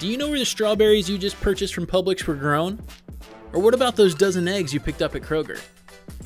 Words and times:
Do 0.00 0.08
you 0.08 0.16
know 0.16 0.30
where 0.30 0.38
the 0.38 0.46
strawberries 0.46 1.10
you 1.10 1.18
just 1.18 1.38
purchased 1.42 1.74
from 1.74 1.86
Publix 1.86 2.24
were 2.24 2.34
grown? 2.34 2.82
Or 3.52 3.60
what 3.60 3.74
about 3.74 3.96
those 3.96 4.14
dozen 4.14 4.48
eggs 4.48 4.72
you 4.72 4.80
picked 4.80 5.02
up 5.02 5.14
at 5.14 5.20
Kroger? 5.20 5.60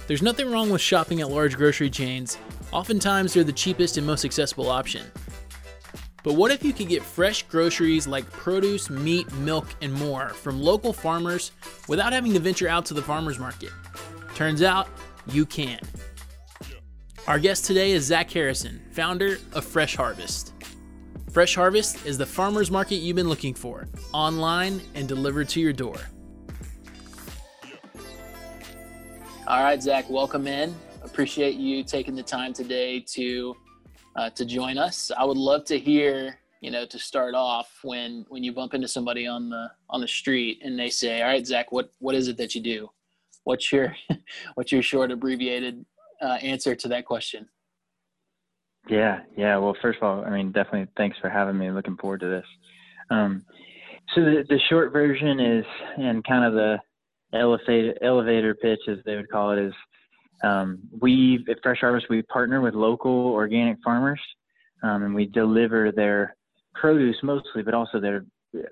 There's 0.06 0.22
nothing 0.22 0.48
wrong 0.48 0.70
with 0.70 0.80
shopping 0.80 1.20
at 1.20 1.28
large 1.28 1.56
grocery 1.56 1.90
chains. 1.90 2.38
Oftentimes, 2.70 3.34
they're 3.34 3.42
the 3.42 3.52
cheapest 3.52 3.96
and 3.96 4.06
most 4.06 4.24
accessible 4.24 4.70
option. 4.70 5.02
But 6.22 6.34
what 6.34 6.52
if 6.52 6.64
you 6.64 6.72
could 6.72 6.86
get 6.86 7.02
fresh 7.02 7.42
groceries 7.48 8.06
like 8.06 8.30
produce, 8.30 8.90
meat, 8.90 9.32
milk, 9.38 9.66
and 9.82 9.92
more 9.92 10.28
from 10.28 10.62
local 10.62 10.92
farmers 10.92 11.50
without 11.88 12.12
having 12.12 12.32
to 12.34 12.38
venture 12.38 12.68
out 12.68 12.86
to 12.86 12.94
the 12.94 13.02
farmer's 13.02 13.40
market? 13.40 13.70
Turns 14.36 14.62
out, 14.62 14.86
you 15.26 15.44
can. 15.44 15.80
Our 17.26 17.40
guest 17.40 17.64
today 17.64 17.90
is 17.90 18.04
Zach 18.04 18.30
Harrison, 18.30 18.80
founder 18.92 19.38
of 19.52 19.64
Fresh 19.64 19.96
Harvest. 19.96 20.53
Fresh 21.34 21.56
Harvest 21.56 22.06
is 22.06 22.16
the 22.16 22.24
farmer's 22.24 22.70
market 22.70 22.98
you've 22.98 23.16
been 23.16 23.28
looking 23.28 23.54
for, 23.54 23.88
online 24.12 24.80
and 24.94 25.08
delivered 25.08 25.48
to 25.48 25.60
your 25.60 25.72
door. 25.72 25.96
All 29.48 29.64
right, 29.64 29.82
Zach, 29.82 30.08
welcome 30.08 30.46
in. 30.46 30.72
Appreciate 31.02 31.56
you 31.56 31.82
taking 31.82 32.14
the 32.14 32.22
time 32.22 32.52
today 32.52 33.00
to 33.00 33.56
uh, 34.14 34.30
to 34.30 34.44
join 34.44 34.78
us. 34.78 35.10
I 35.18 35.24
would 35.24 35.36
love 35.36 35.64
to 35.64 35.76
hear, 35.76 36.38
you 36.60 36.70
know, 36.70 36.86
to 36.86 37.00
start 37.00 37.34
off 37.34 37.80
when 37.82 38.24
when 38.28 38.44
you 38.44 38.52
bump 38.52 38.72
into 38.72 38.86
somebody 38.86 39.26
on 39.26 39.50
the 39.50 39.72
on 39.90 40.00
the 40.00 40.06
street 40.06 40.62
and 40.62 40.78
they 40.78 40.88
say, 40.88 41.20
"All 41.20 41.26
right, 41.26 41.44
Zach, 41.44 41.72
what 41.72 41.90
what 41.98 42.14
is 42.14 42.28
it 42.28 42.36
that 42.36 42.54
you 42.54 42.60
do? 42.60 42.88
What's 43.42 43.72
your 43.72 43.96
what's 44.54 44.70
your 44.70 44.82
short 44.82 45.10
abbreviated 45.10 45.84
uh, 46.22 46.38
answer 46.42 46.76
to 46.76 46.86
that 46.86 47.06
question?" 47.06 47.48
Yeah, 48.88 49.20
yeah. 49.36 49.56
Well, 49.56 49.76
first 49.80 49.98
of 50.00 50.02
all, 50.02 50.24
I 50.24 50.30
mean, 50.30 50.52
definitely 50.52 50.88
thanks 50.96 51.16
for 51.20 51.30
having 51.30 51.58
me. 51.58 51.70
Looking 51.70 51.96
forward 51.96 52.20
to 52.20 52.28
this. 52.28 52.46
Um, 53.10 53.44
so 54.14 54.20
the 54.20 54.44
the 54.48 54.60
short 54.68 54.92
version 54.92 55.40
is, 55.40 55.64
and 55.96 56.22
kind 56.24 56.44
of 56.44 56.52
the 56.52 56.78
elevator 57.32 57.94
elevator 58.02 58.54
pitch, 58.54 58.80
as 58.88 58.98
they 59.06 59.16
would 59.16 59.30
call 59.30 59.52
it, 59.52 59.58
is 59.58 59.72
um, 60.42 60.80
we 61.00 61.44
at 61.48 61.56
Fresh 61.62 61.80
Harvest 61.80 62.06
we 62.10 62.22
partner 62.22 62.60
with 62.60 62.74
local 62.74 63.28
organic 63.28 63.78
farmers, 63.82 64.20
um, 64.82 65.02
and 65.02 65.14
we 65.14 65.26
deliver 65.26 65.90
their 65.90 66.36
produce 66.74 67.16
mostly, 67.22 67.62
but 67.62 67.72
also 67.72 68.00
their 68.00 68.26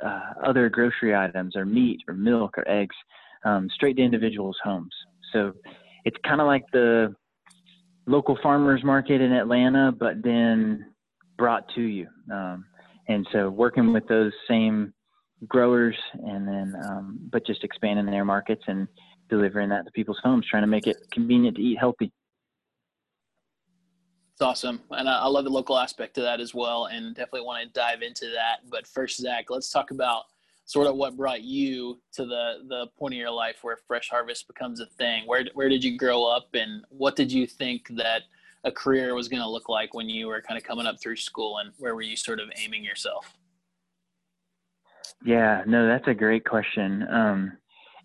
uh, 0.05 0.35
other 0.45 0.69
grocery 0.69 1.15
items, 1.15 1.57
or 1.57 1.65
meat, 1.65 2.01
or 2.07 2.15
milk, 2.15 2.59
or 2.59 2.69
eggs, 2.69 2.95
um, 3.45 3.69
straight 3.75 3.97
to 3.97 4.03
individuals' 4.03 4.59
homes. 4.63 4.93
So 5.33 5.53
it's 6.05 6.17
kind 6.27 6.41
of 6.41 6.47
like 6.47 6.65
the 6.73 7.15
local 8.07 8.39
farmers 8.43 8.83
market 8.85 9.21
in 9.21 9.33
Atlanta, 9.33 9.93
but 9.93 10.23
then 10.23 10.93
brought 11.39 11.69
to 11.75 11.83
you. 11.83 12.09
Um, 12.33 12.65
and 13.09 13.27
so 13.33 13.51
working 13.51 13.93
with 13.93 14.07
those 14.09 14.33
same 14.49 14.93
growers 15.49 15.97
and 16.25 16.47
then 16.47 16.75
um, 16.85 17.19
but 17.33 17.45
just 17.45 17.65
expanding 17.65 18.07
their 18.07 18.25
markets 18.25 18.63
and 18.69 18.87
delivering 19.29 19.69
that 19.71 19.85
to 19.85 19.91
people's 19.91 20.21
homes 20.23 20.47
trying 20.49 20.63
to 20.63 20.69
make 20.69 20.87
it 20.87 20.97
convenient 21.11 21.57
to 21.57 21.63
eat 21.63 21.79
healthy. 21.79 22.13
It's 24.35 24.43
awesome. 24.43 24.81
And 24.91 25.09
i 25.09 25.27
love 25.27 25.45
the 25.45 25.51
local 25.51 25.77
aspect 25.79 26.15
to 26.15 26.23
that 26.23 26.41
as 26.41 26.55
well 26.55 26.87
and 26.87 27.15
definitely 27.15 27.43
want 27.43 27.67
to 27.67 27.73
dive 27.73 28.03
into 28.03 28.27
that. 28.27 28.61
But 28.71 28.87
first 28.87 29.21
zach 29.21 29.47
let's 29.51 29.71
talk 29.71 29.91
about 29.91 30.25
sort 30.65 30.87
of 30.87 30.97
what 30.97 31.17
brought 31.17 31.43
you 31.43 32.01
to 32.13 32.25
the 32.25 32.65
the 32.69 32.87
point 32.99 33.15
of 33.15 33.19
your 33.19 33.31
life 33.31 33.57
where 33.63 33.79
fresh 33.87 34.09
harvest 34.09 34.47
becomes 34.47 34.81
a 34.81 34.87
thing 34.87 35.25
where 35.27 35.45
where 35.55 35.69
did 35.69 35.83
you 35.83 35.99
grow 35.99 36.25
up 36.25 36.49
and 36.55 36.85
what 36.89 37.17
did 37.17 37.33
you 37.33 37.47
think 37.47 37.89
that 37.91 38.23
a 38.65 38.71
career 38.71 39.15
was 39.15 39.29
going 39.29 39.43
to 39.43 39.49
look 39.49 39.69
like 39.69 39.93
when 39.93 40.09
you 40.09 40.29
were 40.29 40.41
kind 40.41 40.57
of 40.57 40.65
coming 40.65 40.87
up 40.87 41.01
through 41.01 41.17
school 41.17 41.59
and 41.59 41.73
where 41.79 41.95
were 41.95 42.03
you 42.03 42.17
sort 42.17 42.39
of 42.39 42.49
aiming 42.63 42.85
yourself 42.85 43.37
yeah, 45.25 45.63
no, 45.67 45.87
that's 45.87 46.09
a 46.09 46.15
great 46.15 46.45
question. 46.45 47.07
Um, 47.09 47.53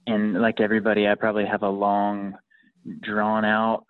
and 0.06 0.40
like 0.40 0.60
everybody, 0.60 1.08
I 1.08 1.16
probably 1.16 1.46
have 1.46 1.64
a 1.64 1.70
long, 1.70 2.36
drawn 3.02 3.44
out 3.44 3.86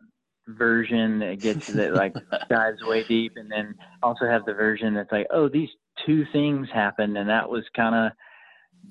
version 0.48 1.20
that 1.20 1.40
gets 1.40 1.68
that 1.68 1.94
like 1.94 2.16
dives 2.50 2.82
way 2.84 3.04
deep, 3.08 3.34
and 3.36 3.52
then 3.52 3.76
also 4.02 4.26
have 4.26 4.46
the 4.46 4.54
version 4.54 4.94
that's 4.94 5.12
like, 5.12 5.28
oh, 5.32 5.50
these 5.50 5.70
two 6.06 6.26
things 6.32 6.68
happened, 6.74 7.18
and 7.18 7.30
that 7.30 7.50
was 7.50 7.64
kind 7.76 7.96
of, 7.96 8.12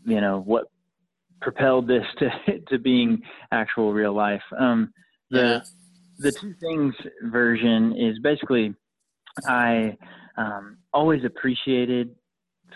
you 0.04 0.20
know, 0.20 0.40
what 0.40 0.66
propelled 1.40 1.86
this 1.86 2.04
to 2.18 2.30
to 2.68 2.78
being 2.78 3.22
actual 3.52 3.92
real 3.92 4.14
life. 4.14 4.42
Um, 4.58 4.92
the 5.30 5.38
yeah. 5.38 5.60
the 6.18 6.32
two 6.32 6.54
things 6.60 6.94
version 7.24 7.94
is 7.96 8.18
basically, 8.20 8.74
I 9.46 9.96
um, 10.36 10.78
always 10.92 11.24
appreciated 11.24 12.14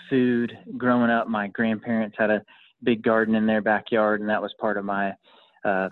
food 0.08 0.56
growing 0.76 1.10
up. 1.10 1.28
My 1.28 1.48
grandparents 1.48 2.16
had 2.18 2.30
a 2.30 2.42
big 2.82 3.02
garden 3.02 3.34
in 3.34 3.46
their 3.46 3.62
backyard, 3.62 4.20
and 4.20 4.28
that 4.28 4.42
was 4.42 4.54
part 4.60 4.76
of 4.76 4.84
my 4.84 5.12
uh, 5.64 5.88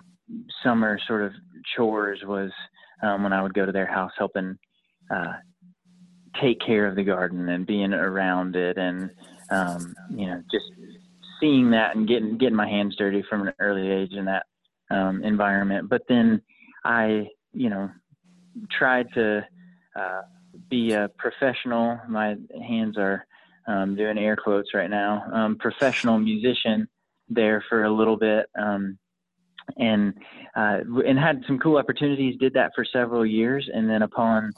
summer 0.63 0.99
sort 1.07 1.23
of 1.23 1.31
chores. 1.75 2.19
Was 2.25 2.51
um, 3.01 3.23
when 3.23 3.33
I 3.33 3.41
would 3.41 3.53
go 3.53 3.65
to 3.65 3.71
their 3.71 3.91
house 3.91 4.11
helping 4.17 4.57
uh, 5.13 5.33
take 6.41 6.59
care 6.65 6.85
of 6.85 6.95
the 6.95 7.03
garden 7.03 7.49
and 7.49 7.65
being 7.65 7.93
around 7.93 8.55
it, 8.55 8.77
and 8.77 9.11
um, 9.49 9.93
you 10.09 10.27
know 10.27 10.41
just 10.51 10.65
seeing 11.39 11.71
that 11.71 11.95
and 11.95 12.07
getting 12.07 12.37
getting 12.37 12.55
my 12.55 12.67
hands 12.67 12.95
dirty 12.95 13.23
from 13.29 13.47
an 13.47 13.53
early 13.59 13.89
age 13.89 14.13
in 14.13 14.25
that 14.25 14.45
um, 14.91 15.23
environment. 15.23 15.89
But 15.89 16.03
then 16.07 16.41
I, 16.83 17.27
you 17.53 17.69
know, 17.69 17.89
tried 18.71 19.07
to 19.13 19.45
uh, 19.95 20.21
be 20.69 20.93
a 20.93 21.09
professional. 21.17 21.99
My 22.07 22.35
hands 22.67 22.97
are 22.97 23.25
um, 23.67 23.95
doing 23.95 24.17
air 24.17 24.35
quotes 24.35 24.73
right 24.73 24.89
now, 24.89 25.23
um, 25.31 25.57
professional 25.57 26.17
musician 26.17 26.87
there 27.29 27.63
for 27.69 27.83
a 27.83 27.91
little 27.91 28.17
bit, 28.17 28.47
um, 28.57 28.97
and 29.77 30.13
uh, 30.55 30.79
and 31.05 31.19
had 31.19 31.43
some 31.45 31.59
cool 31.59 31.77
opportunities. 31.77 32.37
Did 32.39 32.53
that 32.53 32.71
for 32.75 32.83
several 32.83 33.25
years, 33.25 33.69
and 33.71 33.89
then 33.89 34.01
upon 34.01 34.51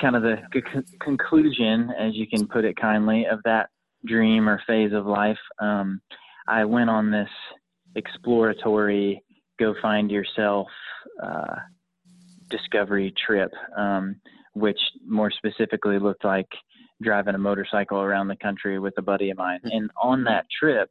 kind 0.00 0.16
of 0.16 0.22
the 0.22 0.36
c- 0.54 0.96
conclusion, 1.00 1.90
as 1.98 2.14
you 2.14 2.26
can 2.26 2.46
put 2.46 2.64
it 2.64 2.76
kindly, 2.76 3.26
of 3.26 3.40
that 3.44 3.70
dream 4.06 4.48
or 4.48 4.62
phase 4.66 4.92
of 4.92 5.06
life, 5.06 5.38
um, 5.60 6.00
I 6.48 6.64
went 6.64 6.90
on 6.90 7.10
this 7.10 7.28
exploratory 7.96 9.22
go 9.58 9.74
find 9.82 10.10
yourself 10.10 10.68
uh, 11.22 11.56
discovery 12.48 13.14
trip, 13.26 13.52
um, 13.76 14.16
which 14.54 14.80
more 15.06 15.30
specifically 15.30 15.98
looked 15.98 16.24
like 16.24 16.48
driving 17.02 17.34
a 17.34 17.38
motorcycle 17.38 18.00
around 18.00 18.28
the 18.28 18.36
country 18.36 18.78
with 18.78 18.94
a 18.98 19.02
buddy 19.02 19.30
of 19.30 19.36
mine. 19.36 19.60
Hmm. 19.62 19.68
And 19.70 19.90
on 20.02 20.24
that 20.24 20.46
trip, 20.50 20.90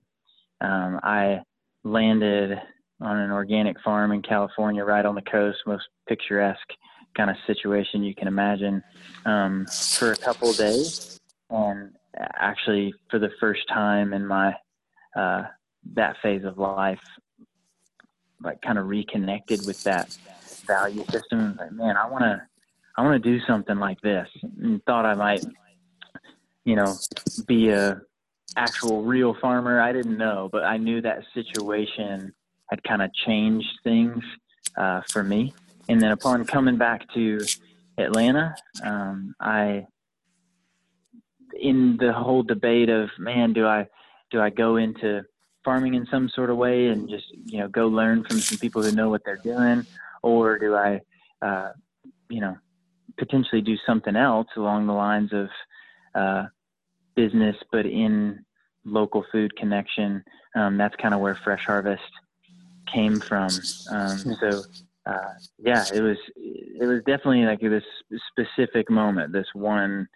um, 0.62 1.00
I 1.04 1.40
landed 1.84 2.58
on 3.02 3.18
an 3.18 3.32
organic 3.32 3.80
farm 3.82 4.12
in 4.12 4.22
California, 4.22 4.84
right 4.84 5.06
on 5.06 5.16
the 5.16 5.22
coast, 5.22 5.58
most 5.66 5.86
picturesque 6.08 6.60
kind 7.16 7.30
of 7.30 7.38
situation 7.48 8.04
you 8.04 8.14
can 8.14 8.28
imagine, 8.28 8.84
um, 9.26 9.66
for 9.98 10.12
a 10.12 10.18
couple 10.18 10.50
of 10.50 10.58
days. 10.58 11.20
And 11.50 11.92
actually, 12.20 12.94
for 13.10 13.20
the 13.20 13.32
first 13.40 13.62
time 13.70 14.14
in 14.14 14.26
my 14.26 14.54
uh, 15.16 15.44
that 15.94 16.18
phase 16.22 16.44
of 16.44 16.58
life, 16.58 17.02
like 18.42 18.62
kind 18.62 18.78
of 18.78 18.88
reconnected 18.88 19.66
with 19.66 19.84
that 19.84 20.16
value 20.68 21.04
system. 21.06 21.56
Like, 21.60 21.72
man, 21.72 21.98
I 21.98 22.08
want 22.10 22.24
to, 22.24 22.42
I 22.98 23.04
want 23.04 23.22
to 23.22 23.30
do 23.30 23.44
something 23.46 23.78
like 23.78 24.00
this, 24.02 24.28
and 24.62 24.84
thought 24.86 25.06
I 25.06 25.16
might 25.16 25.44
you 26.70 26.76
know, 26.76 26.96
be 27.48 27.70
a 27.70 28.00
actual 28.56 29.04
real 29.04 29.36
farmer. 29.42 29.82
I 29.82 29.92
didn't 29.92 30.18
know, 30.18 30.50
but 30.52 30.64
I 30.64 30.78
knew 30.78 31.02
that 31.02 31.24
situation 31.34 32.32
had 32.70 32.84
kind 32.84 33.02
of 33.02 33.12
changed 33.26 33.68
things 33.84 34.24
uh, 34.78 35.02
for 35.10 35.24
me. 35.24 35.54
And 35.88 36.00
then 36.00 36.12
upon 36.12 36.46
coming 36.46 36.78
back 36.78 37.02
to 37.16 37.40
Atlanta, 37.98 38.56
um, 38.84 39.34
I, 39.40 39.88
in 41.62 41.98
the 41.98 42.14
whole 42.14 42.44
debate 42.44 42.90
of 42.90 43.10
man, 43.18 43.54
do 43.54 43.68
I 43.68 43.88
do 44.32 44.42
I 44.42 44.50
go 44.50 44.78
into 44.78 45.24
farming 45.64 45.94
in 45.94 46.06
some 46.08 46.30
sort 46.30 46.50
of 46.50 46.58
way 46.58 46.88
and 46.88 47.10
just 47.10 47.26
you 47.46 47.60
know 47.60 47.68
go 47.68 47.88
learn 47.88 48.24
from 48.24 48.40
some 48.40 48.58
people 48.58 48.82
who 48.82 48.92
know 48.92 49.10
what 49.10 49.22
they're 49.26 49.38
doing, 49.38 49.86
or 50.24 50.58
do 50.58 50.76
I, 50.76 51.02
uh, 51.42 51.72
you 52.30 52.42
know, 52.42 52.58
potentially 53.18 53.62
do 53.62 53.76
something 53.86 54.16
else 54.16 54.48
along 54.56 54.88
the 54.88 54.94
lines 54.94 55.32
of 55.34 55.50
uh, 56.16 56.46
business, 57.16 57.56
but 57.72 57.86
in 57.86 58.44
local 58.86 59.26
food 59.32 59.56
connection. 59.56 60.24
Um, 60.56 60.78
that's 60.78 60.96
kind 60.96 61.14
of 61.14 61.20
where 61.20 61.36
Fresh 61.36 61.66
Harvest 61.66 62.02
came 62.92 63.20
from. 63.20 63.50
Um, 63.92 64.18
so 64.40 64.64
uh, 65.06 65.34
yeah, 65.58 65.86
it 65.94 66.02
was 66.02 66.18
it 66.36 66.86
was 66.86 67.00
definitely 67.06 67.44
like 67.44 67.60
this 67.62 67.84
specific 68.32 68.90
moment, 68.90 69.34
this 69.34 69.48
one 69.54 70.08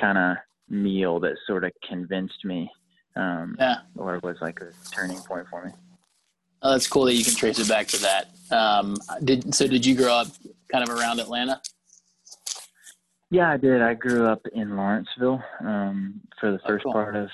kind 0.00 0.18
of 0.18 0.36
meal 0.70 1.20
that 1.20 1.36
sort 1.46 1.64
of 1.64 1.72
convinced 1.86 2.44
me. 2.44 2.70
Um, 3.16 3.56
yeah, 3.58 3.78
or 3.96 4.20
was 4.22 4.36
like 4.40 4.60
a 4.60 4.70
turning 4.92 5.18
point 5.18 5.46
for 5.50 5.64
me. 5.64 5.72
Oh, 6.62 6.72
that's 6.72 6.86
cool 6.86 7.04
that 7.04 7.14
you 7.14 7.24
can 7.24 7.34
trace 7.34 7.58
it 7.58 7.68
back 7.68 7.86
to 7.88 8.00
that. 8.02 8.28
Um, 8.50 8.96
did 9.24 9.54
so? 9.54 9.66
Did 9.66 9.84
you 9.84 9.94
grow 9.96 10.12
up 10.12 10.28
kind 10.70 10.88
of 10.88 10.96
around 10.96 11.20
Atlanta? 11.20 11.60
Yeah, 13.30 13.50
I 13.50 13.56
did. 13.56 13.82
I 13.82 13.94
grew 13.94 14.26
up 14.26 14.40
in 14.54 14.76
Lawrenceville 14.76 15.42
um, 15.60 16.20
for 16.40 16.50
the 16.50 16.58
oh, 16.64 16.66
first 16.66 16.84
oh, 16.86 16.92
cool. 16.92 16.92
part 16.92 17.16
of 17.16 17.28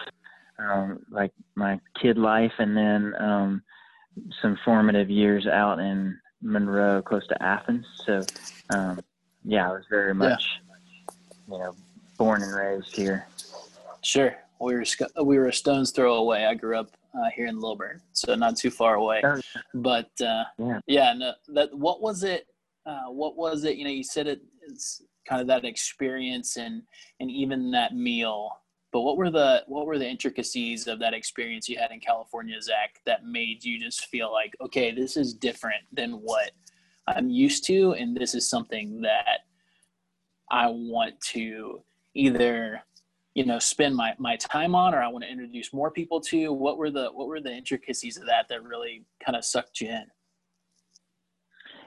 um, 0.58 1.00
like 1.10 1.32
my 1.54 1.80
kid 2.00 2.18
life, 2.18 2.52
and 2.58 2.76
then 2.76 3.14
um, 3.18 3.62
some 4.42 4.58
formative 4.64 5.10
years 5.10 5.46
out 5.46 5.78
in 5.78 6.18
Monroe, 6.42 7.02
close 7.02 7.26
to 7.28 7.42
Athens. 7.42 7.86
So, 8.04 8.22
um, 8.74 9.00
yeah, 9.44 9.68
I 9.68 9.72
was 9.72 9.84
very 9.90 10.14
much, 10.14 10.44
yeah. 11.08 11.14
you 11.54 11.58
know, 11.58 11.74
born 12.16 12.42
and 12.42 12.54
raised 12.54 12.94
here. 12.94 13.26
Sure, 14.02 14.36
we 14.60 14.74
were 14.74 14.84
we 15.22 15.38
were 15.38 15.48
a 15.48 15.52
stone's 15.52 15.90
throw 15.90 16.14
away. 16.14 16.46
I 16.46 16.54
grew 16.54 16.78
up 16.78 16.90
uh, 17.14 17.30
here 17.34 17.46
in 17.46 17.60
Lilburn, 17.60 18.00
so 18.12 18.34
not 18.34 18.56
too 18.56 18.70
far 18.70 18.96
away. 18.96 19.22
Oh, 19.24 19.40
but 19.74 20.10
uh, 20.20 20.44
yeah, 20.58 20.80
yeah. 20.86 21.14
No, 21.14 21.32
that 21.48 21.76
what 21.76 22.02
was 22.02 22.22
it? 22.24 22.46
Uh, 22.86 23.04
what 23.08 23.36
was 23.36 23.64
it? 23.64 23.76
You 23.76 23.84
know, 23.84 23.90
you 23.90 24.04
said 24.04 24.26
it, 24.26 24.42
it's 24.68 25.02
kind 25.26 25.40
of 25.40 25.46
that 25.46 25.64
experience 25.64 26.56
and 26.56 26.82
and 27.20 27.30
even 27.30 27.70
that 27.72 27.94
meal. 27.94 28.50
But 28.92 29.00
what 29.00 29.16
were 29.16 29.30
the 29.30 29.64
what 29.66 29.86
were 29.86 29.98
the 29.98 30.08
intricacies 30.08 30.86
of 30.86 30.98
that 31.00 31.14
experience 31.14 31.68
you 31.68 31.78
had 31.78 31.90
in 31.90 32.00
California, 32.00 32.60
Zach, 32.60 33.00
that 33.06 33.24
made 33.24 33.64
you 33.64 33.80
just 33.80 34.06
feel 34.06 34.32
like, 34.32 34.54
okay, 34.60 34.92
this 34.92 35.16
is 35.16 35.34
different 35.34 35.82
than 35.92 36.12
what 36.12 36.52
I'm 37.06 37.28
used 37.28 37.64
to, 37.66 37.92
and 37.92 38.16
this 38.16 38.34
is 38.34 38.48
something 38.48 39.00
that 39.00 39.40
I 40.50 40.68
want 40.68 41.20
to 41.32 41.82
either 42.14 42.82
you 43.34 43.44
know 43.44 43.58
spend 43.58 43.94
my, 43.94 44.14
my 44.18 44.36
time 44.36 44.74
on 44.74 44.94
or 44.94 45.02
i 45.02 45.08
want 45.08 45.24
to 45.24 45.30
introduce 45.30 45.72
more 45.72 45.90
people 45.90 46.20
to 46.20 46.52
what 46.52 46.78
were 46.78 46.90
the 46.90 47.08
what 47.12 47.28
were 47.28 47.40
the 47.40 47.52
intricacies 47.52 48.16
of 48.16 48.26
that 48.26 48.46
that 48.48 48.62
really 48.62 49.04
kind 49.24 49.36
of 49.36 49.44
sucked 49.44 49.80
you 49.80 49.88
in? 49.88 50.04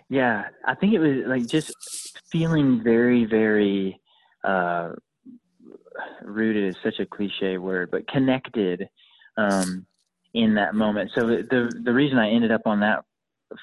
Yeah 0.09 0.45
i 0.65 0.75
think 0.75 0.93
it 0.93 0.99
was 0.99 1.25
like 1.25 1.47
just 1.47 1.73
feeling 2.31 2.83
very 2.83 3.25
very 3.25 3.99
uh 4.43 4.91
rooted 6.23 6.69
is 6.69 6.75
such 6.83 6.99
a 6.99 7.05
cliche 7.05 7.57
word 7.57 7.89
but 7.91 8.07
connected 8.07 8.87
um 9.37 9.85
in 10.33 10.53
that 10.53 10.75
moment. 10.75 11.09
So 11.15 11.25
the 11.25 11.81
the 11.83 11.93
reason 11.93 12.19
i 12.19 12.29
ended 12.29 12.51
up 12.51 12.61
on 12.65 12.79
that 12.81 13.03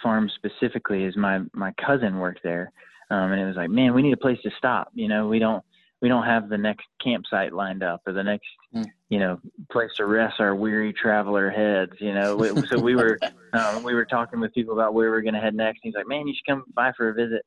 farm 0.03 0.31
specifically 0.35 1.05
is 1.05 1.17
my 1.17 1.41
my 1.53 1.73
cousin 1.85 2.19
worked 2.19 2.43
there 2.43 2.73
um 3.11 3.33
and 3.33 3.41
it 3.41 3.45
was 3.47 3.57
like 3.57 3.71
man 3.71 3.95
we 3.95 4.03
need 4.03 4.15
a 4.15 4.17
place 4.17 4.39
to 4.43 4.51
stop 4.57 4.89
you 4.95 5.09
know? 5.09 5.29
We 5.29 5.39
don't 5.39 5.63
we 6.05 6.09
don't 6.11 6.27
have 6.27 6.51
the 6.51 6.59
next 6.59 6.85
campsite 7.03 7.55
lined 7.55 7.83
up 7.83 8.03
or 8.07 8.13
the 8.13 8.23
next 8.23 8.47
mm. 8.75 8.85
you 9.09 9.19
know 9.19 9.41
place 9.73 9.89
to 9.97 10.05
rest 10.05 10.39
our 10.39 10.55
weary 10.55 10.93
traveler 10.93 11.49
heads 11.49 11.93
you 11.99 12.13
know. 12.13 12.37
So 12.67 12.79
we 12.79 12.95
were 12.95 13.19
um, 13.55 13.83
we 13.85 13.95
were 13.95 14.05
talking 14.05 14.39
with 14.39 14.53
people 14.53 14.75
about 14.75 14.93
where 14.93 15.11
we 15.11 15.17
are 15.17 15.23
going 15.23 15.33
to 15.33 15.41
head 15.41 15.55
next. 15.55 15.81
And 15.83 15.89
he's 15.89 15.95
like 15.95 16.07
man 16.07 16.29
you 16.29 16.35
should 16.35 16.53
come 16.53 16.65
by 16.75 16.93
for 16.95 17.09
a 17.09 17.15
visit. 17.15 17.41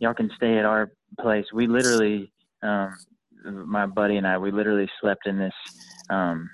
Y'all 0.00 0.12
can 0.12 0.30
stay 0.36 0.58
at 0.58 0.66
our 0.66 0.92
place. 1.18 1.46
We 1.54 1.66
literally 1.66 2.30
um, 2.62 2.94
my 3.42 3.86
buddy 3.86 4.18
and 4.18 4.26
i 4.26 4.36
we 4.36 4.50
literally 4.50 4.90
slept 5.00 5.26
in 5.26 5.38
this 5.38 5.54
um, 6.10 6.50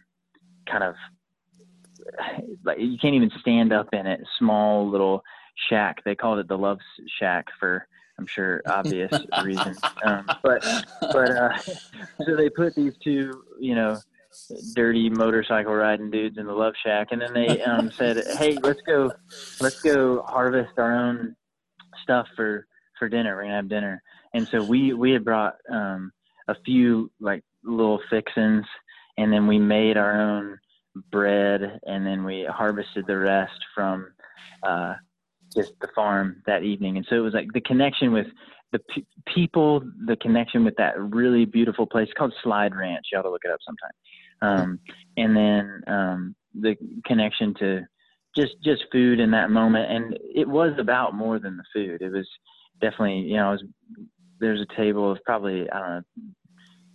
kind 0.70 0.84
of 0.84 0.94
like 2.64 2.78
you 2.78 2.96
can't 3.02 3.16
even 3.16 3.32
stand 3.40 3.72
up 3.72 3.88
in 3.92 4.06
it. 4.06 4.20
Small 4.38 4.88
little 4.88 5.24
shack. 5.68 5.96
They 6.04 6.14
called 6.14 6.38
it 6.38 6.46
the 6.46 6.56
love 6.56 6.78
shack 7.18 7.46
for 7.58 7.88
I'm 8.20 8.26
sure 8.26 8.60
obvious 8.66 9.10
reasons. 9.44 9.78
Um, 10.04 10.26
but 10.42 10.62
but 11.00 11.30
uh, 11.30 11.56
so 12.26 12.36
they 12.36 12.50
put 12.50 12.74
these 12.74 12.92
two, 13.02 13.42
you 13.58 13.74
know, 13.74 13.98
dirty 14.74 15.08
motorcycle 15.08 15.72
riding 15.74 16.10
dudes 16.10 16.36
in 16.36 16.46
the 16.46 16.52
love 16.52 16.74
shack, 16.84 17.08
and 17.12 17.22
then 17.22 17.32
they 17.32 17.62
um, 17.62 17.90
said, 17.98 18.22
"Hey, 18.36 18.58
let's 18.62 18.82
go, 18.82 19.10
let's 19.60 19.80
go 19.80 20.22
harvest 20.28 20.72
our 20.76 20.94
own 20.94 21.34
stuff 22.02 22.28
for 22.36 22.66
for 22.98 23.08
dinner. 23.08 23.36
We're 23.36 23.44
gonna 23.44 23.56
have 23.56 23.68
dinner." 23.68 24.02
And 24.34 24.46
so 24.46 24.62
we 24.62 24.92
we 24.92 25.12
had 25.12 25.24
brought 25.24 25.54
um, 25.70 26.12
a 26.46 26.54
few 26.66 27.10
like 27.20 27.42
little 27.64 28.00
fixins, 28.10 28.66
and 29.16 29.32
then 29.32 29.46
we 29.46 29.58
made 29.58 29.96
our 29.96 30.20
own 30.20 30.58
bread, 31.10 31.80
and 31.86 32.06
then 32.06 32.22
we 32.22 32.44
harvested 32.44 33.06
the 33.06 33.16
rest 33.16 33.58
from. 33.74 34.12
Uh, 34.62 34.94
just 35.54 35.72
the 35.80 35.88
farm 35.94 36.42
that 36.46 36.62
evening. 36.62 36.96
And 36.96 37.06
so 37.08 37.16
it 37.16 37.20
was 37.20 37.34
like 37.34 37.52
the 37.52 37.60
connection 37.60 38.12
with 38.12 38.26
the 38.72 38.80
people, 39.34 39.82
the 40.06 40.16
connection 40.16 40.64
with 40.64 40.76
that 40.76 40.98
really 41.00 41.44
beautiful 41.44 41.86
place 41.86 42.08
called 42.16 42.32
Slide 42.42 42.74
Ranch. 42.74 43.06
You 43.10 43.18
ought 43.18 43.22
to 43.22 43.30
look 43.30 43.42
it 43.44 43.50
up 43.50 43.60
sometime. 43.66 43.90
Um, 44.42 44.80
and 45.16 45.36
then 45.36 45.82
um, 45.86 46.34
the 46.54 46.76
connection 47.04 47.54
to 47.60 47.80
just 48.36 48.52
just 48.64 48.84
food 48.92 49.18
in 49.18 49.32
that 49.32 49.50
moment. 49.50 49.90
And 49.90 50.18
it 50.34 50.48
was 50.48 50.72
about 50.78 51.14
more 51.14 51.38
than 51.38 51.56
the 51.56 51.64
food. 51.74 52.00
It 52.00 52.12
was 52.12 52.28
definitely, 52.80 53.20
you 53.20 53.36
know, 53.36 53.50
was, 53.50 53.64
there's 54.38 54.60
a 54.60 54.76
table 54.76 55.10
of 55.10 55.18
probably 55.26 55.68
I 55.70 55.78
don't 55.78 55.88
know, 55.88 56.02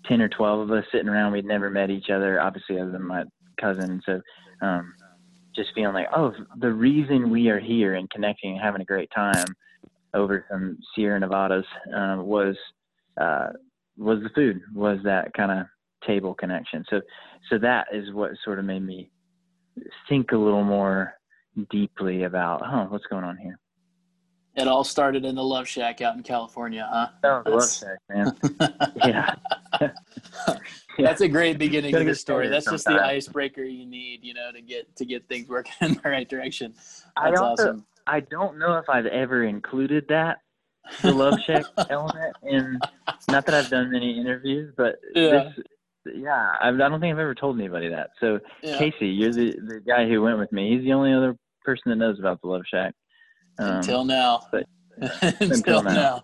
ten 0.05 0.21
or 0.21 0.29
twelve 0.29 0.61
of 0.61 0.71
us 0.71 0.85
sitting 0.91 1.09
around. 1.09 1.33
We'd 1.33 1.45
never 1.45 1.69
met 1.69 1.89
each 1.89 2.09
other, 2.09 2.39
obviously, 2.41 2.79
other 2.79 2.91
than 2.91 3.05
my 3.05 3.23
cousin. 3.59 4.01
So 4.05 4.21
um, 4.61 4.93
just 5.55 5.69
feeling 5.73 5.93
like, 5.93 6.07
oh, 6.15 6.33
the 6.57 6.71
reason 6.71 7.29
we 7.29 7.49
are 7.49 7.59
here 7.59 7.95
and 7.95 8.09
connecting 8.09 8.53
and 8.53 8.61
having 8.61 8.81
a 8.81 8.85
great 8.85 9.09
time 9.15 9.45
over 10.13 10.45
some 10.49 10.77
Sierra 10.93 11.19
Nevadas 11.19 11.65
uh, 11.95 12.17
was 12.19 12.55
uh, 13.19 13.47
was 13.97 14.19
the 14.23 14.29
food, 14.35 14.61
was 14.73 14.99
that 15.03 15.33
kind 15.33 15.51
of 15.51 15.65
table 16.05 16.33
connection. 16.33 16.85
So 16.89 17.01
so 17.49 17.57
that 17.59 17.87
is 17.91 18.11
what 18.13 18.31
sort 18.43 18.59
of 18.59 18.65
made 18.65 18.83
me 18.83 19.09
think 20.07 20.31
a 20.31 20.37
little 20.37 20.63
more 20.63 21.13
deeply 21.69 22.23
about, 22.23 22.61
oh, 22.65 22.87
what's 22.89 23.05
going 23.05 23.23
on 23.23 23.37
here. 23.37 23.59
It 24.55 24.67
all 24.67 24.83
started 24.85 25.25
in 25.25 25.35
the 25.35 25.43
Love 25.43 25.67
Shack 25.67 26.01
out 26.01 26.15
in 26.15 26.23
California, 26.23 26.87
huh? 26.89 27.07
Oh, 27.23 27.41
the 27.43 27.51
Love 27.51 27.69
Shack, 27.69 27.97
man. 28.09 28.37
yeah. 29.05 29.35
That's 30.97 31.21
a 31.21 31.27
great 31.27 31.57
beginning 31.57 31.95
of 31.95 32.05
the 32.05 32.15
story. 32.15 32.47
That's 32.47 32.69
just 32.69 32.85
the 32.85 33.03
icebreaker 33.03 33.63
you 33.63 33.85
need, 33.85 34.23
you 34.23 34.33
know, 34.33 34.51
to 34.51 34.61
get 34.61 34.95
to 34.95 35.05
get 35.05 35.27
things 35.27 35.47
working 35.47 35.73
in 35.81 35.93
the 35.95 36.09
right 36.09 36.27
direction. 36.27 36.73
That's 36.75 37.05
I 37.17 37.29
also, 37.31 37.63
awesome. 37.63 37.85
I 38.07 38.21
don't 38.21 38.57
know 38.57 38.77
if 38.77 38.89
I've 38.89 39.07
ever 39.07 39.43
included 39.43 40.05
that 40.09 40.39
the 41.01 41.11
Love 41.11 41.39
Shack 41.41 41.65
element 41.89 42.35
in. 42.43 42.79
Not 43.29 43.45
that 43.45 43.55
I've 43.55 43.69
done 43.69 43.91
many 43.91 44.19
interviews, 44.19 44.73
but 44.77 44.99
yeah. 45.13 45.49
this 45.55 45.65
yeah, 46.13 46.51
I, 46.61 46.69
I 46.69 46.71
don't 46.71 46.99
think 46.99 47.11
I've 47.13 47.19
ever 47.19 47.35
told 47.35 47.59
anybody 47.59 47.89
that. 47.89 48.11
So 48.19 48.39
yeah. 48.61 48.77
Casey, 48.77 49.07
you're 49.07 49.33
the 49.33 49.57
the 49.67 49.79
guy 49.79 50.07
who 50.07 50.21
went 50.21 50.37
with 50.37 50.51
me. 50.51 50.75
He's 50.75 50.83
the 50.83 50.93
only 50.93 51.13
other 51.13 51.35
person 51.63 51.89
that 51.89 51.95
knows 51.95 52.19
about 52.19 52.41
the 52.41 52.47
Love 52.47 52.63
Shack. 52.69 52.93
Um, 53.57 53.77
until 53.77 54.03
now. 54.03 54.41
But, 54.51 54.65
until, 54.97 55.51
until 55.51 55.83
now. 55.83 55.93
now. 55.93 56.23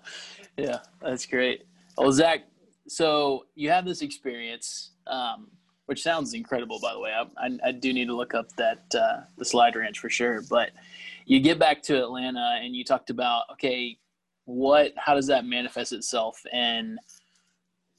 Yeah, 0.57 0.79
that's 1.01 1.25
great. 1.25 1.65
Well, 1.97 2.11
Zach, 2.11 2.43
so 2.87 3.45
you 3.55 3.69
have 3.69 3.85
this 3.85 4.01
experience, 4.01 4.91
um, 5.07 5.47
which 5.85 6.01
sounds 6.01 6.33
incredible, 6.33 6.79
by 6.81 6.93
the 6.93 6.99
way. 6.99 7.11
I, 7.11 7.45
I, 7.45 7.69
I 7.69 7.71
do 7.71 7.93
need 7.93 8.05
to 8.05 8.15
look 8.15 8.33
up 8.33 8.47
that 8.57 8.83
uh, 8.95 9.21
the 9.37 9.45
slide 9.45 9.75
ranch 9.75 9.99
for 9.99 10.09
sure. 10.09 10.41
But 10.49 10.71
you 11.25 11.39
get 11.39 11.59
back 11.59 11.81
to 11.83 12.01
Atlanta, 12.01 12.59
and 12.61 12.75
you 12.75 12.83
talked 12.83 13.09
about 13.09 13.43
okay, 13.53 13.97
what? 14.45 14.93
How 14.97 15.15
does 15.15 15.27
that 15.27 15.45
manifest 15.45 15.93
itself 15.93 16.41
in 16.51 16.97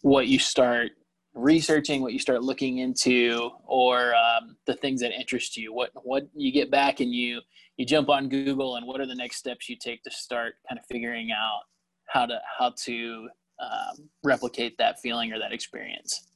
what 0.02 0.26
you 0.26 0.38
start 0.38 0.92
researching, 1.34 2.02
what 2.02 2.12
you 2.12 2.18
start 2.18 2.42
looking 2.42 2.78
into, 2.78 3.50
or 3.64 4.14
um, 4.14 4.56
the 4.66 4.74
things 4.74 5.00
that 5.00 5.12
interest 5.12 5.56
you? 5.56 5.72
What 5.72 5.90
what 5.94 6.28
you 6.34 6.52
get 6.52 6.70
back 6.70 7.00
and 7.00 7.12
you 7.12 7.40
you 7.76 7.86
jump 7.86 8.08
on 8.08 8.28
Google, 8.28 8.76
and 8.76 8.86
what 8.86 9.00
are 9.00 9.06
the 9.06 9.14
next 9.14 9.36
steps 9.36 9.68
you 9.68 9.76
take 9.76 10.02
to 10.02 10.10
start 10.10 10.54
kind 10.68 10.78
of 10.78 10.84
figuring 10.86 11.30
out 11.30 11.62
how 12.06 12.26
to 12.26 12.38
how 12.58 12.74
to 12.84 13.28
um, 13.62 14.08
replicate 14.24 14.78
that 14.78 15.00
feeling 15.00 15.32
or 15.32 15.38
that 15.38 15.52
experience. 15.52 16.26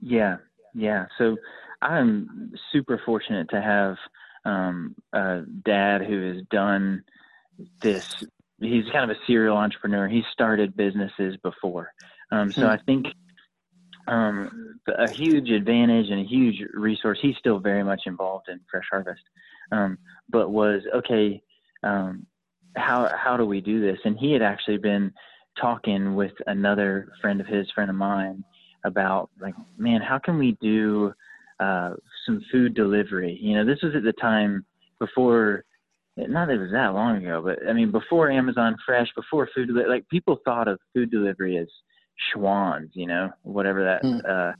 Yeah, 0.00 0.36
yeah. 0.74 1.06
So 1.18 1.36
I'm 1.80 2.52
super 2.72 3.00
fortunate 3.04 3.48
to 3.50 3.60
have 3.60 3.96
um, 4.44 4.94
a 5.12 5.42
dad 5.64 6.02
who 6.02 6.34
has 6.34 6.42
done 6.50 7.04
this. 7.80 8.22
He's 8.60 8.84
kind 8.92 9.10
of 9.10 9.16
a 9.16 9.20
serial 9.26 9.56
entrepreneur. 9.56 10.08
He 10.08 10.22
started 10.32 10.76
businesses 10.76 11.36
before, 11.42 11.92
um, 12.30 12.52
so 12.52 12.62
hmm. 12.62 12.68
I 12.68 12.78
think 12.78 13.06
um, 14.06 14.80
a 14.86 15.10
huge 15.10 15.50
advantage 15.50 16.10
and 16.10 16.20
a 16.20 16.28
huge 16.28 16.62
resource. 16.74 17.18
He's 17.22 17.36
still 17.38 17.58
very 17.58 17.82
much 17.82 18.02
involved 18.06 18.48
in 18.48 18.60
Fresh 18.70 18.86
Harvest, 18.90 19.22
um, 19.72 19.98
but 20.28 20.50
was 20.50 20.82
okay. 20.94 21.42
Um, 21.82 22.26
how 22.76 23.10
how 23.16 23.36
do 23.36 23.46
we 23.46 23.60
do 23.60 23.80
this? 23.80 23.98
And 24.04 24.18
he 24.18 24.32
had 24.32 24.42
actually 24.42 24.78
been 24.78 25.12
talking 25.60 26.14
with 26.14 26.32
another 26.46 27.08
friend 27.20 27.40
of 27.40 27.46
his, 27.46 27.70
friend 27.70 27.90
of 27.90 27.96
mine, 27.96 28.44
about 28.84 29.30
like, 29.40 29.54
man, 29.78 30.00
how 30.00 30.18
can 30.18 30.38
we 30.38 30.58
do 30.60 31.14
uh, 31.60 31.94
some 32.26 32.40
food 32.50 32.74
delivery. 32.74 33.38
You 33.40 33.54
know, 33.54 33.64
this 33.64 33.82
was 33.82 33.94
at 33.94 34.02
the 34.02 34.12
time 34.14 34.64
before, 34.98 35.64
not 36.16 36.46
that 36.46 36.54
it 36.54 36.58
was 36.58 36.72
that 36.72 36.94
long 36.94 37.16
ago, 37.16 37.42
but 37.44 37.58
I 37.68 37.72
mean, 37.72 37.90
before 37.90 38.30
Amazon 38.30 38.76
Fresh, 38.84 39.08
before 39.14 39.48
food, 39.54 39.70
like 39.88 40.08
people 40.08 40.38
thought 40.44 40.68
of 40.68 40.78
food 40.92 41.10
delivery 41.10 41.58
as 41.58 41.68
Schwan's, 42.32 42.90
you 42.94 43.06
know, 43.06 43.30
whatever 43.42 43.84
that 43.84 44.02
hmm. 44.02 44.18
uh, 44.28 44.52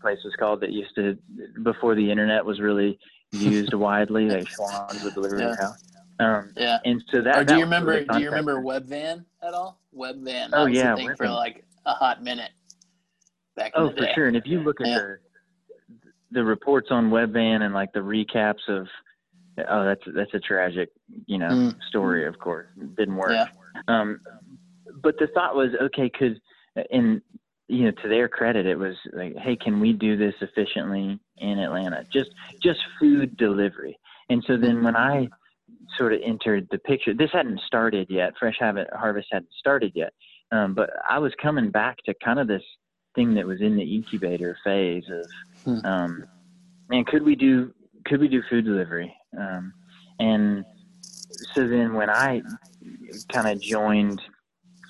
place 0.00 0.18
was 0.24 0.34
called 0.38 0.60
that 0.60 0.72
used 0.72 0.94
to, 0.96 1.16
before 1.62 1.94
the 1.94 2.10
internet 2.10 2.44
was 2.44 2.60
really 2.60 2.98
used 3.32 3.74
widely, 3.74 4.28
like 4.28 4.48
Schwan's 4.48 5.02
would 5.04 5.14
deliver 5.14 5.38
yeah. 5.38 5.56
house. 5.56 5.82
Um, 6.20 6.52
yeah. 6.56 6.78
And 6.84 7.02
so 7.10 7.22
that. 7.22 7.38
Or 7.38 7.44
do 7.44 7.54
you 7.54 7.62
remember? 7.62 8.04
Do 8.04 8.20
you 8.20 8.26
remember 8.26 8.60
Webvan 8.60 9.24
at 9.42 9.54
all? 9.54 9.80
Webvan. 9.96 10.50
oh 10.52 10.66
yeah. 10.66 10.94
thing 10.94 11.14
for 11.16 11.28
like 11.28 11.64
a 11.86 11.92
hot 11.92 12.22
minute. 12.22 12.50
Back 13.56 13.72
in 13.74 13.82
the 13.82 13.88
middle. 13.90 14.04
oh, 14.04 14.08
for 14.08 14.14
sure. 14.14 14.26
And 14.26 14.36
if 14.36 14.46
you 14.46 14.60
look 14.60 14.80
at 14.80 14.86
yeah. 14.86 14.98
the 14.98 15.18
the 16.32 16.44
reports 16.44 16.88
on 16.90 17.10
Webvan 17.10 17.62
and 17.62 17.74
like 17.74 17.92
the 17.92 18.00
recaps 18.00 18.68
of, 18.68 18.86
oh, 19.68 19.84
that's 19.84 20.02
that's 20.14 20.34
a 20.34 20.40
tragic, 20.40 20.90
you 21.26 21.38
know, 21.38 21.48
mm. 21.48 21.76
story. 21.88 22.26
Of 22.26 22.38
course, 22.38 22.68
it 22.80 22.94
didn't 22.96 23.16
work. 23.16 23.32
Yeah. 23.32 23.46
Um, 23.88 24.20
but 25.02 25.16
the 25.18 25.28
thought 25.28 25.54
was, 25.54 25.70
okay, 25.80 26.10
could 26.10 26.40
in 26.90 27.22
you 27.70 27.84
know, 27.84 27.92
to 28.02 28.08
their 28.08 28.28
credit, 28.28 28.66
it 28.66 28.76
was 28.76 28.96
like, 29.12 29.36
hey, 29.36 29.54
can 29.54 29.78
we 29.78 29.92
do 29.92 30.16
this 30.16 30.34
efficiently 30.40 31.20
in 31.38 31.58
Atlanta? 31.58 32.04
Just 32.12 32.30
just 32.60 32.80
food 32.98 33.36
delivery. 33.36 33.98
And 34.28 34.42
so 34.46 34.56
then 34.56 34.82
when 34.82 34.96
I 34.96 35.28
sort 35.96 36.12
of 36.12 36.20
entered 36.24 36.66
the 36.70 36.78
picture. 36.78 37.14
This 37.14 37.30
hadn't 37.32 37.60
started 37.66 38.06
yet. 38.10 38.34
Fresh 38.38 38.56
Harvest 38.58 39.28
hadn't 39.30 39.52
started 39.58 39.92
yet. 39.94 40.12
Um, 40.52 40.74
but 40.74 40.90
I 41.08 41.18
was 41.18 41.32
coming 41.40 41.70
back 41.70 41.98
to 42.06 42.14
kind 42.24 42.38
of 42.38 42.48
this 42.48 42.62
thing 43.14 43.34
that 43.34 43.46
was 43.46 43.60
in 43.60 43.76
the 43.76 43.94
incubator 43.94 44.56
phase 44.64 45.04
of, 45.10 45.26
hmm. 45.64 45.86
um, 45.86 46.24
man, 46.88 47.04
could 47.04 47.22
we 47.22 47.36
do 47.36 47.72
could 48.06 48.20
we 48.20 48.28
do 48.28 48.42
food 48.48 48.64
delivery? 48.64 49.14
Um, 49.38 49.72
and 50.18 50.64
so 51.54 51.68
then 51.68 51.94
when 51.94 52.10
I 52.10 52.42
kind 53.32 53.48
of 53.48 53.60
joined 53.60 54.20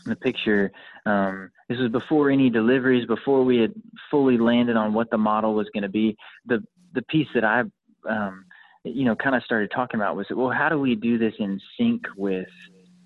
the 0.06 0.16
picture, 0.16 0.70
um, 1.06 1.50
this 1.68 1.78
was 1.78 1.90
before 1.90 2.30
any 2.30 2.50
deliveries, 2.50 3.06
before 3.06 3.44
we 3.44 3.58
had 3.58 3.74
fully 4.10 4.38
landed 4.38 4.76
on 4.76 4.94
what 4.94 5.10
the 5.10 5.18
model 5.18 5.54
was 5.54 5.68
going 5.74 5.82
to 5.82 5.88
be. 5.88 6.16
The 6.46 6.62
the 6.94 7.02
piece 7.02 7.28
that 7.34 7.44
I 7.44 7.62
um, 8.08 8.44
you 8.84 9.04
know, 9.04 9.14
kind 9.14 9.36
of 9.36 9.42
started 9.42 9.70
talking 9.74 10.00
about 10.00 10.16
was, 10.16 10.26
well, 10.30 10.50
how 10.50 10.68
do 10.68 10.78
we 10.78 10.94
do 10.94 11.18
this 11.18 11.34
in 11.38 11.60
sync 11.78 12.02
with, 12.16 12.48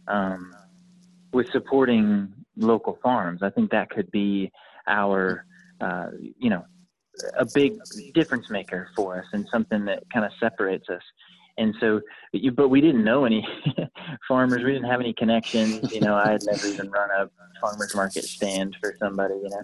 um, 0.09 0.53
with 1.33 1.49
supporting 1.51 2.33
local 2.57 2.99
farms? 3.03 3.43
I 3.43 3.51
think 3.51 3.71
that 3.71 3.91
could 3.91 4.11
be 4.11 4.53
our, 4.87 5.45
uh, 5.81 6.09
you 6.39 6.51
know, 6.51 6.65
a 7.39 7.47
big 7.55 7.75
difference 8.13 8.51
maker 8.51 8.89
for 8.97 9.19
us 9.19 9.27
and 9.33 9.47
something 9.53 9.85
that 9.85 10.03
kind 10.13 10.25
of 10.25 10.33
separates 10.41 10.89
us. 10.89 11.03
And 11.57 11.75
so, 11.79 12.01
but 12.55 12.69
we 12.69 12.81
didn't 12.81 13.05
know 13.05 13.25
any 13.25 13.47
farmers. 14.29 14.63
We 14.65 14.73
didn't 14.73 14.91
have 14.91 15.01
any 15.01 15.13
connections. 15.13 15.93
You 15.93 16.01
know, 16.01 16.17
I 16.17 16.33
had 16.33 16.41
never 16.45 16.67
even 16.67 16.91
run 16.91 17.11
a 17.11 17.31
farmers 17.61 17.95
market 17.95 18.25
stand 18.25 18.77
for 18.81 18.97
somebody. 18.99 19.35
You 19.35 19.51
know, 19.51 19.63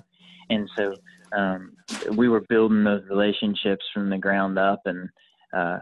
and 0.50 0.70
so 0.76 0.94
um, 1.36 1.72
we 2.14 2.28
were 2.28 2.42
building 2.42 2.84
those 2.84 3.02
relationships 3.08 3.84
from 3.92 4.08
the 4.08 4.18
ground 4.18 4.56
up, 4.56 4.82
and 4.84 5.08
uh, 5.52 5.78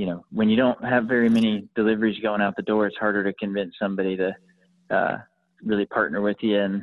you 0.00 0.06
know, 0.06 0.24
when 0.30 0.48
you 0.48 0.56
don't 0.56 0.82
have 0.82 1.04
very 1.04 1.28
many 1.28 1.68
deliveries 1.74 2.18
going 2.20 2.40
out 2.40 2.56
the 2.56 2.62
door, 2.62 2.86
it's 2.86 2.96
harder 2.96 3.22
to 3.22 3.34
convince 3.34 3.74
somebody 3.78 4.16
to 4.16 4.34
uh, 4.88 5.18
really 5.62 5.84
partner 5.84 6.22
with 6.22 6.38
you 6.40 6.58
and 6.58 6.82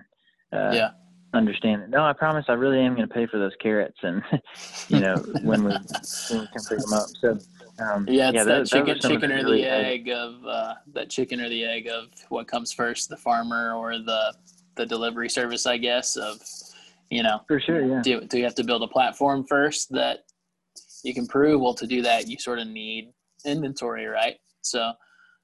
uh, 0.53 0.69
yeah. 0.71 0.89
understand 1.33 1.81
that. 1.81 1.89
No, 1.89 2.05
I 2.05 2.13
promise, 2.13 2.45
I 2.47 2.53
really 2.53 2.79
am 2.79 2.93
going 2.93 3.07
to 3.07 3.11
pay 3.11 3.25
for 3.25 3.39
those 3.39 3.53
carrots, 3.59 3.97
and 4.03 4.21
you 4.87 4.99
know, 4.99 5.15
when 5.41 5.63
we, 5.63 5.71
when 5.71 6.41
we 6.41 6.47
can 6.47 6.63
pick 6.69 6.77
them 6.77 6.93
up. 6.93 7.07
So. 7.19 7.39
Um, 7.79 8.07
yeah, 8.07 8.29
it's 8.29 8.35
yeah, 8.35 8.43
that, 8.43 8.45
that 8.45 8.67
chicken, 8.67 8.99
chicken 8.99 9.31
or 9.31 9.35
really 9.35 9.61
the 9.61 9.71
egg 9.71 10.09
of 10.09 10.45
uh, 10.45 10.75
that 10.93 11.09
chicken 11.09 11.41
or 11.41 11.49
the 11.49 11.63
egg 11.63 11.87
of 11.87 12.09
what 12.29 12.47
comes 12.47 12.71
first, 12.71 13.09
the 13.09 13.17
farmer 13.17 13.73
or 13.73 13.97
the 13.97 14.33
the 14.75 14.85
delivery 14.85 15.29
service, 15.29 15.65
I 15.65 15.77
guess. 15.77 16.17
Of 16.17 16.39
you 17.11 17.21
know, 17.21 17.41
for 17.47 17.59
sure, 17.59 17.83
yeah. 17.83 18.01
Do 18.03 18.21
do 18.21 18.37
you 18.37 18.43
have 18.43 18.55
to 18.55 18.63
build 18.63 18.81
a 18.81 18.87
platform 18.87 19.43
first 19.43 19.91
that 19.91 20.26
you 21.03 21.13
can 21.13 21.27
prove 21.27 21.61
well 21.61 21.73
to 21.73 21.87
do 21.87 22.01
that 22.01 22.27
you 22.27 22.37
sort 22.39 22.59
of 22.59 22.67
need 22.67 23.11
inventory 23.45 24.05
right? 24.05 24.35
So 24.61 24.91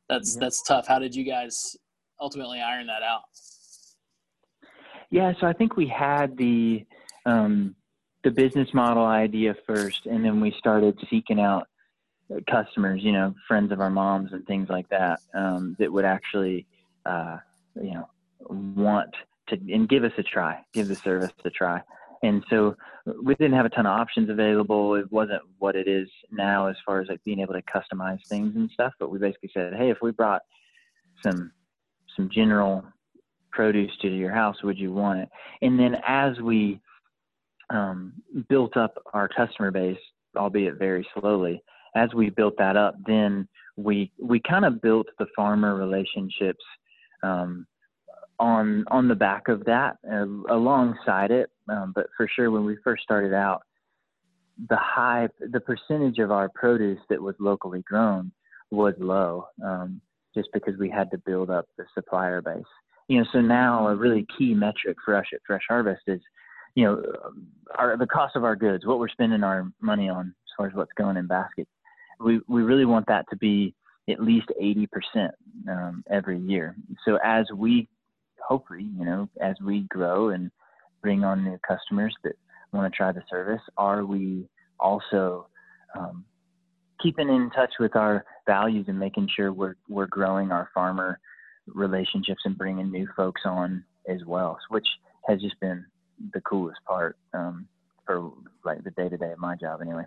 that's 0.10 0.36
that's 0.36 0.62
tough. 0.64 0.88
How 0.88 1.00
did 1.00 1.16
you 1.16 1.24
guys 1.24 1.76
ultimately 2.20 2.60
iron 2.60 2.88
that 2.88 3.04
out? 3.04 3.22
Yeah 5.10 5.34
so 5.40 5.48
i 5.48 5.54
think 5.54 5.78
we 5.78 5.88
had 5.88 6.36
the 6.38 6.86
um, 7.26 7.76
the 8.24 8.32
business 8.32 8.68
model 8.74 9.06
idea 9.06 9.56
first 9.66 10.06
and 10.06 10.26
then 10.26 10.42
we 10.42 10.54
started 10.58 10.98
seeking 11.10 11.40
out 11.40 11.68
customers 12.50 13.02
you 13.04 13.12
know 13.12 13.34
friends 13.48 13.72
of 13.72 13.80
our 13.80 13.90
moms 13.90 14.34
and 14.34 14.46
things 14.48 14.70
like 14.70 14.88
that 14.90 15.20
um, 15.34 15.76
that 15.80 15.92
would 15.92 16.06
actually 16.06 16.66
uh, 17.06 17.38
you 17.76 17.94
know 17.94 18.10
want 18.50 19.14
to 19.48 19.56
and 19.72 19.90
give 19.90 20.04
us 20.04 20.12
a 20.18 20.24
try 20.24 20.60
give 20.74 20.88
the 20.88 20.96
service 20.96 21.32
a 21.46 21.50
try 21.50 21.82
and 22.24 22.44
so 22.50 22.76
we 23.22 23.36
didn't 23.36 23.54
have 23.54 23.66
a 23.66 23.70
ton 23.70 23.86
of 23.86 24.00
options 24.00 24.30
available. 24.30 24.96
It 24.96 25.12
wasn't 25.12 25.42
what 25.60 25.76
it 25.76 25.90
is 25.90 26.08
now 26.32 26.68
as 26.68 26.78
far 26.86 27.02
as 27.02 27.10
like 27.10 27.24
being 27.26 27.42
able 27.42 27.54
to 27.54 27.62
customize 27.64 28.20
things 28.30 28.56
and 28.56 28.70
stuff. 28.72 28.94
But 28.98 29.12
we 29.12 29.20
basically 29.20 29.52
said, 29.54 29.74
hey, 29.78 29.92
if 29.92 29.98
we 30.02 30.12
brought 30.12 30.42
some 31.22 31.52
some 32.16 32.30
general 32.34 32.86
produce 33.52 33.92
to 34.02 34.08
your 34.08 34.32
house, 34.32 34.56
would 34.64 34.78
you 34.78 34.94
want 34.94 35.20
it? 35.20 35.30
And 35.62 35.78
then 35.78 35.98
as 36.08 36.40
we 36.40 36.80
um, 37.70 38.14
built 38.48 38.78
up 38.78 38.96
our 39.14 39.28
customer 39.28 39.72
base, 39.72 39.98
albeit 40.36 40.80
very 40.80 41.06
slowly, 41.20 41.62
as 41.96 42.14
we 42.14 42.30
built 42.30 42.56
that 42.58 42.78
up, 42.78 42.96
then 43.06 43.48
we 43.76 44.12
we 44.18 44.40
kind 44.40 44.64
of 44.64 44.82
built 44.82 45.08
the 45.20 45.28
farmer 45.36 45.76
relationships 45.76 46.64
um, 47.22 47.68
on 48.40 48.86
on 48.90 49.10
the 49.10 49.16
back 49.16 49.50
of 49.50 49.66
that, 49.66 49.98
uh, 50.10 50.26
alongside 50.50 51.32
it. 51.32 51.50
Um, 51.70 51.92
but 51.96 52.08
for 52.16 52.28
sure, 52.28 52.52
when 52.52 52.66
we 52.66 52.78
first 52.84 53.04
started 53.04 53.34
out, 53.34 53.62
the 54.70 54.78
high 54.78 55.28
the 55.52 55.60
percentage 55.60 56.20
of 56.20 56.32
our 56.32 56.50
produce 56.54 57.00
that 57.10 57.22
was 57.22 57.36
locally 57.40 57.82
grown 57.82 58.32
was 58.72 58.94
low, 59.00 59.48
um, 59.64 60.02
just 60.36 60.50
because 60.54 60.78
we 60.78 60.90
had 60.90 61.10
to 61.12 61.18
build 61.18 61.50
up 61.50 61.68
the 61.78 61.86
supplier 61.94 62.42
base. 62.42 62.64
You 63.08 63.20
know, 63.20 63.26
so 63.32 63.42
now 63.42 63.88
a 63.88 63.96
really 63.96 64.26
key 64.38 64.54
metric 64.54 64.98
for 65.04 65.16
us 65.16 65.26
at 65.34 65.42
Fresh 65.46 65.64
Harvest 65.68 66.04
is, 66.08 66.22
you 66.76 66.86
know, 66.86 67.04
our, 67.76 67.98
the 67.98 68.08
cost 68.08 68.36
of 68.36 68.44
our 68.44 68.56
goods, 68.56 68.86
what 68.86 69.00
we're 69.00 69.10
spending 69.10 69.44
our 69.44 69.68
money 69.82 70.08
on 70.10 70.28
as 70.28 70.52
far 70.58 70.68
as 70.68 70.74
what's 70.74 70.94
going 70.98 71.18
in 71.18 71.28
baskets. 71.28 71.70
We 72.20 72.40
we 72.48 72.62
really 72.62 72.86
want 72.86 73.08
that 73.08 73.26
to 73.32 73.36
be 73.36 73.74
at 74.10 74.22
least 74.22 74.48
80% 74.62 74.88
um, 75.70 76.04
every 76.10 76.38
year. 76.40 76.76
So 77.06 77.18
as 77.24 77.46
we 77.56 77.88
hopefully, 78.46 78.88
you 78.98 79.06
know, 79.06 79.30
as 79.42 79.56
we 79.64 79.82
grow 79.90 80.30
and 80.30 80.52
bring 81.04 81.24
on 81.24 81.44
new 81.44 81.60
customers 81.68 82.16
that 82.24 82.34
want 82.72 82.92
to 82.92 82.98
try 82.98 83.12
the 83.12 83.22
service, 83.30 83.62
are 83.78 84.04
we 84.06 84.50
also 84.80 85.48
um, 85.96 86.26
keeping 87.02 87.30
in 87.30 87.52
touch 87.52 87.74
with 87.80 87.96
our 87.96 88.26
values 88.48 88.86
and 88.88 88.98
making 88.98 89.30
sure 89.36 89.54
we're 89.54 89.76
we're 89.88 90.08
growing 90.08 90.52
our 90.52 90.70
farmer 90.74 91.20
relationships 91.68 92.42
and 92.46 92.58
bringing 92.58 92.92
new 92.92 93.08
folks 93.16 93.42
on 93.46 93.84
as 94.08 94.20
well, 94.26 94.58
which 94.70 94.88
has 95.28 95.40
just 95.40 95.60
been 95.60 95.86
the 96.34 96.42
coolest 96.42 96.80
part 96.86 97.18
um, 97.34 97.68
for 98.06 98.32
like 98.66 98.84
the 98.84 98.92
day 98.92 99.10
to 99.10 99.18
day 99.18 99.32
of 99.32 99.40
my 99.40 99.56
job 99.56 99.82
anyway. 99.82 100.04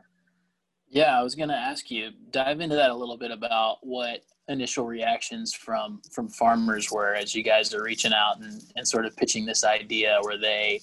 Yeah, 0.88 1.18
I 1.18 1.22
was 1.22 1.34
going 1.34 1.48
to 1.48 1.56
ask 1.56 1.90
you 1.90 2.10
dive 2.30 2.60
into 2.60 2.76
that 2.76 2.90
a 2.90 2.94
little 2.94 3.18
bit 3.18 3.30
about 3.30 3.78
what 3.82 4.20
initial 4.48 4.86
reactions 4.86 5.52
from 5.52 6.00
from 6.12 6.28
farmers 6.28 6.90
were 6.90 7.14
as 7.14 7.34
you 7.34 7.42
guys 7.42 7.74
are 7.74 7.82
reaching 7.82 8.12
out 8.12 8.38
and, 8.40 8.62
and 8.76 8.86
sort 8.86 9.04
of 9.04 9.16
pitching 9.16 9.44
this 9.44 9.64
idea. 9.64 10.18
Were 10.22 10.38
they 10.38 10.80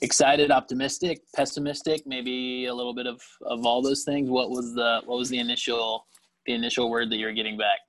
excited, 0.00 0.50
optimistic, 0.50 1.20
pessimistic, 1.34 2.06
maybe 2.06 2.66
a 2.66 2.74
little 2.74 2.94
bit 2.94 3.06
of 3.06 3.20
of 3.42 3.66
all 3.66 3.82
those 3.82 4.04
things? 4.04 4.30
What 4.30 4.50
was 4.50 4.74
the 4.74 5.02
what 5.04 5.18
was 5.18 5.28
the 5.28 5.38
initial 5.38 6.06
the 6.46 6.54
initial 6.54 6.90
word 6.90 7.10
that 7.10 7.16
you 7.16 7.26
were 7.26 7.32
getting 7.32 7.58
back? 7.58 7.80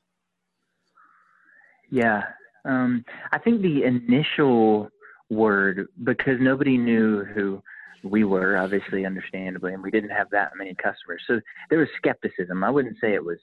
Yeah, 1.90 2.24
um, 2.66 3.06
I 3.32 3.38
think 3.38 3.62
the 3.62 3.84
initial 3.84 4.90
word 5.30 5.88
because 6.04 6.38
nobody 6.40 6.78
knew 6.78 7.24
who 7.24 7.62
we 8.04 8.24
were 8.24 8.58
obviously 8.58 9.06
understandably 9.06 9.74
and 9.74 9.84
we 9.84 9.92
didn't 9.92 10.10
have 10.10 10.30
that 10.32 10.52
many 10.58 10.76
customers. 10.76 11.22
So 11.28 11.40
there 11.70 11.80
was 11.80 11.88
skepticism. 11.98 12.64
I 12.64 12.70
wouldn't 12.70 12.98
say 13.00 13.14
it 13.14 13.24
was 13.24 13.40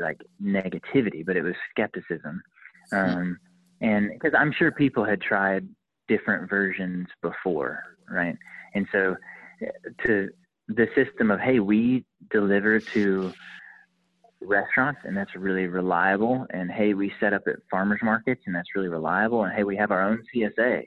like 0.00 0.20
negativity 0.42 1.24
but 1.24 1.36
it 1.36 1.42
was 1.42 1.54
skepticism. 1.70 2.42
Um, 2.92 3.38
and 3.80 4.10
because 4.10 4.32
i'm 4.38 4.52
sure 4.52 4.70
people 4.70 5.04
had 5.04 5.22
tried 5.22 5.66
different 6.06 6.50
versions 6.50 7.08
before 7.22 7.82
right? 8.10 8.36
And 8.74 8.86
so 8.92 9.16
to 10.04 10.28
the 10.68 10.88
system 10.94 11.30
of 11.30 11.40
hey 11.40 11.60
we 11.60 12.04
deliver 12.30 12.80
to 12.80 13.32
restaurants 14.40 15.00
and 15.04 15.16
that's 15.16 15.34
really 15.36 15.66
reliable 15.66 16.46
and 16.50 16.70
hey 16.70 16.94
we 16.94 17.12
set 17.20 17.32
up 17.32 17.42
at 17.46 17.56
farmers 17.70 18.00
markets 18.02 18.42
and 18.46 18.54
that's 18.54 18.74
really 18.74 18.88
reliable 18.88 19.44
and 19.44 19.54
hey 19.54 19.64
we 19.64 19.76
have 19.76 19.90
our 19.90 20.02
own 20.02 20.22
csa 20.34 20.86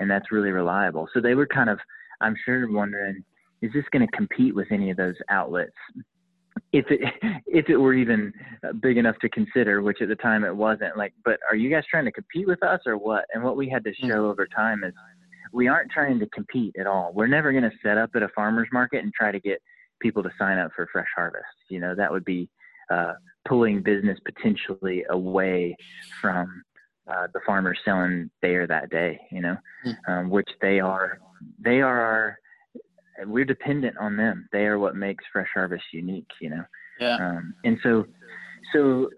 and 0.00 0.10
that's 0.10 0.32
really 0.32 0.50
reliable. 0.50 1.08
So 1.14 1.20
they 1.20 1.34
were 1.34 1.46
kind 1.46 1.70
of 1.70 1.78
I'm 2.20 2.36
sure 2.44 2.70
wondering, 2.70 3.24
is 3.62 3.72
this 3.72 3.84
going 3.92 4.06
to 4.06 4.16
compete 4.16 4.54
with 4.54 4.68
any 4.70 4.90
of 4.90 4.96
those 4.96 5.14
outlets? 5.28 5.72
If 6.72 6.86
it 6.90 7.00
if 7.46 7.68
it 7.68 7.76
were 7.76 7.94
even 7.94 8.32
big 8.80 8.96
enough 8.96 9.16
to 9.20 9.28
consider, 9.28 9.82
which 9.82 10.02
at 10.02 10.08
the 10.08 10.16
time 10.16 10.44
it 10.44 10.54
wasn't, 10.54 10.96
like, 10.96 11.12
but 11.24 11.38
are 11.50 11.56
you 11.56 11.70
guys 11.70 11.84
trying 11.90 12.04
to 12.04 12.12
compete 12.12 12.46
with 12.46 12.62
us 12.62 12.80
or 12.86 12.96
what? 12.96 13.24
And 13.34 13.42
what 13.42 13.56
we 13.56 13.68
had 13.68 13.84
to 13.84 13.94
show 13.94 14.26
over 14.26 14.46
time 14.46 14.84
is 14.84 14.92
we 15.52 15.68
aren't 15.68 15.90
trying 15.90 16.18
to 16.20 16.26
compete 16.26 16.74
at 16.78 16.86
all. 16.86 17.12
We're 17.14 17.26
never 17.26 17.52
going 17.52 17.64
to 17.64 17.76
set 17.82 17.98
up 17.98 18.10
at 18.14 18.22
a 18.22 18.28
farmer's 18.34 18.68
market 18.72 19.02
and 19.02 19.12
try 19.12 19.32
to 19.32 19.40
get 19.40 19.60
people 20.00 20.22
to 20.22 20.30
sign 20.38 20.58
up 20.58 20.70
for 20.74 20.88
fresh 20.92 21.08
harvest. 21.14 21.44
You 21.68 21.80
know, 21.80 21.94
that 21.94 22.10
would 22.10 22.24
be 22.24 22.48
uh, 22.90 23.14
pulling 23.48 23.82
business 23.82 24.18
potentially 24.24 25.04
away 25.10 25.76
from 26.20 26.62
uh, 27.10 27.26
the 27.34 27.40
farmers 27.44 27.78
selling 27.84 28.30
there 28.42 28.66
that 28.66 28.90
day. 28.90 29.20
You 29.30 29.42
know, 29.42 29.56
mm. 29.86 29.96
um, 30.08 30.30
which 30.30 30.48
they 30.60 30.80
are. 30.80 31.18
They 31.58 31.80
are 31.80 32.00
our. 32.00 32.38
We're 33.26 33.44
dependent 33.44 33.98
on 33.98 34.16
them. 34.16 34.48
They 34.52 34.64
are 34.64 34.78
what 34.78 34.96
makes 34.96 35.24
fresh 35.32 35.48
harvest 35.52 35.84
unique. 35.92 36.30
You 36.40 36.50
know. 36.50 36.64
Yeah. 37.00 37.16
Um, 37.16 37.54
and 37.64 37.78
so, 37.82 38.06
so 38.72 39.08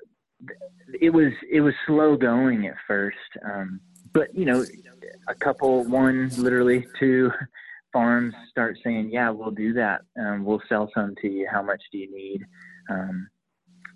it 1.00 1.10
was 1.10 1.32
it 1.50 1.60
was 1.60 1.74
slow 1.86 2.16
going 2.16 2.66
at 2.66 2.76
first. 2.86 3.16
Um, 3.44 3.80
but 4.12 4.34
you 4.34 4.44
know, 4.44 4.64
a 5.28 5.34
couple, 5.34 5.84
one, 5.84 6.30
literally 6.36 6.86
two 6.98 7.30
farms 7.92 8.34
start 8.50 8.78
saying, 8.84 9.10
"Yeah, 9.10 9.30
we'll 9.30 9.50
do 9.50 9.72
that. 9.74 10.02
Um, 10.18 10.44
we'll 10.44 10.62
sell 10.68 10.90
some 10.94 11.14
to 11.22 11.28
you. 11.28 11.48
How 11.50 11.62
much 11.62 11.82
do 11.90 11.98
you 11.98 12.14
need? 12.14 12.42
Um, 12.90 13.28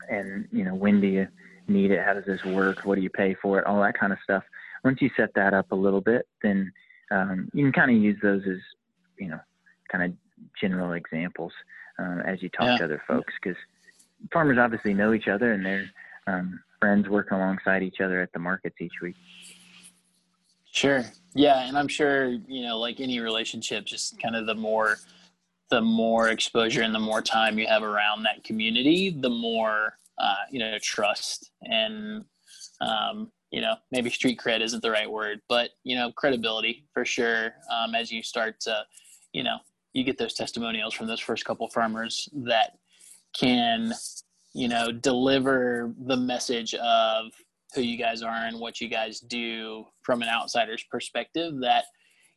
and 0.08 0.48
you 0.52 0.64
know, 0.64 0.74
when 0.74 1.00
do 1.00 1.06
you 1.06 1.28
need 1.68 1.90
it? 1.90 2.04
How 2.04 2.14
does 2.14 2.24
this 2.26 2.44
work? 2.44 2.84
What 2.84 2.96
do 2.96 3.02
you 3.02 3.10
pay 3.10 3.34
for 3.40 3.58
it? 3.58 3.66
All 3.66 3.80
that 3.82 3.98
kind 3.98 4.12
of 4.12 4.18
stuff. 4.22 4.42
Once 4.84 5.00
you 5.00 5.10
set 5.16 5.30
that 5.34 5.54
up 5.54 5.72
a 5.72 5.76
little 5.76 6.00
bit, 6.00 6.26
then 6.42 6.72
um, 7.10 7.48
you 7.52 7.64
can 7.64 7.72
kind 7.72 7.90
of 7.96 8.02
use 8.02 8.18
those 8.22 8.42
as 8.46 8.58
you 9.18 9.28
know, 9.28 9.40
kind 9.90 10.04
of 10.04 10.12
general 10.60 10.92
examples 10.92 11.52
um, 11.98 12.20
as 12.20 12.42
you 12.42 12.48
talk 12.50 12.66
yeah. 12.66 12.78
to 12.78 12.84
other 12.84 13.02
folks 13.06 13.32
because 13.42 13.56
farmers 14.32 14.58
obviously 14.58 14.94
know 14.94 15.12
each 15.12 15.28
other 15.28 15.52
and 15.52 15.64
they're 15.64 15.90
um, 16.26 16.60
friends 16.80 17.08
working 17.08 17.36
alongside 17.36 17.82
each 17.82 18.00
other 18.00 18.20
at 18.20 18.32
the 18.32 18.38
markets 18.38 18.76
each 18.80 19.00
week. 19.02 19.16
Sure. 20.72 21.04
Yeah, 21.34 21.66
and 21.66 21.78
I'm 21.78 21.88
sure 21.88 22.28
you 22.46 22.62
know, 22.62 22.78
like 22.78 23.00
any 23.00 23.20
relationship, 23.20 23.84
just 23.84 24.20
kind 24.20 24.36
of 24.36 24.46
the 24.46 24.54
more 24.54 24.98
the 25.70 25.80
more 25.80 26.28
exposure 26.28 26.82
and 26.82 26.94
the 26.94 27.00
more 27.00 27.20
time 27.20 27.58
you 27.58 27.66
have 27.66 27.82
around 27.82 28.22
that 28.22 28.44
community, 28.44 29.10
the 29.10 29.30
more 29.30 29.98
uh, 30.18 30.34
you 30.50 30.58
know 30.58 30.78
trust 30.82 31.50
and 31.62 32.24
um, 32.80 33.30
you 33.56 33.62
know 33.62 33.74
maybe 33.90 34.10
street 34.10 34.38
cred 34.38 34.60
isn't 34.60 34.82
the 34.82 34.90
right 34.90 35.10
word, 35.10 35.40
but 35.48 35.70
you 35.82 35.96
know 35.96 36.12
credibility 36.12 36.84
for 36.92 37.06
sure. 37.06 37.54
Um, 37.72 37.94
as 37.94 38.12
you 38.12 38.22
start 38.22 38.60
to, 38.60 38.84
you 39.32 39.42
know, 39.42 39.56
you 39.94 40.04
get 40.04 40.18
those 40.18 40.34
testimonials 40.34 40.92
from 40.92 41.06
those 41.06 41.20
first 41.20 41.46
couple 41.46 41.66
farmers 41.68 42.28
that 42.44 42.72
can 43.34 43.94
you 44.54 44.68
know 44.68 44.92
deliver 44.92 45.94
the 46.04 46.18
message 46.18 46.74
of 46.74 47.32
who 47.74 47.80
you 47.80 47.96
guys 47.96 48.20
are 48.20 48.44
and 48.44 48.60
what 48.60 48.78
you 48.78 48.90
guys 48.90 49.20
do 49.20 49.86
from 50.02 50.20
an 50.20 50.28
outsider's 50.28 50.84
perspective 50.90 51.54
that 51.62 51.84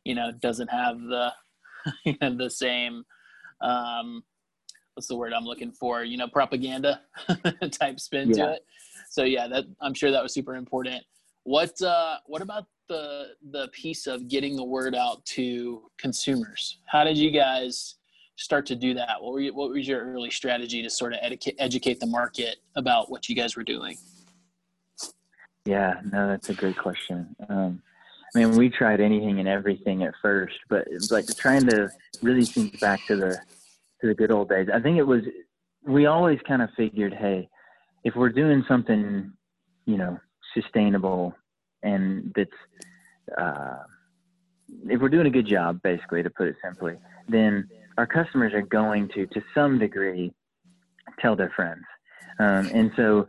you 0.04 0.14
know 0.14 0.32
doesn't 0.40 0.68
have 0.68 0.98
the 1.00 1.30
you 2.06 2.16
know 2.22 2.34
the 2.34 2.48
same 2.48 3.04
um 3.60 4.22
what's 4.94 5.06
the 5.06 5.16
word 5.16 5.34
i'm 5.34 5.44
looking 5.44 5.72
for 5.72 6.02
you 6.02 6.16
know 6.16 6.28
propaganda 6.28 7.02
type 7.70 8.00
spin 8.00 8.30
yeah. 8.30 8.46
to 8.46 8.52
it 8.52 8.62
so 9.10 9.22
yeah 9.22 9.46
that 9.46 9.64
i'm 9.82 9.92
sure 9.92 10.10
that 10.10 10.22
was 10.22 10.32
super 10.32 10.54
important 10.54 11.02
what 11.44 11.80
uh 11.82 12.16
what 12.26 12.42
about 12.42 12.66
the 12.88 13.28
the 13.50 13.68
piece 13.68 14.06
of 14.06 14.28
getting 14.28 14.56
the 14.56 14.64
word 14.64 14.94
out 14.94 15.24
to 15.24 15.82
consumers 15.98 16.78
how 16.86 17.04
did 17.04 17.16
you 17.16 17.30
guys 17.30 17.96
start 18.36 18.66
to 18.66 18.74
do 18.74 18.94
that 18.94 19.20
what 19.20 19.32
were 19.32 19.40
you, 19.40 19.54
what 19.54 19.70
was 19.70 19.86
your 19.86 20.00
early 20.12 20.30
strategy 20.30 20.82
to 20.82 20.90
sort 20.90 21.12
of 21.12 21.18
educate 21.22 21.54
educate 21.58 22.00
the 22.00 22.06
market 22.06 22.56
about 22.76 23.10
what 23.10 23.28
you 23.28 23.34
guys 23.34 23.56
were 23.56 23.64
doing 23.64 23.96
yeah, 25.64 26.00
no, 26.10 26.28
that's 26.28 26.48
a 26.48 26.54
great 26.54 26.78
question. 26.78 27.34
Um, 27.48 27.82
I 28.34 28.38
mean, 28.38 28.56
we 28.56 28.70
tried 28.70 29.00
anything 29.00 29.40
and 29.40 29.48
everything 29.48 30.04
at 30.04 30.14
first, 30.22 30.56
but 30.68 30.86
like 31.10 31.26
trying 31.36 31.66
to 31.68 31.90
really 32.22 32.44
think 32.44 32.80
back 32.80 33.04
to 33.06 33.16
the 33.16 33.38
to 34.00 34.06
the 34.06 34.14
good 34.14 34.30
old 34.30 34.48
days. 34.48 34.68
I 34.72 34.80
think 34.80 34.98
it 34.98 35.06
was 35.06 35.22
we 35.86 36.06
always 36.06 36.38
kind 36.46 36.62
of 36.62 36.70
figured, 36.76 37.12
hey, 37.12 37.48
if 38.04 38.14
we're 38.14 38.30
doing 38.30 38.64
something, 38.68 39.32
you 39.86 39.96
know, 39.96 40.18
sustainable 40.54 41.34
and 41.82 42.32
that's 42.34 42.50
uh, 43.38 43.76
if 44.88 45.00
we're 45.00 45.08
doing 45.08 45.26
a 45.26 45.30
good 45.30 45.46
job, 45.46 45.80
basically, 45.82 46.22
to 46.22 46.30
put 46.30 46.48
it 46.48 46.56
simply, 46.62 46.94
then 47.28 47.68
our 47.98 48.06
customers 48.06 48.52
are 48.54 48.62
going 48.62 49.08
to, 49.14 49.26
to 49.26 49.42
some 49.54 49.78
degree, 49.78 50.32
tell 51.18 51.36
their 51.36 51.52
friends. 51.54 51.84
Um, 52.38 52.70
and 52.72 52.90
so 52.96 53.26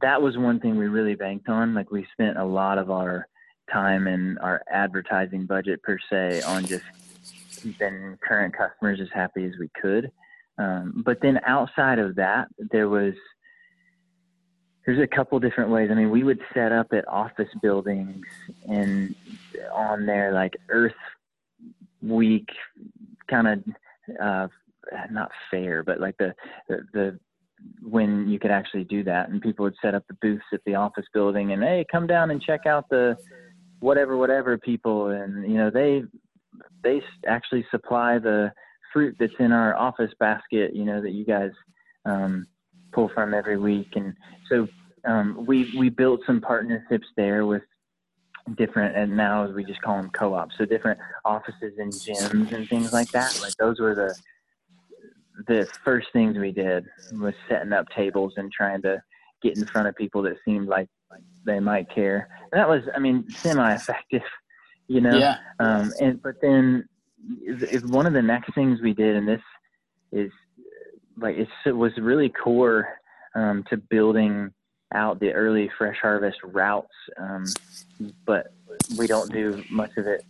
that 0.00 0.20
was 0.20 0.36
one 0.36 0.60
thing 0.60 0.76
we 0.76 0.88
really 0.88 1.14
banked 1.14 1.48
on. 1.48 1.74
Like 1.74 1.90
we 1.90 2.06
spent 2.12 2.38
a 2.38 2.44
lot 2.44 2.78
of 2.78 2.90
our 2.90 3.26
time 3.72 4.06
and 4.06 4.38
our 4.40 4.62
advertising 4.70 5.46
budget 5.46 5.82
per 5.82 5.98
se 6.10 6.42
on 6.42 6.64
just 6.64 6.84
keeping 7.56 8.18
current 8.26 8.54
customers 8.56 9.00
as 9.00 9.08
happy 9.12 9.44
as 9.44 9.52
we 9.58 9.68
could. 9.80 10.10
Um, 10.58 11.02
but 11.04 11.20
then 11.22 11.40
outside 11.46 11.98
of 11.98 12.16
that, 12.16 12.48
there 12.70 12.88
was 12.88 13.14
there's 14.86 14.98
a 15.00 15.06
couple 15.06 15.38
different 15.38 15.70
ways. 15.70 15.88
I 15.90 15.94
mean, 15.94 16.10
we 16.10 16.24
would 16.24 16.40
set 16.54 16.72
up 16.72 16.88
at 16.92 17.06
office 17.06 17.48
buildings 17.62 18.24
and 18.68 19.14
on 19.72 20.06
there 20.06 20.32
like 20.32 20.56
Earth 20.68 20.92
Week 22.02 22.48
kind 23.28 23.46
of 23.46 23.62
uh, 24.20 24.48
not 25.10 25.30
fair, 25.50 25.82
but 25.82 26.00
like 26.00 26.16
the 26.18 26.34
the, 26.68 26.78
the 26.92 27.18
when 27.82 28.28
you 28.28 28.38
could 28.38 28.50
actually 28.50 28.84
do 28.84 29.04
that 29.04 29.28
and 29.28 29.42
people 29.42 29.64
would 29.64 29.76
set 29.82 29.94
up 29.94 30.04
the 30.08 30.16
booths 30.22 30.44
at 30.52 30.60
the 30.64 30.74
office 30.74 31.04
building 31.12 31.52
and 31.52 31.62
hey 31.62 31.84
come 31.90 32.06
down 32.06 32.30
and 32.30 32.40
check 32.40 32.64
out 32.66 32.88
the 32.88 33.14
whatever 33.80 34.16
whatever 34.16 34.56
people 34.56 35.08
and 35.08 35.50
you 35.50 35.58
know 35.58 35.70
they 35.70 36.02
they 36.82 37.02
actually 37.26 37.64
supply 37.70 38.18
the 38.18 38.50
fruit 38.94 39.14
that's 39.20 39.32
in 39.38 39.52
our 39.52 39.76
office 39.76 40.10
basket 40.18 40.74
you 40.74 40.84
know 40.84 41.02
that 41.02 41.12
you 41.12 41.24
guys 41.24 41.50
um, 42.06 42.46
pull 42.92 43.08
from 43.14 43.34
every 43.34 43.58
week 43.58 43.88
and 43.96 44.14
so 44.48 44.68
um, 45.04 45.44
we 45.46 45.72
we 45.78 45.88
built 45.88 46.20
some 46.26 46.40
partnerships 46.40 47.06
there 47.16 47.46
with 47.46 47.62
different 48.56 48.96
and 48.96 49.16
now 49.16 49.48
we 49.50 49.64
just 49.64 49.80
call 49.82 49.96
them 49.96 50.10
co-ops 50.10 50.54
so 50.58 50.64
different 50.64 50.98
offices 51.24 51.74
and 51.78 51.92
gyms 51.92 52.52
and 52.52 52.68
things 52.68 52.92
like 52.92 53.10
that 53.10 53.38
like 53.42 53.54
those 53.56 53.78
were 53.78 53.94
the 53.94 54.14
the 55.46 55.66
first 55.84 56.08
things 56.12 56.36
we 56.36 56.52
did 56.52 56.84
was 57.12 57.34
setting 57.48 57.72
up 57.72 57.86
tables 57.96 58.34
and 58.36 58.52
trying 58.52 58.82
to 58.82 59.02
get 59.42 59.56
in 59.56 59.64
front 59.66 59.88
of 59.88 59.96
people 59.96 60.22
that 60.22 60.36
seemed 60.44 60.68
like 60.68 60.88
they 61.44 61.60
might 61.60 61.92
care. 61.92 62.28
And 62.52 62.60
that 62.60 62.68
was, 62.68 62.82
I 62.94 62.98
mean, 62.98 63.28
semi-effective, 63.30 64.22
you 64.88 65.00
know. 65.00 65.16
Yeah. 65.16 65.36
Um, 65.58 65.92
and 66.00 66.22
but 66.22 66.36
then, 66.42 66.88
if 67.42 67.84
one 67.84 68.06
of 68.06 68.12
the 68.12 68.22
next 68.22 68.54
things 68.54 68.80
we 68.80 68.92
did, 68.92 69.16
and 69.16 69.28
this 69.28 69.42
is 70.12 70.30
like 71.20 71.36
it 71.66 71.72
was 71.72 71.92
really 71.98 72.28
core 72.28 72.88
um, 73.34 73.64
to 73.70 73.76
building 73.76 74.52
out 74.92 75.20
the 75.20 75.32
early 75.32 75.70
fresh 75.78 75.98
harvest 76.00 76.38
routes, 76.42 76.94
um, 77.16 77.44
but 78.24 78.52
we 78.98 79.06
don't 79.06 79.32
do 79.32 79.62
much 79.70 79.90
of 79.96 80.06
it 80.06 80.24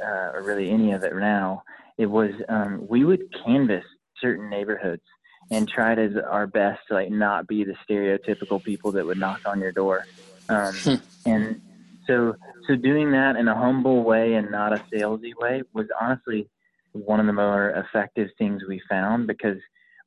uh, 0.00 0.32
or 0.34 0.42
really 0.42 0.70
any 0.70 0.92
of 0.92 1.04
it 1.04 1.14
now. 1.14 1.62
It 1.98 2.06
was 2.06 2.32
um, 2.48 2.84
we 2.88 3.04
would 3.04 3.22
canvas 3.44 3.84
certain 4.20 4.50
neighborhoods 4.50 5.02
and 5.50 5.68
try 5.68 5.94
to 5.94 6.24
our 6.26 6.46
best 6.46 6.80
to 6.88 6.94
like 6.94 7.10
not 7.10 7.46
be 7.46 7.64
the 7.64 7.74
stereotypical 7.88 8.62
people 8.62 8.92
that 8.92 9.04
would 9.04 9.18
knock 9.18 9.42
on 9.44 9.60
your 9.60 9.72
door. 9.72 10.06
Um, 10.48 10.74
hmm. 10.74 10.94
and 11.26 11.60
so, 12.06 12.34
so 12.66 12.76
doing 12.76 13.12
that 13.12 13.36
in 13.36 13.48
a 13.48 13.54
humble 13.54 14.02
way 14.02 14.34
and 14.34 14.50
not 14.50 14.72
a 14.72 14.82
salesy 14.92 15.32
way 15.36 15.62
was 15.72 15.86
honestly 16.00 16.48
one 16.92 17.20
of 17.20 17.26
the 17.26 17.32
more 17.32 17.70
effective 17.70 18.30
things 18.38 18.62
we 18.68 18.80
found 18.88 19.26
because 19.26 19.58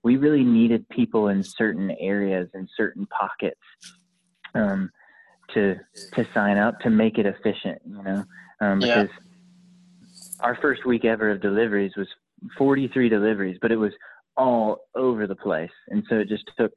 we 0.05 0.17
really 0.17 0.43
needed 0.43 0.87
people 0.89 1.29
in 1.29 1.43
certain 1.43 1.89
areas 1.99 2.47
and 2.53 2.69
certain 2.77 3.07
pockets 3.07 3.59
um, 4.53 4.91
to 5.51 5.75
to 6.13 6.27
sign 6.31 6.57
up 6.57 6.79
to 6.81 6.91
make 6.91 7.17
it 7.17 7.25
efficient. 7.25 7.81
You 7.85 8.03
know, 8.03 8.23
um, 8.61 8.79
because 8.79 9.09
yeah. 9.09 10.45
our 10.45 10.55
first 10.61 10.85
week 10.85 11.05
ever 11.05 11.31
of 11.31 11.41
deliveries 11.41 11.93
was 11.97 12.07
43 12.55 13.09
deliveries, 13.09 13.57
but 13.59 13.71
it 13.71 13.77
was 13.77 13.93
all 14.37 14.77
over 14.93 15.25
the 15.25 15.35
place, 15.35 15.71
and 15.87 16.03
so 16.07 16.19
it 16.19 16.29
just 16.29 16.45
took 16.55 16.71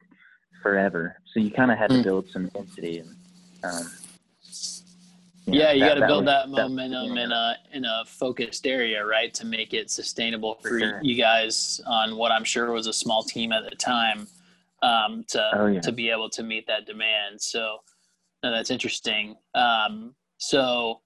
forever. 0.63 1.15
So 1.35 1.41
you 1.41 1.51
kind 1.51 1.71
of 1.71 1.77
had 1.77 1.91
to 1.91 1.97
hmm. 1.97 2.03
build 2.03 2.31
some 2.31 2.49
density. 2.49 3.01
And, 3.01 3.11
um, 3.63 3.91
you 5.49 5.61
yeah, 5.61 5.73
you 5.73 5.81
got 5.81 5.95
to 5.95 6.07
build 6.07 6.27
was, 6.27 6.35
that 6.35 6.49
momentum 6.49 7.15
that, 7.15 7.23
in 7.23 7.33
a 7.33 7.57
in 7.73 7.85
a 7.85 8.05
focused 8.07 8.67
area, 8.67 9.05
right, 9.05 9.33
to 9.35 9.47
make 9.47 9.75
it 9.75 9.91
sustainable 9.91 10.57
for 10.63 10.79
sure. 10.79 11.01
you 11.03 11.17
guys 11.17 11.81
on 11.87 12.17
what 12.17 12.31
I'm 12.31 12.45
sure 12.45 12.71
was 12.73 12.87
a 12.87 12.93
small 12.93 13.23
team 13.23 13.53
at 13.53 13.69
the 13.69 13.77
time 13.77 14.27
um, 14.83 15.25
to 15.29 15.51
oh, 15.55 15.67
yeah. 15.67 15.81
to 15.81 15.93
be 15.93 16.11
able 16.11 16.31
to 16.31 16.43
meet 16.43 16.67
that 16.67 16.87
demand. 16.87 17.41
So, 17.41 17.79
no, 18.43 18.53
that's 18.53 18.71
interesting. 18.71 19.37
Um, 19.55 20.15
so 20.37 21.01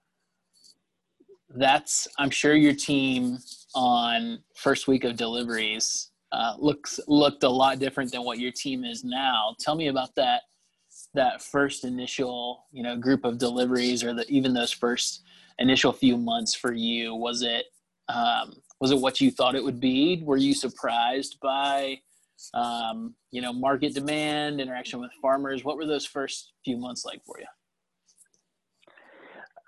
that's 1.55 2.09
I'm 2.18 2.31
sure 2.31 2.55
your 2.55 2.74
team 2.74 3.38
on 3.74 4.40
first 4.57 4.88
week 4.88 5.05
of 5.05 5.16
deliveries 5.16 6.11
uh, 6.33 6.55
looks 6.59 6.98
looked 7.09 7.44
a 7.44 7.48
lot 7.48 7.78
different 7.78 8.11
than 8.11 8.24
what 8.24 8.38
your 8.38 8.52
team 8.52 8.85
is 8.85 9.05
now. 9.05 9.55
Tell 9.61 9.74
me 9.74 9.88
about 9.88 10.14
that 10.16 10.42
that 11.14 11.42
first 11.42 11.85
initial 11.85 12.66
you 12.72 12.83
know 12.83 12.96
group 12.96 13.25
of 13.25 13.38
deliveries 13.38 14.03
or 14.03 14.14
the, 14.14 14.29
even 14.29 14.55
those 14.55 14.72
first 14.72 15.22
initial 15.59 15.92
few 15.92 16.16
months 16.16 16.55
for 16.55 16.72
you. 16.72 17.14
Was 17.14 17.42
it 17.42 17.66
um, 18.09 18.55
was 18.81 18.90
it 18.90 18.98
what 18.98 19.20
you 19.20 19.31
thought 19.31 19.55
it 19.55 19.64
would 19.64 19.81
be? 19.81 20.22
Were 20.25 20.37
you 20.37 20.55
surprised 20.55 21.38
by 21.40 22.01
um, 22.55 23.14
you 23.31 23.40
know 23.40 23.53
market 23.53 23.94
demand, 23.94 24.61
interaction 24.61 25.01
with 25.01 25.11
farmers? 25.20 25.64
What 25.64 25.77
were 25.77 25.87
those 25.87 26.07
first 26.07 26.53
few 26.64 26.77
months 26.77 27.05
like 27.05 27.25
for 27.25 27.38
you? 27.38 27.46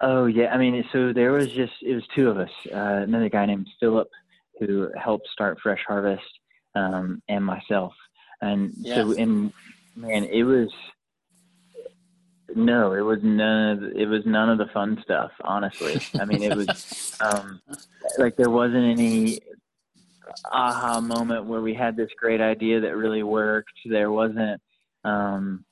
Oh 0.00 0.26
yeah, 0.26 0.48
I 0.52 0.58
mean, 0.58 0.84
so 0.92 1.12
there 1.12 1.32
was 1.32 1.48
just 1.48 1.72
it 1.82 1.94
was 1.94 2.04
two 2.14 2.28
of 2.28 2.38
us. 2.38 2.50
Uh, 2.72 3.02
another 3.04 3.28
guy 3.28 3.46
named 3.46 3.68
Philip 3.80 4.08
who 4.60 4.88
helped 4.96 5.28
start 5.32 5.58
Fresh 5.60 5.82
Harvest, 5.86 6.22
um, 6.74 7.22
and 7.28 7.44
myself. 7.44 7.92
And 8.40 8.72
yeah. 8.76 8.96
so, 8.96 9.12
and 9.12 9.52
man, 9.96 10.24
it 10.24 10.42
was 10.42 10.68
no, 12.54 12.92
it 12.92 13.00
was 13.00 13.18
none. 13.22 13.70
Of, 13.70 13.96
it 13.96 14.06
was 14.06 14.22
none 14.26 14.50
of 14.50 14.58
the 14.58 14.66
fun 14.72 14.98
stuff. 15.02 15.30
Honestly, 15.42 16.00
I 16.20 16.24
mean, 16.24 16.42
it 16.42 16.56
was 16.56 17.16
um, 17.20 17.60
like 18.18 18.36
there 18.36 18.50
wasn't 18.50 18.84
any 18.84 19.40
aha 20.50 21.00
moment 21.00 21.46
where 21.46 21.60
we 21.60 21.74
had 21.74 21.96
this 21.96 22.10
great 22.18 22.40
idea 22.40 22.80
that 22.80 22.96
really 22.96 23.22
worked. 23.22 23.72
There 23.84 24.10
wasn't. 24.10 24.60
Um, 25.04 25.64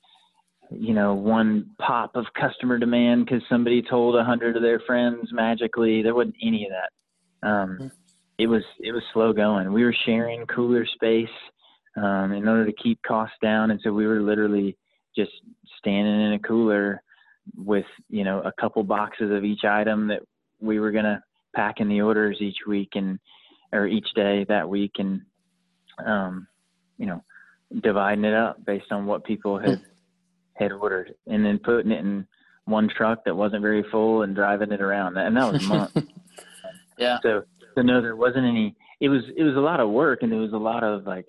you 0.78 0.94
know, 0.94 1.14
one 1.14 1.70
pop 1.78 2.16
of 2.16 2.24
customer 2.38 2.78
demand 2.78 3.26
because 3.26 3.42
somebody 3.48 3.82
told 3.82 4.16
a 4.16 4.24
hundred 4.24 4.56
of 4.56 4.62
their 4.62 4.80
friends 4.80 5.28
magically. 5.32 6.02
There 6.02 6.14
wasn't 6.14 6.36
any 6.42 6.66
of 6.66 6.70
that. 6.70 7.48
Um, 7.48 7.68
mm-hmm. 7.70 7.86
it 8.38 8.46
was 8.46 8.62
it 8.80 8.92
was 8.92 9.02
slow 9.12 9.32
going. 9.32 9.72
We 9.72 9.84
were 9.84 9.94
sharing 10.04 10.46
cooler 10.46 10.86
space 10.86 11.28
um, 11.96 12.32
in 12.32 12.48
order 12.48 12.64
to 12.64 12.72
keep 12.72 13.00
costs 13.02 13.36
down, 13.42 13.70
and 13.70 13.80
so 13.82 13.92
we 13.92 14.06
were 14.06 14.20
literally 14.20 14.76
just 15.16 15.32
standing 15.78 16.26
in 16.26 16.32
a 16.34 16.38
cooler 16.38 17.02
with 17.56 17.86
you 18.08 18.24
know 18.24 18.40
a 18.40 18.52
couple 18.60 18.82
boxes 18.82 19.30
of 19.32 19.44
each 19.44 19.64
item 19.64 20.08
that 20.08 20.22
we 20.60 20.78
were 20.78 20.92
gonna 20.92 21.22
pack 21.54 21.80
in 21.80 21.88
the 21.88 22.00
orders 22.00 22.38
each 22.40 22.58
week 22.66 22.90
and 22.94 23.18
or 23.72 23.86
each 23.86 24.06
day 24.14 24.44
that 24.48 24.68
week, 24.68 24.92
and 24.98 25.22
um, 26.04 26.46
you 26.98 27.06
know 27.06 27.22
dividing 27.80 28.24
it 28.24 28.34
up 28.34 28.64
based 28.64 28.92
on 28.92 29.06
what 29.06 29.24
people 29.24 29.58
had 29.58 29.80
had 30.54 30.72
ordered, 30.72 31.14
and 31.26 31.44
then 31.44 31.58
putting 31.58 31.90
it 31.90 32.00
in 32.00 32.26
one 32.64 32.88
truck 32.88 33.24
that 33.24 33.34
wasn't 33.34 33.62
very 33.62 33.84
full 33.90 34.22
and 34.22 34.34
driving 34.34 34.72
it 34.72 34.80
around. 34.80 35.16
And 35.16 35.36
that 35.36 35.52
was 35.52 35.64
a 35.64 35.68
month. 35.68 35.96
yeah. 36.98 37.18
So, 37.22 37.42
so 37.74 37.82
no, 37.82 38.00
there 38.00 38.16
wasn't 38.16 38.44
any. 38.44 38.76
It 39.00 39.08
was 39.08 39.22
it 39.36 39.42
was 39.42 39.56
a 39.56 39.60
lot 39.60 39.80
of 39.80 39.90
work, 39.90 40.22
and 40.22 40.30
there 40.30 40.38
was 40.38 40.52
a 40.52 40.58
lot 40.58 40.84
of 40.84 41.06
like, 41.06 41.26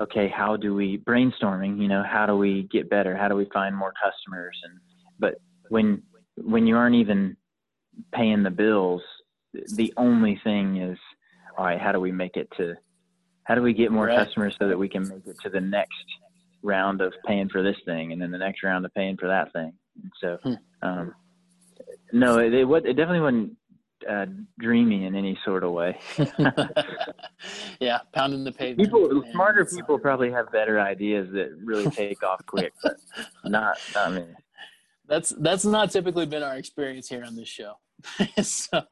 okay, 0.00 0.28
how 0.28 0.56
do 0.56 0.74
we 0.74 0.98
brainstorming? 0.98 1.80
You 1.80 1.88
know, 1.88 2.02
how 2.02 2.26
do 2.26 2.36
we 2.36 2.64
get 2.64 2.90
better? 2.90 3.16
How 3.16 3.28
do 3.28 3.34
we 3.34 3.46
find 3.52 3.76
more 3.76 3.92
customers? 4.02 4.58
And 4.64 4.78
but 5.18 5.36
when 5.68 6.02
when 6.36 6.66
you 6.66 6.76
aren't 6.76 6.96
even 6.96 7.36
paying 8.12 8.42
the 8.42 8.50
bills, 8.50 9.02
the 9.52 9.92
only 9.96 10.40
thing 10.44 10.76
is, 10.78 10.98
all 11.56 11.64
right, 11.64 11.80
how 11.80 11.92
do 11.92 12.00
we 12.00 12.12
make 12.12 12.36
it 12.36 12.48
to 12.56 12.74
how 13.44 13.54
do 13.54 13.62
we 13.62 13.72
get 13.72 13.92
more 13.92 14.06
right. 14.06 14.18
customers 14.18 14.56
so 14.58 14.68
that 14.68 14.78
we 14.78 14.88
can 14.88 15.08
make 15.08 15.26
it 15.26 15.36
to 15.42 15.48
the 15.48 15.60
next 15.60 16.04
round 16.62 17.00
of 17.00 17.12
paying 17.26 17.48
for 17.48 17.62
this 17.62 17.76
thing 17.84 18.12
and 18.12 18.20
then 18.20 18.32
the 18.32 18.38
next 18.38 18.62
round 18.64 18.84
of 18.84 18.92
paying 18.92 19.16
for 19.16 19.28
that 19.28 19.52
thing. 19.52 19.72
And 20.02 20.12
so, 20.20 20.38
hmm. 20.42 20.54
um, 20.82 21.14
no, 22.12 22.38
it, 22.38 22.52
it, 22.52 22.68
it 22.68 22.94
definitely 22.94 23.20
wasn't 23.20 23.56
uh, 24.08 24.26
dreamy 24.58 25.04
in 25.04 25.14
any 25.14 25.38
sort 25.44 25.64
of 25.64 25.72
way. 25.72 25.98
yeah, 27.80 27.98
pounding 28.12 28.44
the 28.44 28.52
pavement. 28.52 28.90
People, 28.90 29.22
smarter 29.32 29.64
people 29.64 29.98
probably 29.98 30.30
have 30.30 30.50
better 30.52 30.80
ideas 30.80 31.28
that 31.32 31.56
really 31.62 31.90
take 31.90 32.22
off 32.22 32.44
quick, 32.46 32.72
but 32.82 32.96
not 33.44 33.76
not 33.94 34.12
me. 34.12 34.24
That's 35.08 35.30
that's 35.40 35.64
not 35.64 35.90
typically 35.90 36.26
been 36.26 36.42
our 36.42 36.56
experience 36.56 37.08
here 37.08 37.24
on 37.24 37.36
this 37.36 37.48
show. 37.48 37.74
so 38.42 38.82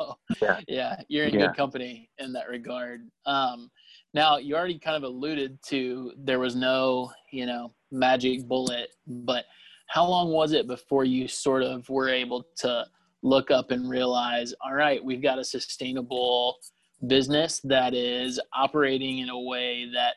yeah. 0.41 0.61
yeah, 0.67 0.97
you're 1.09 1.27
in 1.27 1.35
yeah. 1.35 1.47
good 1.47 1.57
company 1.57 2.11
in 2.19 2.33
that 2.33 2.49
regard. 2.49 3.03
Um, 3.27 3.71
now, 4.15 4.39
you 4.39 4.55
already 4.55 4.79
kind 4.79 4.97
of 4.97 5.03
alluded 5.03 5.59
to 5.67 6.13
there 6.17 6.39
was 6.39 6.55
no, 6.55 7.11
you 7.33 7.47
know, 7.47 7.75
magic 7.91 8.47
bullet, 8.47 8.91
but 9.07 9.45
how 9.89 10.07
long 10.07 10.31
was 10.31 10.53
it 10.53 10.67
before 10.67 11.05
you 11.05 11.29
sort 11.29 11.63
of 11.63 11.89
were 11.89 12.09
able 12.09 12.47
to 12.59 12.87
look 13.25 13.51
up 13.51 13.71
and 13.71 13.89
realize, 13.89 14.55
all 14.61 14.75
right, 14.75 15.03
we've 15.03 15.23
got 15.23 15.39
a 15.39 15.45
sustainable 15.45 16.59
business 17.07 17.61
that 17.65 17.95
is 17.95 18.39
operating 18.55 19.19
in 19.19 19.31
a 19.31 19.41
way 19.41 19.91
that, 19.93 20.17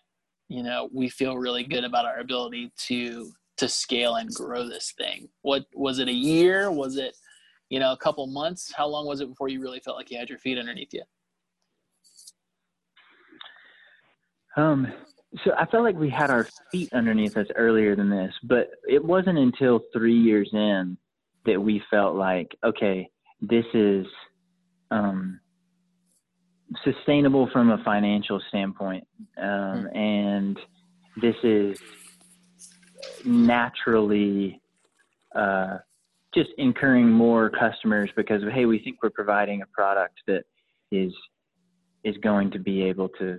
you 0.49 0.61
know, 0.61 0.89
we 0.93 1.09
feel 1.09 1.37
really 1.37 1.63
good 1.63 1.85
about 1.85 2.05
our 2.05 2.19
ability 2.19 2.71
to 2.77 3.31
to 3.57 3.67
scale 3.67 4.15
and 4.17 4.31
grow 4.35 4.67
this 4.67 4.93
thing. 4.95 5.27
What 5.41 5.65
was 5.73 5.97
it 5.97 6.07
a 6.07 6.13
year? 6.13 6.69
Was 6.69 6.97
it, 6.97 7.15
you 7.69 7.79
know, 7.79 7.91
a 7.91 7.97
couple 7.97 8.27
months? 8.27 8.71
How 8.71 8.85
long 8.85 9.07
was 9.07 9.19
it 9.19 9.29
before 9.29 9.47
you 9.47 9.61
really 9.61 9.79
felt 9.79 9.97
like 9.97 10.11
you 10.11 10.17
had 10.19 10.29
your 10.29 10.37
feet 10.37 10.59
underneath 10.59 10.93
you? 10.93 11.01
Um, 14.57 14.93
so 15.43 15.53
I 15.57 15.65
felt 15.65 15.83
like 15.83 15.95
we 15.95 16.09
had 16.09 16.29
our 16.29 16.47
feet 16.71 16.93
underneath 16.93 17.35
us 17.35 17.47
earlier 17.55 17.95
than 17.95 18.11
this, 18.11 18.31
but 18.43 18.69
it 18.87 19.03
wasn't 19.03 19.39
until 19.39 19.81
three 19.91 20.17
years 20.17 20.49
in 20.53 20.97
that 21.47 21.59
we 21.59 21.81
felt 21.89 22.15
like, 22.15 22.55
okay, 22.63 23.09
this 23.41 23.65
is 23.73 24.05
um, 24.91 25.39
sustainable 26.83 27.49
from 27.51 27.71
a 27.71 27.83
financial 27.83 28.39
standpoint, 28.49 29.05
um, 29.41 29.87
hmm. 29.89 29.97
and 29.97 30.59
this 31.19 31.35
is 31.43 31.79
naturally 33.25 34.61
uh, 35.35 35.77
just 36.33 36.49
incurring 36.57 37.09
more 37.09 37.49
customers 37.49 38.09
because 38.15 38.41
hey, 38.53 38.65
we 38.65 38.79
think 38.79 38.97
we're 39.01 39.09
providing 39.09 39.61
a 39.61 39.65
product 39.67 40.19
that 40.27 40.43
is 40.91 41.13
is 42.03 42.15
going 42.17 42.51
to 42.51 42.59
be 42.59 42.83
able 42.83 43.09
to 43.09 43.37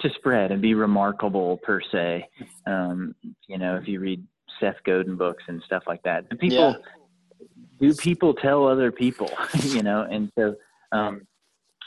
to 0.00 0.10
spread 0.16 0.52
and 0.52 0.60
be 0.60 0.74
remarkable 0.74 1.58
per 1.58 1.80
se. 1.92 2.28
Um, 2.66 3.14
you 3.46 3.58
know, 3.58 3.76
if 3.76 3.88
you 3.88 4.00
read 4.00 4.22
Seth 4.60 4.76
Godin 4.84 5.16
books 5.16 5.44
and 5.48 5.62
stuff 5.64 5.84
like 5.86 6.02
that, 6.02 6.28
do 6.28 6.36
people 6.36 6.70
yeah. 6.70 6.92
Do 7.80 7.94
people 7.94 8.34
tell 8.34 8.66
other 8.66 8.90
people? 8.90 9.30
you 9.62 9.82
know, 9.82 10.06
and 10.10 10.30
so 10.38 10.54
um, 10.92 11.26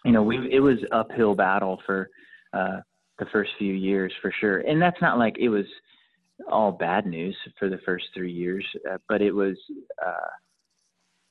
you 0.06 0.12
know, 0.12 0.24
we 0.24 0.52
it 0.52 0.60
was 0.60 0.78
uphill 0.92 1.36
battle 1.36 1.82
for 1.86 2.10
uh, 2.54 2.78
the 3.18 3.26
first 3.32 3.52
few 3.58 3.74
years 3.74 4.14
for 4.22 4.32
sure, 4.40 4.60
and 4.60 4.82
that's 4.82 5.02
not 5.02 5.18
like 5.18 5.38
it 5.40 5.50
was 5.50 5.66
all 6.50 6.72
bad 6.72 7.06
news 7.06 7.36
for 7.58 7.70
the 7.70 7.80
first 7.86 8.06
three 8.14 8.32
years, 8.32 8.66
uh, 8.90 8.98
but 9.08 9.22
it 9.22 9.32
was 9.32 9.58
uh, 10.06 10.30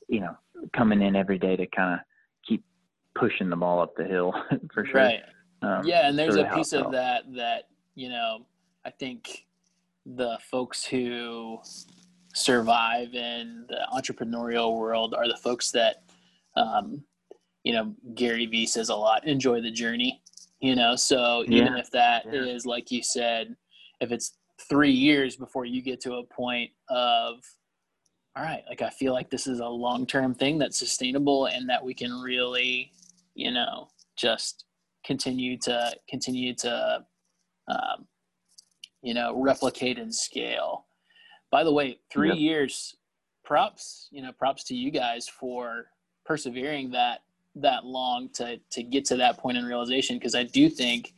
you 0.09 0.21
know 0.21 0.37
coming 0.77 1.03
in 1.03 1.17
every 1.17 1.39
day 1.39 1.57
to 1.57 1.67
kind 1.69 1.95
of 1.95 2.01
keep 2.47 2.65
pushing 3.15 3.49
the 3.49 3.57
ball 3.57 3.81
up 3.81 3.95
the 3.97 4.05
hill 4.05 4.35
for 4.75 4.85
sure. 4.85 5.01
Right. 5.01 5.21
Um, 5.63 5.85
yeah, 5.85 6.09
and 6.09 6.19
there's 6.19 6.37
a 6.37 6.51
piece 6.55 6.73
of 6.73 6.93
that 6.93 7.25
that 7.35 7.69
you 7.95 8.09
know 8.11 8.47
I 8.85 8.91
think 8.91 9.47
the 10.07 10.39
folks 10.51 10.85
who 10.85 11.59
survive 12.39 13.15
in 13.15 13.65
the 13.69 13.79
entrepreneurial 13.95 14.79
world 14.79 15.15
are 15.15 15.29
the 15.29 15.37
folks 15.37 15.71
that 15.71 16.03
um, 16.57 17.03
you 17.65 17.73
know 17.73 17.95
Gary 18.15 18.47
Vee 18.47 18.67
says 18.67 18.89
a 18.89 18.95
lot 18.95 19.27
enjoy 19.27 19.61
the 19.61 19.71
journey 19.71 20.23
you 20.61 20.75
know? 20.75 20.97
So 20.97 21.45
even 21.47 21.77
if 21.77 21.91
that 21.93 22.25
yeah. 22.27 22.41
is 22.41 22.67
like 22.67 22.91
you 22.91 23.03
said 23.03 23.55
if 24.01 24.13
it's 24.13 24.35
three 24.69 24.91
years 24.91 25.37
before 25.37 25.65
you 25.65 25.83
get 25.83 26.01
to 26.01 26.15
a 26.15 26.25
point 26.25 26.71
of 26.89 27.37
all 28.37 28.43
right 28.43 28.63
like 28.69 28.83
I 28.83 28.91
feel 28.91 29.13
like 29.13 29.31
this 29.31 29.47
is 29.47 29.61
a 29.61 29.67
long 29.67 30.05
term 30.05 30.35
thing 30.35 30.59
that's 30.59 30.79
sustainable 30.79 31.47
and 31.47 31.69
that 31.69 31.85
we 31.85 31.95
can 31.95 32.13
really 32.21 32.93
you 33.35 33.53
know 33.53 33.89
just 34.17 34.65
continue 35.05 35.57
to 35.59 35.95
continue 36.09 36.55
to 36.57 37.05
um, 37.69 38.07
you 39.03 39.15
know 39.15 39.41
replicate 39.41 39.99
and 39.99 40.13
scale 40.13 40.87
by 41.51 41.65
the 41.65 41.73
way 41.73 41.99
three 42.11 42.29
yep. 42.29 42.39
years 42.39 42.97
props 43.45 44.09
you 44.11 44.23
know 44.23 44.33
props 44.33 44.65
to 44.65 44.75
you 44.75 44.91
guys 44.91 45.29
for 45.29 45.87
persevering 46.25 46.91
that 46.91 47.21
that 47.55 47.85
long 47.85 48.29
to 48.31 48.59
to 48.71 48.83
get 48.83 49.05
to 49.05 49.17
that 49.17 49.39
point 49.39 49.57
in 49.57 49.65
realization 49.65 50.17
because 50.17 50.35
i 50.35 50.43
do 50.43 50.69
think 50.69 51.15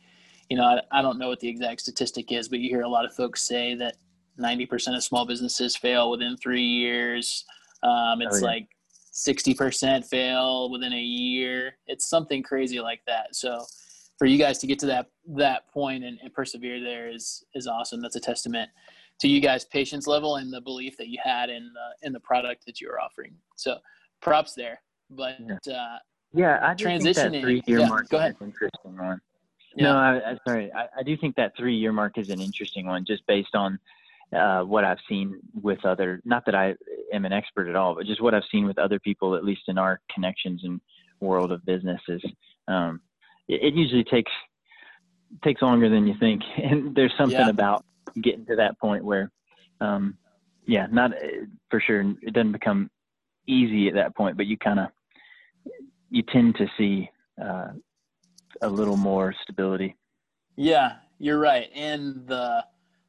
you 0.49 0.57
know 0.57 0.63
I, 0.63 0.99
I 0.99 1.01
don't 1.01 1.19
know 1.19 1.27
what 1.27 1.39
the 1.39 1.49
exact 1.49 1.81
statistic 1.81 2.31
is 2.31 2.47
but 2.47 2.59
you 2.59 2.69
hear 2.69 2.81
a 2.81 2.89
lot 2.89 3.05
of 3.05 3.13
folks 3.13 3.43
say 3.43 3.75
that 3.75 3.97
90% 4.39 4.95
of 4.95 5.03
small 5.03 5.25
businesses 5.25 5.75
fail 5.75 6.09
within 6.09 6.37
three 6.37 6.63
years 6.63 7.45
um, 7.83 8.21
it's 8.21 8.37
oh, 8.37 8.39
yeah. 8.39 8.53
like 8.53 8.67
60% 9.13 10.05
fail 10.05 10.69
within 10.69 10.93
a 10.93 11.01
year. 11.01 11.77
It's 11.87 12.09
something 12.09 12.43
crazy 12.43 12.79
like 12.79 13.01
that. 13.07 13.35
So 13.35 13.63
for 14.17 14.25
you 14.25 14.37
guys 14.37 14.57
to 14.59 14.67
get 14.67 14.79
to 14.79 14.85
that 14.87 15.07
that 15.35 15.67
point 15.71 16.03
and, 16.03 16.19
and 16.21 16.33
persevere 16.33 16.81
there 16.81 17.09
is 17.09 17.43
is 17.55 17.67
awesome. 17.67 18.01
That's 18.01 18.15
a 18.15 18.19
testament 18.19 18.69
to 19.21 19.27
you 19.27 19.39
guys' 19.39 19.65
patience 19.65 20.07
level 20.07 20.37
and 20.37 20.51
the 20.51 20.59
belief 20.61 20.97
that 20.97 21.07
you 21.07 21.19
had 21.23 21.49
in 21.49 21.71
the 21.73 22.07
in 22.07 22.11
the 22.11 22.19
product 22.19 22.65
that 22.65 22.81
you 22.81 22.87
were 22.89 22.99
offering. 22.99 23.33
So 23.55 23.77
props 24.21 24.53
there. 24.55 24.81
But 25.09 25.35
yeah. 25.65 25.73
uh, 25.73 25.97
Yeah, 26.33 26.59
I 26.61 26.73
do 26.73 26.85
think 26.85 27.03
that 27.03 27.15
Transitioning- 27.15 27.41
three-year 27.41 27.79
yeah, 27.79 27.87
mark 27.87 28.09
go 28.09 28.17
ahead. 28.17 28.35
interesting 28.41 28.97
one. 28.97 29.21
Yeah. 29.75 29.83
No, 29.83 29.97
I, 29.97 30.31
I 30.31 30.37
sorry. 30.47 30.71
I, 30.73 30.87
I 30.99 31.03
do 31.03 31.15
think 31.17 31.35
that 31.35 31.55
three-year 31.57 31.91
mark 31.93 32.17
is 32.17 32.29
an 32.29 32.41
interesting 32.41 32.85
one, 32.87 33.05
just 33.05 33.25
based 33.27 33.53
on 33.55 33.79
uh, 34.35 34.61
what 34.63 34.83
I've 34.85 34.97
seen 35.07 35.39
with 35.61 35.85
other. 35.85 36.21
Not 36.25 36.45
that 36.45 36.55
I 36.55 36.75
am 37.13 37.25
an 37.25 37.33
expert 37.33 37.67
at 37.69 37.75
all, 37.75 37.95
but 37.95 38.05
just 38.05 38.21
what 38.21 38.33
I've 38.33 38.43
seen 38.51 38.65
with 38.65 38.77
other 38.77 38.99
people, 38.99 39.35
at 39.35 39.43
least 39.45 39.61
in 39.67 39.77
our 39.77 40.01
connections 40.13 40.61
and 40.63 40.81
world 41.19 41.51
of 41.51 41.63
businesses. 41.65 42.21
Um, 42.67 43.01
it, 43.47 43.61
it 43.63 43.73
usually 43.75 44.03
takes 44.03 44.31
takes 45.43 45.61
longer 45.61 45.89
than 45.89 46.07
you 46.07 46.15
think, 46.19 46.41
and 46.57 46.95
there's 46.95 47.13
something 47.17 47.37
Yeah. 47.39 47.49
about 47.49 47.85
getting 48.21 48.45
to 48.47 48.55
that 48.55 48.79
point 48.79 49.03
where, 49.03 49.31
um, 49.79 50.17
yeah, 50.65 50.87
not 50.91 51.13
uh, 51.13 51.45
for 51.69 51.79
sure. 51.79 52.01
It 52.21 52.33
doesn't 52.33 52.51
become 52.51 52.89
easy 53.47 53.87
at 53.87 53.95
that 53.95 54.15
point, 54.15 54.37
but 54.37 54.45
you 54.45 54.57
kind 54.57 54.79
of 54.79 54.87
you 56.09 56.23
tend 56.23 56.55
to 56.55 56.67
see 56.77 57.09
uh, 57.43 57.69
a 58.61 58.69
little 58.69 58.97
more 58.97 59.33
stability. 59.41 59.95
Yeah, 60.55 60.97
you're 61.17 61.39
right. 61.39 61.69
And 61.75 62.27
the 62.27 62.65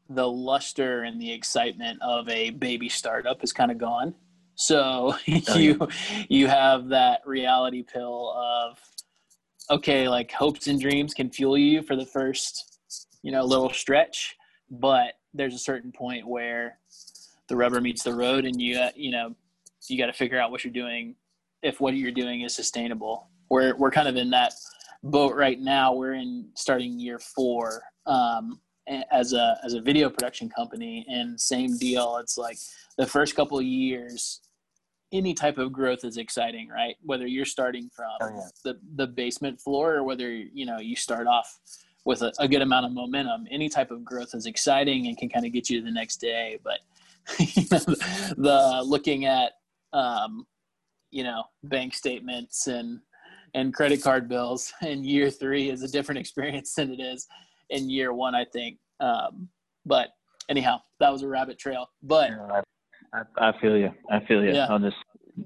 the 0.09 0.29
luster 0.29 1.03
and 1.03 1.21
the 1.21 1.33
excitement 1.33 1.99
of 2.03 2.29
a 2.29 2.51
baby 2.51 2.89
startup 2.89 3.43
is 3.43 3.53
kind 3.53 3.71
of 3.71 3.79
gone. 3.79 4.15
So 4.55 5.17
Oh, 5.49 5.57
you 5.57 5.89
you 6.29 6.47
have 6.47 6.89
that 6.89 7.21
reality 7.27 7.83
pill 7.83 8.33
of 8.37 8.79
okay, 9.71 10.09
like 10.09 10.31
hopes 10.31 10.67
and 10.67 10.81
dreams 10.81 11.15
can 11.15 11.31
fuel 11.31 11.57
you 11.57 11.83
for 11.83 11.97
the 11.97 12.07
first, 12.07 12.79
you 13.23 13.33
know, 13.33 13.45
little 13.45 13.71
stretch, 13.71 14.37
but 14.73 15.15
there's 15.35 15.55
a 15.55 15.59
certain 15.59 15.93
point 15.93 16.27
where 16.27 16.79
the 17.49 17.57
rubber 17.57 17.81
meets 17.81 18.03
the 18.03 18.15
road 18.15 18.45
and 18.45 18.61
you 18.61 18.79
uh, 18.79 18.91
you 18.97 19.11
know, 19.11 19.35
you 19.89 19.99
got 19.99 20.07
to 20.07 20.13
figure 20.13 20.41
out 20.41 20.51
what 20.51 20.65
you're 20.65 20.73
doing 20.73 21.15
if 21.63 21.81
what 21.81 21.95
you're 21.95 22.11
doing 22.11 22.41
is 22.43 22.55
sustainable. 22.55 23.29
We're 23.51 23.77
we're 23.77 23.91
kind 23.91 24.09
of 24.09 24.17
in 24.17 24.31
that 24.31 24.55
boat 25.03 25.35
right 25.37 25.61
now. 25.61 25.95
We're 25.95 26.15
in 26.15 26.49
starting 26.57 26.99
year 26.99 27.19
four 27.19 27.83
um, 28.07 28.61
as 29.11 29.33
a 29.35 29.59
as 29.65 29.75
a 29.75 29.81
video 29.81 30.09
production 30.09 30.49
company, 30.49 31.05
and 31.09 31.39
same 31.39 31.77
deal. 31.77 32.17
It's 32.17 32.39
like 32.39 32.57
the 32.97 33.07
first 33.07 33.37
couple 33.37 33.59
of 33.59 33.65
years, 33.65 34.41
any 35.13 35.35
type 35.35 35.59
of 35.59 35.73
growth 35.73 36.05
is 36.05 36.17
exciting, 36.17 36.69
right? 36.69 36.95
Whether 37.03 37.27
you're 37.27 37.45
starting 37.45 37.91
from 37.95 38.07
Oh, 38.23 38.29
yeah. 38.35 38.49
the 38.65 38.81
the 38.97 39.07
basement 39.07 39.61
floor 39.61 39.97
or 39.97 40.05
whether 40.05 40.31
you 40.33 40.65
know 40.65 40.79
you 40.79 40.97
start 40.97 41.27
off 41.27 41.59
with 42.05 42.23
a, 42.23 42.33
a 42.39 42.49
good 42.49 42.63
amount 42.63 42.87
of 42.87 42.93
momentum, 42.93 43.47
any 43.51 43.69
type 43.69 43.91
of 43.91 44.05
growth 44.05 44.35
is 44.35 44.47
exciting 44.47 45.07
and 45.07 45.17
can 45.17 45.29
kind 45.29 45.47
of 45.47 45.53
get 45.53 45.71
you 45.71 45.79
to 45.81 45.85
the 45.85 45.93
next 45.93 46.17
day. 46.17 46.59
But 46.63 46.81
you 47.39 47.63
know, 47.71 47.79
the, 47.79 48.35
the 48.37 48.83
looking 48.85 49.27
at 49.27 49.53
um, 49.93 50.47
you 51.13 51.23
know 51.23 51.45
bank 51.63 51.95
statements 51.95 52.67
and 52.67 52.99
and 53.55 53.73
credit 53.73 54.03
card 54.03 54.29
bills 54.29 54.73
in 54.83 55.05
year 55.05 55.31
three 55.31 55.71
is 55.71 55.83
a 55.83 55.89
different 55.89 56.19
experience 56.19 56.75
than 56.75 56.91
it 56.91 57.01
is 57.01 57.29
in 57.71 57.89
year 57.89 58.13
one 58.13 58.35
i 58.35 58.45
think 58.45 58.79
um, 58.99 59.49
but 59.87 60.09
anyhow 60.49 60.81
that 60.99 61.13
was 61.13 61.23
a 61.23 61.29
rabbit 61.29 61.59
trail 61.59 61.89
but 62.03 62.31
I, 62.31 62.63
I, 63.13 63.49
I 63.49 63.61
feel 63.61 63.77
you. 63.77 63.91
I 64.11 64.21
feel 64.21 64.43
you. 64.43 64.53
Yeah. 64.53 64.69
I'll 64.71 64.79
just, 64.79 64.97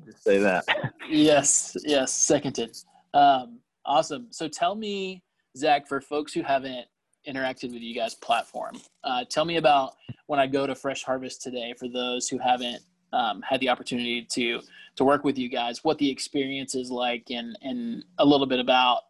just 0.04 0.22
say 0.22 0.38
that. 0.38 0.64
yes 1.10 1.76
yes 1.84 2.14
seconded 2.14 2.76
um, 3.12 3.58
awesome 3.84 4.28
so 4.30 4.46
tell 4.48 4.74
me 4.74 5.22
zach 5.56 5.86
for 5.88 6.00
folks 6.00 6.32
who 6.32 6.42
haven't 6.42 6.86
interacted 7.28 7.72
with 7.72 7.82
you 7.82 7.94
guys 7.94 8.14
platform 8.14 8.76
uh, 9.04 9.24
tell 9.28 9.44
me 9.44 9.56
about 9.56 9.94
when 10.26 10.38
i 10.38 10.46
go 10.46 10.66
to 10.66 10.74
fresh 10.74 11.02
harvest 11.02 11.42
today 11.42 11.74
for 11.78 11.88
those 11.88 12.28
who 12.28 12.38
haven't 12.38 12.82
um, 13.12 13.42
had 13.42 13.60
the 13.60 13.68
opportunity 13.68 14.22
to 14.22 14.60
to 14.94 15.04
work 15.04 15.24
with 15.24 15.38
you 15.38 15.48
guys 15.48 15.82
what 15.82 15.98
the 15.98 16.10
experience 16.10 16.74
is 16.74 16.90
like 16.90 17.24
and 17.30 17.58
and 17.62 18.04
a 18.18 18.24
little 18.24 18.46
bit 18.46 18.60
about 18.60 19.02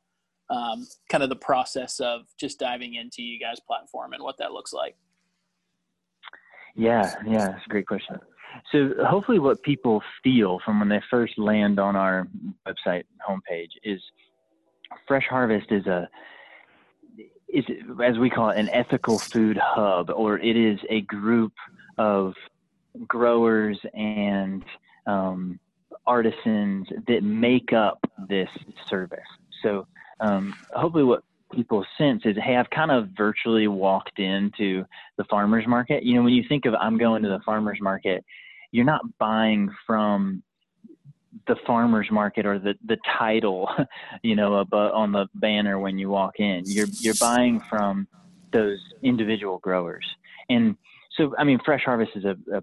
um, 0.48 0.86
kind 1.10 1.24
of 1.24 1.28
the 1.28 1.36
process 1.36 1.98
of 1.98 2.22
just 2.38 2.58
diving 2.58 2.94
into 2.94 3.22
you 3.22 3.38
guys 3.38 3.58
platform 3.60 4.12
and 4.12 4.22
what 4.22 4.38
that 4.38 4.52
looks 4.52 4.72
like 4.72 4.96
Yeah, 6.76 7.14
yeah, 7.26 7.48
that's 7.48 7.66
a 7.66 7.68
great 7.70 7.86
question. 7.86 8.18
So 8.70 8.90
hopefully 9.08 9.38
what 9.38 9.62
people 9.62 10.02
feel 10.22 10.60
from 10.64 10.78
when 10.78 10.88
they 10.88 11.00
first 11.10 11.38
land 11.38 11.80
on 11.80 11.96
our 11.96 12.28
website 12.66 13.04
homepage 13.26 13.70
is 13.82 14.00
Fresh 15.08 15.24
Harvest 15.28 15.66
is 15.70 15.86
a 15.86 16.08
is 17.56 17.64
as 18.04 18.18
we 18.18 18.30
call 18.30 18.50
it 18.50 18.58
an 18.58 18.68
ethical 18.70 19.18
food 19.18 19.58
hub 19.62 20.10
or 20.10 20.38
it 20.38 20.56
is 20.56 20.78
a 20.90 21.00
group 21.02 21.52
of 21.98 22.34
growers 23.06 23.78
and 23.94 24.64
um, 25.06 25.58
artisans 26.06 26.86
that 27.08 27.22
make 27.22 27.72
up 27.72 27.98
this 28.28 28.48
service. 28.88 29.18
So 29.62 29.86
um, 30.20 30.54
hopefully 30.74 31.04
what 31.04 31.22
people 31.52 31.84
sense 31.96 32.22
is, 32.24 32.36
hey, 32.42 32.56
I've 32.56 32.70
kind 32.70 32.90
of 32.90 33.08
virtually 33.16 33.68
walked 33.68 34.18
into 34.18 34.84
the 35.16 35.24
farmer's 35.24 35.66
market. 35.66 36.02
You 36.02 36.16
know, 36.16 36.22
when 36.22 36.34
you 36.34 36.44
think 36.48 36.66
of 36.66 36.74
I'm 36.74 36.98
going 36.98 37.22
to 37.22 37.28
the 37.28 37.40
farmer's 37.44 37.80
market, 37.80 38.24
you're 38.72 38.84
not 38.84 39.02
buying 39.18 39.70
from 39.86 40.42
the 41.46 41.56
farmer's 41.66 42.10
market 42.10 42.46
or 42.46 42.58
the, 42.58 42.74
the 42.86 42.98
title, 43.18 43.68
you 44.22 44.36
know, 44.36 44.56
above, 44.56 44.92
on 44.94 45.12
the 45.12 45.26
banner 45.34 45.78
when 45.78 45.98
you 45.98 46.08
walk 46.08 46.38
in. 46.38 46.62
You're 46.66 46.88
you're 47.00 47.14
buying 47.20 47.60
from 47.68 48.06
those 48.52 48.78
individual 49.02 49.58
growers. 49.58 50.06
And 50.48 50.76
so 51.16 51.34
I 51.38 51.44
mean 51.44 51.58
Fresh 51.64 51.84
Harvest 51.84 52.12
is 52.14 52.24
a, 52.24 52.36
a 52.52 52.62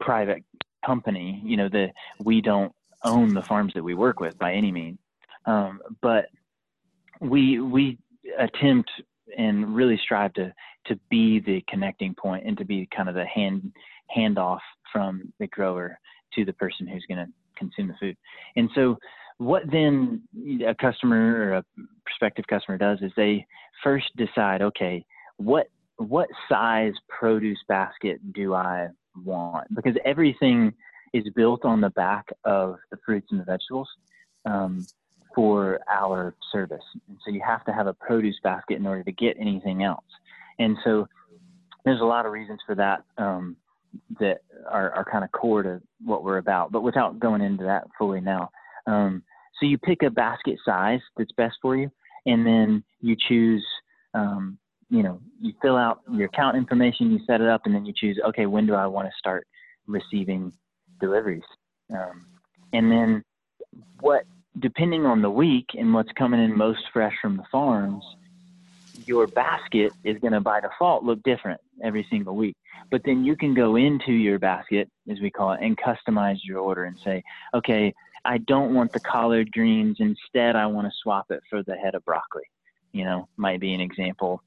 private 0.00 0.44
company, 0.84 1.42
you 1.44 1.56
know, 1.56 1.68
that 1.68 1.92
we 2.20 2.40
don't 2.40 2.72
own 3.04 3.34
the 3.34 3.42
farms 3.42 3.72
that 3.74 3.82
we 3.82 3.94
work 3.94 4.20
with 4.20 4.38
by 4.38 4.52
any 4.54 4.72
means. 4.72 4.98
Um, 5.46 5.80
but 6.02 6.26
we 7.20 7.60
we 7.60 7.98
attempt 8.38 8.90
and 9.36 9.74
really 9.74 9.98
strive 10.02 10.32
to 10.34 10.52
to 10.86 10.98
be 11.10 11.40
the 11.40 11.62
connecting 11.68 12.14
point 12.14 12.44
and 12.46 12.56
to 12.58 12.64
be 12.64 12.88
kind 12.94 13.08
of 13.08 13.14
the 13.14 13.26
hand 13.26 13.72
handoff 14.16 14.60
from 14.92 15.32
the 15.38 15.46
grower 15.48 15.98
to 16.34 16.44
the 16.44 16.52
person 16.54 16.86
who's 16.86 17.04
going 17.08 17.24
to 17.24 17.32
consume 17.58 17.88
the 17.88 17.94
food. 18.00 18.16
And 18.56 18.70
so 18.74 18.96
what 19.38 19.62
then 19.70 20.22
a 20.66 20.74
customer 20.74 21.36
or 21.36 21.52
a 21.54 21.64
prospective 22.04 22.46
customer 22.48 22.78
does 22.78 22.98
is 23.02 23.12
they 23.16 23.46
first 23.82 24.06
decide, 24.16 24.62
okay, 24.62 25.04
what 25.36 25.68
what 25.96 26.28
size 26.48 26.94
produce 27.08 27.58
basket 27.68 28.20
do 28.32 28.54
I 28.54 28.88
want? 29.24 29.66
Because 29.74 29.96
everything 30.04 30.72
is 31.12 31.24
built 31.34 31.64
on 31.64 31.80
the 31.80 31.90
back 31.90 32.26
of 32.44 32.76
the 32.90 32.98
fruits 33.04 33.28
and 33.30 33.40
the 33.40 33.44
vegetables. 33.44 33.88
Um, 34.44 34.86
for 35.38 35.78
our 35.88 36.34
service. 36.50 36.82
And 37.06 37.16
so 37.24 37.30
you 37.30 37.40
have 37.46 37.64
to 37.66 37.72
have 37.72 37.86
a 37.86 37.94
produce 37.94 38.34
basket 38.42 38.76
in 38.76 38.86
order 38.86 39.04
to 39.04 39.12
get 39.12 39.36
anything 39.38 39.84
else. 39.84 40.04
And 40.58 40.76
so 40.82 41.06
there's 41.84 42.00
a 42.00 42.04
lot 42.04 42.26
of 42.26 42.32
reasons 42.32 42.58
for 42.66 42.74
that 42.74 43.04
um, 43.18 43.56
that 44.20 44.38
are, 44.68 44.90
are 44.90 45.04
kind 45.10 45.24
of 45.24 45.32
core 45.32 45.62
to 45.62 45.80
what 46.04 46.24
we're 46.24 46.38
about, 46.38 46.72
but 46.72 46.82
without 46.82 47.18
going 47.18 47.40
into 47.40 47.64
that 47.64 47.84
fully 47.98 48.20
now. 48.20 48.50
Um, 48.86 49.22
so 49.58 49.66
you 49.66 49.78
pick 49.78 50.02
a 50.02 50.10
basket 50.10 50.58
size 50.64 51.00
that's 51.16 51.32
best 51.32 51.56
for 51.60 51.76
you, 51.76 51.90
and 52.26 52.46
then 52.46 52.84
you 53.00 53.16
choose, 53.28 53.64
um, 54.14 54.58
you 54.90 55.02
know, 55.02 55.20
you 55.40 55.52
fill 55.60 55.76
out 55.76 56.00
your 56.12 56.26
account 56.26 56.56
information, 56.56 57.10
you 57.10 57.20
set 57.26 57.40
it 57.40 57.48
up, 57.48 57.62
and 57.64 57.74
then 57.74 57.84
you 57.84 57.92
choose, 57.96 58.18
okay, 58.28 58.46
when 58.46 58.66
do 58.66 58.74
I 58.74 58.86
want 58.86 59.08
to 59.08 59.12
start 59.18 59.46
receiving 59.86 60.52
deliveries? 61.00 61.42
Um, 61.92 62.26
and 62.72 62.90
then 62.90 63.24
what 64.00 64.24
depending 64.60 65.06
on 65.06 65.22
the 65.22 65.30
week 65.30 65.66
and 65.74 65.92
what's 65.94 66.10
coming 66.18 66.42
in 66.42 66.56
most 66.56 66.80
fresh 66.92 67.14
from 67.20 67.36
the 67.36 67.44
farms, 67.50 68.02
your 69.06 69.26
basket 69.26 69.92
is 70.04 70.18
going 70.18 70.32
to 70.32 70.40
by 70.40 70.60
default 70.60 71.04
look 71.04 71.22
different 71.22 71.60
every 71.82 72.06
single 72.10 72.36
week. 72.36 72.56
But 72.90 73.02
then 73.04 73.24
you 73.24 73.36
can 73.36 73.54
go 73.54 73.76
into 73.76 74.12
your 74.12 74.38
basket, 74.38 74.90
as 75.10 75.20
we 75.20 75.30
call 75.30 75.52
it, 75.52 75.60
and 75.62 75.76
customize 75.78 76.38
your 76.42 76.58
order 76.60 76.84
and 76.84 76.98
say, 77.04 77.22
okay, 77.54 77.94
I 78.24 78.38
don't 78.38 78.74
want 78.74 78.92
the 78.92 79.00
collard 79.00 79.52
greens. 79.52 79.96
Instead, 80.00 80.56
I 80.56 80.66
want 80.66 80.86
to 80.86 80.92
swap 81.02 81.26
it 81.30 81.40
for 81.48 81.62
the 81.62 81.76
head 81.76 81.94
of 81.94 82.04
broccoli. 82.04 82.42
You 82.92 83.04
know, 83.04 83.28
might 83.36 83.60
be 83.60 83.74
an 83.74 83.80
example 83.80 84.42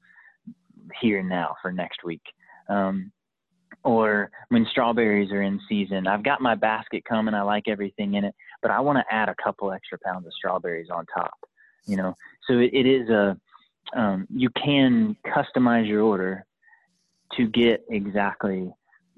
here 1.00 1.20
and 1.20 1.28
now 1.28 1.54
for 1.62 1.72
next 1.72 2.04
week. 2.04 2.22
Um, 2.68 3.12
or 3.84 4.30
when 4.48 4.66
strawberries 4.70 5.32
are 5.32 5.42
in 5.42 5.60
season, 5.68 6.06
I've 6.06 6.22
got 6.22 6.40
my 6.40 6.54
basket 6.54 7.04
coming. 7.04 7.34
I 7.34 7.42
like 7.42 7.64
everything 7.66 8.14
in 8.14 8.24
it, 8.24 8.34
but 8.60 8.70
I 8.70 8.80
want 8.80 8.98
to 8.98 9.14
add 9.14 9.28
a 9.28 9.34
couple 9.42 9.72
extra 9.72 9.98
pounds 10.04 10.26
of 10.26 10.32
strawberries 10.34 10.88
on 10.92 11.06
top. 11.06 11.34
You 11.86 11.96
know, 11.96 12.14
so 12.46 12.58
it, 12.58 12.70
it 12.72 12.86
is 12.86 13.08
a 13.08 13.36
um, 13.94 14.26
you 14.34 14.50
can 14.50 15.16
customize 15.26 15.86
your 15.86 16.02
order 16.02 16.44
to 17.36 17.46
get 17.48 17.84
exactly 17.90 18.72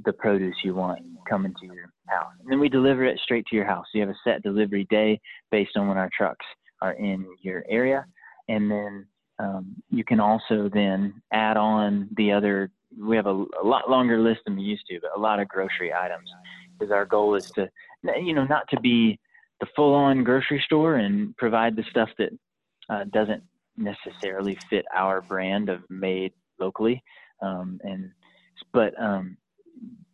the 0.05 0.13
produce 0.13 0.57
you 0.65 0.75
want 0.75 1.01
coming 1.29 1.55
to 1.61 1.67
your 1.67 1.91
house, 2.09 2.33
and 2.41 2.51
then 2.51 2.61
we 2.61 2.69
deliver 2.69 3.05
it 3.05 3.19
straight 3.23 3.47
to 3.47 3.57
your 3.57 3.65
house. 3.65 3.87
You 3.95 4.01
have 4.01 4.11
a 4.11 4.19
set 4.25 4.43
delivery 4.43 4.87
day 4.91 5.21
based 5.51 5.77
on 5.77 5.89
when 5.89 5.97
our 5.97 6.11
trucks 6.17 6.45
are 6.83 6.93
in 6.93 7.27
your 7.43 7.65
area, 7.69 8.05
and 8.49 8.71
then 8.71 9.07
um, 9.39 9.77
you 9.91 10.05
can 10.05 10.21
also 10.21 10.69
then 10.73 11.21
add 11.33 11.57
on 11.57 12.09
the 12.17 12.33
other 12.33 12.71
we 12.99 13.17
have 13.17 13.27
a, 13.27 13.45
a, 13.63 13.65
lot 13.65 13.91
longer 13.91 14.19
list 14.21 14.41
than 14.47 14.57
we 14.57 14.63
used 14.63 14.87
to, 14.87 15.01
but 15.01 15.11
a 15.17 15.21
lot 15.21 15.41
of 15.41 15.49
grocery 15.49 15.93
items 15.93 16.31
because 16.79 16.93
our 16.93 17.05
goal 17.05 17.35
is 17.35 17.51
to, 17.53 17.69
you 18.21 18.35
know, 18.35 18.45
not 18.45 18.69
to 18.69 18.81
be 18.81 19.19
the 19.61 19.67
full-on 19.75 20.25
grocery 20.25 20.63
store 20.65 20.97
and 20.97 21.37
provide 21.37 21.77
the 21.77 21.85
stuff 21.91 22.09
that 22.19 22.31
uh, 22.91 23.05
doesn't 23.13 23.43
necessarily 23.77 24.57
fit 24.71 24.85
our 24.95 25.21
brand 25.21 25.69
of 25.69 25.81
made 25.91 26.33
locally. 26.59 27.03
Um, 27.43 27.81
and 27.83 28.11
but 28.73 28.93
um, 29.01 29.37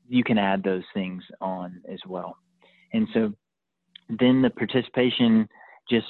you 0.08 0.24
can 0.24 0.38
add 0.38 0.62
those 0.62 0.82
things 0.94 1.22
on 1.40 1.80
as 1.90 2.00
well. 2.06 2.36
And 2.92 3.06
so 3.14 3.32
then 4.08 4.42
the 4.42 4.50
participation 4.50 5.48
just 5.88 6.06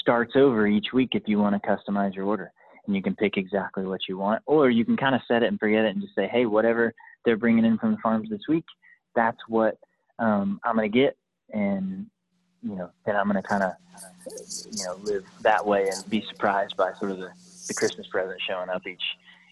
starts 0.00 0.32
over 0.34 0.66
each 0.66 0.88
week 0.92 1.10
if 1.12 1.22
you 1.26 1.38
want 1.38 1.60
to 1.60 1.68
customize 1.68 2.14
your 2.14 2.24
order 2.24 2.52
and 2.86 2.96
you 2.96 3.02
can 3.02 3.14
pick 3.14 3.36
exactly 3.36 3.84
what 3.84 4.00
you 4.08 4.16
want 4.16 4.42
or 4.46 4.70
you 4.70 4.84
can 4.84 4.96
kind 4.96 5.14
of 5.14 5.20
set 5.28 5.42
it 5.42 5.46
and 5.46 5.58
forget 5.58 5.84
it 5.84 5.90
and 5.90 6.00
just 6.00 6.14
say 6.14 6.28
hey 6.32 6.46
whatever 6.46 6.92
they're 7.24 7.36
bringing 7.36 7.64
in 7.64 7.76
from 7.78 7.92
the 7.92 7.98
farms 8.02 8.28
this 8.30 8.40
week 8.48 8.64
that's 9.14 9.38
what 9.48 9.76
um, 10.18 10.58
i'm 10.64 10.76
going 10.76 10.90
to 10.90 10.98
get 10.98 11.16
and 11.52 12.06
you 12.62 12.76
know 12.76 12.90
then 13.06 13.16
i'm 13.16 13.28
going 13.28 13.40
to 13.40 13.48
kind 13.48 13.62
of 13.62 13.72
you 14.72 14.84
know 14.84 14.96
live 15.02 15.24
that 15.42 15.64
way 15.64 15.88
and 15.88 16.08
be 16.10 16.24
surprised 16.28 16.76
by 16.76 16.92
sort 16.94 17.10
of 17.10 17.18
the, 17.18 17.30
the 17.68 17.74
christmas 17.74 18.06
present 18.06 18.40
showing 18.46 18.68
up 18.68 18.86
each 18.86 19.02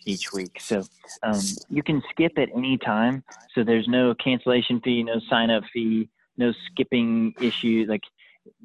each 0.05 0.33
week 0.33 0.59
so 0.61 0.83
um, 1.23 1.41
you 1.69 1.83
can 1.83 2.03
skip 2.11 2.33
at 2.39 2.49
any 2.57 2.79
time 2.79 3.23
so 3.55 3.65
there's 3.65 3.89
no 3.89 4.15
cancellation 4.15 4.81
fee 4.81 5.03
no 5.03 5.21
sign 5.29 5.51
up 5.51 5.63
fee 5.73 6.09
no 6.37 6.53
skipping 6.71 7.35
issue 7.41 7.85
like 7.89 8.03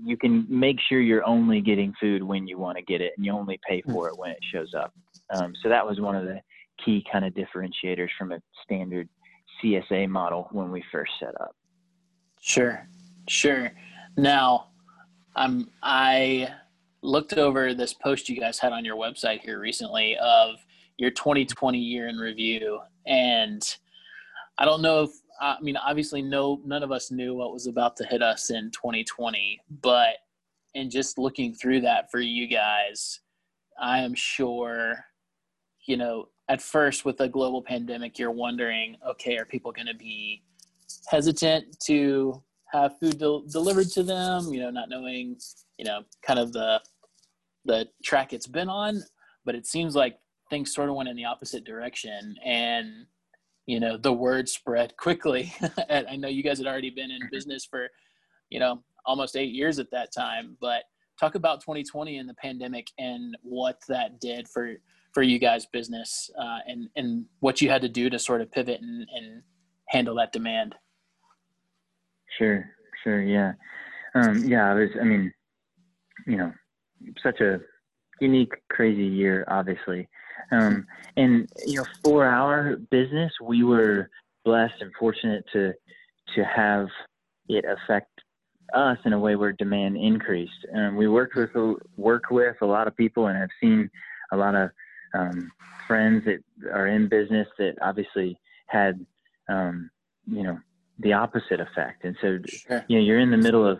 you 0.01 0.17
can 0.17 0.45
make 0.49 0.77
sure 0.79 0.99
you're 0.99 1.25
only 1.25 1.61
getting 1.61 1.93
food 1.99 2.23
when 2.23 2.47
you 2.47 2.57
want 2.57 2.77
to 2.77 2.83
get 2.83 3.01
it 3.01 3.13
and 3.17 3.25
you 3.25 3.31
only 3.31 3.59
pay 3.67 3.81
hmm. 3.81 3.91
for 3.91 4.07
it 4.09 4.17
when 4.17 4.31
it 4.31 4.39
shows 4.51 4.73
up. 4.73 4.93
Um, 5.29 5.53
so 5.61 5.69
that 5.69 5.85
was 5.85 5.99
one 5.99 6.15
of 6.15 6.25
the 6.25 6.41
key 6.83 7.05
kind 7.11 7.25
of 7.25 7.33
differentiators 7.33 8.09
from 8.17 8.31
a 8.31 8.41
standard 8.63 9.07
CSA 9.63 10.09
model 10.09 10.47
when 10.51 10.71
we 10.71 10.83
first 10.91 11.11
set 11.19 11.39
up. 11.39 11.55
Sure, 12.41 12.85
sure. 13.29 13.71
Now, 14.17 14.67
I'm 15.35 15.69
I 15.81 16.49
looked 17.01 17.33
over 17.33 17.73
this 17.73 17.93
post 17.93 18.29
you 18.29 18.39
guys 18.39 18.59
had 18.59 18.71
on 18.71 18.85
your 18.85 18.95
website 18.95 19.41
here 19.41 19.59
recently 19.59 20.17
of 20.17 20.55
your 20.97 21.11
2020 21.11 21.77
year 21.77 22.07
in 22.07 22.17
review, 22.17 22.79
and 23.05 23.61
I 24.57 24.65
don't 24.65 24.81
know 24.81 25.03
if 25.03 25.11
I 25.41 25.57
mean, 25.61 25.77
obviously, 25.77 26.21
no, 26.21 26.61
none 26.63 26.83
of 26.83 26.91
us 26.91 27.11
knew 27.11 27.33
what 27.33 27.51
was 27.51 27.67
about 27.67 27.97
to 27.97 28.05
hit 28.05 28.21
us 28.21 28.49
in 28.49 28.71
2020, 28.71 29.59
but 29.81 30.17
in 30.73 30.89
just 30.89 31.17
looking 31.17 31.53
through 31.53 31.81
that 31.81 32.09
for 32.11 32.19
you 32.19 32.47
guys, 32.47 33.19
I 33.81 33.99
am 33.99 34.13
sure, 34.13 35.03
you 35.85 35.97
know, 35.97 36.29
at 36.49 36.61
first 36.61 37.03
with 37.03 37.19
a 37.19 37.27
global 37.27 37.61
pandemic, 37.61 38.19
you're 38.19 38.31
wondering, 38.31 38.95
okay, 39.07 39.37
are 39.37 39.45
people 39.45 39.71
going 39.71 39.87
to 39.87 39.95
be 39.95 40.43
hesitant 41.09 41.79
to 41.81 42.41
have 42.73 42.97
food 42.99 43.19
del- 43.19 43.41
delivered 43.41 43.89
to 43.91 44.03
them? 44.03 44.51
You 44.51 44.61
know, 44.61 44.69
not 44.71 44.89
knowing, 44.89 45.37
you 45.77 45.85
know, 45.85 46.01
kind 46.25 46.39
of 46.39 46.51
the 46.51 46.81
the 47.65 47.87
track 48.03 48.33
it's 48.33 48.47
been 48.47 48.67
on, 48.67 49.03
but 49.45 49.55
it 49.55 49.65
seems 49.65 49.95
like 49.95 50.17
things 50.49 50.73
sort 50.73 50.89
of 50.89 50.95
went 50.95 51.07
in 51.07 51.15
the 51.15 51.25
opposite 51.25 51.63
direction, 51.63 52.35
and 52.43 53.05
you 53.65 53.79
know 53.79 53.97
the 53.97 54.11
word 54.11 54.49
spread 54.49 54.95
quickly. 54.97 55.53
And 55.89 56.07
i 56.07 56.15
know 56.15 56.27
you 56.27 56.43
guys 56.43 56.57
had 56.57 56.67
already 56.67 56.89
been 56.89 57.11
in 57.11 57.19
business 57.31 57.65
for 57.65 57.87
you 58.49 58.59
know 58.59 58.83
almost 59.05 59.35
eight 59.35 59.53
years 59.53 59.79
at 59.79 59.91
that 59.91 60.13
time. 60.13 60.57
But 60.59 60.83
talk 61.19 61.35
about 61.35 61.61
2020 61.61 62.17
and 62.17 62.27
the 62.27 62.33
pandemic 62.35 62.87
and 62.97 63.37
what 63.43 63.79
that 63.87 64.19
did 64.19 64.47
for 64.47 64.73
for 65.13 65.21
you 65.21 65.37
guys 65.37 65.65
business 65.67 66.29
uh, 66.41 66.59
and 66.67 66.89
and 66.95 67.25
what 67.39 67.61
you 67.61 67.69
had 67.69 67.81
to 67.81 67.89
do 67.89 68.09
to 68.09 68.17
sort 68.19 68.41
of 68.41 68.51
pivot 68.51 68.81
and, 68.81 69.07
and 69.15 69.43
handle 69.89 70.15
that 70.15 70.31
demand 70.31 70.75
sure 72.37 72.69
sure 73.03 73.21
yeah 73.21 73.53
um, 74.15 74.43
yeah 74.45 74.69
i 74.69 74.73
was 74.73 74.89
i 74.99 75.03
mean 75.03 75.31
you 76.27 76.37
know 76.37 76.51
such 77.21 77.39
a 77.41 77.59
unique 78.19 78.53
crazy 78.69 79.05
year 79.05 79.45
obviously 79.47 80.07
um, 80.51 80.85
and 81.17 81.47
you 81.65 81.77
know, 81.77 81.85
for 82.03 82.25
our 82.25 82.77
business, 82.91 83.31
we 83.41 83.63
were 83.63 84.09
blessed 84.45 84.75
and 84.81 84.91
fortunate 84.99 85.43
to 85.53 85.73
to 86.35 86.43
have 86.43 86.87
it 87.49 87.65
affect 87.65 88.09
us 88.73 88.97
in 89.05 89.13
a 89.13 89.19
way 89.19 89.35
where 89.35 89.51
demand 89.53 89.97
increased. 89.97 90.65
And 90.71 90.97
we 90.97 91.07
worked 91.07 91.35
with 91.35 91.51
work 91.97 92.23
with 92.31 92.55
a 92.61 92.65
lot 92.65 92.87
of 92.87 92.95
people 92.95 93.27
and 93.27 93.37
have 93.37 93.49
seen 93.61 93.89
a 94.31 94.37
lot 94.37 94.55
of 94.55 94.69
um, 95.13 95.51
friends 95.87 96.23
that 96.25 96.43
are 96.71 96.87
in 96.87 97.07
business 97.07 97.47
that 97.57 97.75
obviously 97.81 98.37
had 98.67 99.05
um, 99.49 99.89
you 100.25 100.43
know 100.43 100.57
the 100.99 101.13
opposite 101.13 101.59
effect. 101.59 102.03
And 102.03 102.15
so 102.21 102.39
sure. 102.47 102.85
you 102.87 102.97
know 102.97 103.03
you're 103.03 103.19
in 103.19 103.31
the 103.31 103.37
middle 103.37 103.67
of 103.67 103.79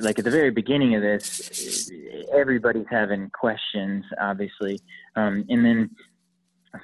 like 0.00 0.18
at 0.18 0.24
the 0.24 0.30
very 0.30 0.50
beginning 0.50 0.94
of 0.94 1.02
this, 1.02 1.90
everybody's 2.32 2.86
having 2.90 3.30
questions, 3.30 4.04
obviously, 4.20 4.80
um, 5.16 5.44
and 5.48 5.64
then 5.64 5.90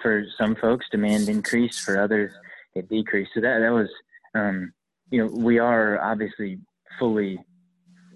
for 0.03 0.25
some 0.37 0.55
folks, 0.57 0.87
demand 0.91 1.29
increased. 1.29 1.81
For 1.81 2.01
others, 2.01 2.33
it 2.75 2.88
decreased. 2.88 3.31
So 3.35 3.41
that 3.41 3.61
that 3.61 3.73
was, 3.73 3.88
um, 4.35 4.73
you 5.11 5.25
know, 5.25 5.31
we 5.33 5.59
are 5.59 6.01
obviously 6.01 6.59
fully 6.99 7.38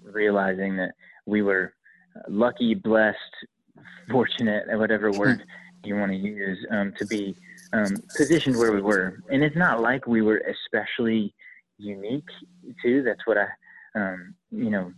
realizing 0.03 0.77
that 0.77 0.91
we 1.25 1.41
were 1.41 1.73
lucky, 2.27 2.75
blessed, 2.75 3.17
fortunate, 4.09 4.65
whatever 4.77 5.11
word 5.11 5.43
you 5.83 5.95
want 5.95 6.11
to 6.11 6.17
use, 6.17 6.59
um, 6.71 6.93
to 6.97 7.05
be 7.07 7.35
um, 7.73 7.95
positioned 8.15 8.57
where 8.57 8.71
we 8.71 8.81
were. 8.81 9.19
And 9.29 9.43
it's 9.43 9.55
not 9.55 9.81
like 9.81 10.07
we 10.07 10.21
were 10.21 10.41
especially 10.47 11.33
unique 11.77 12.29
too. 12.81 13.03
That's 13.03 13.25
what 13.25 13.37
I 13.37 13.47
um, 13.95 14.35
you 14.51 14.69
know, 14.69 14.91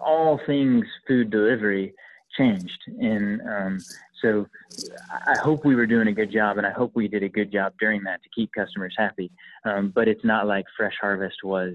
all 0.00 0.40
things 0.46 0.86
food 1.06 1.30
delivery 1.30 1.94
changed. 2.36 2.78
And 3.00 3.40
um, 3.42 3.78
so 4.22 4.46
I 5.26 5.38
hope 5.38 5.64
we 5.64 5.74
were 5.74 5.86
doing 5.86 6.08
a 6.08 6.12
good 6.12 6.32
job, 6.32 6.58
and 6.58 6.66
I 6.66 6.70
hope 6.70 6.92
we 6.94 7.08
did 7.08 7.22
a 7.22 7.28
good 7.28 7.52
job 7.52 7.74
during 7.80 8.02
that 8.04 8.22
to 8.22 8.28
keep 8.34 8.50
customers 8.52 8.94
happy. 8.96 9.30
Um, 9.64 9.92
but 9.94 10.08
it's 10.08 10.24
not 10.24 10.46
like 10.46 10.64
Fresh 10.76 10.96
Harvest 11.00 11.38
was 11.42 11.74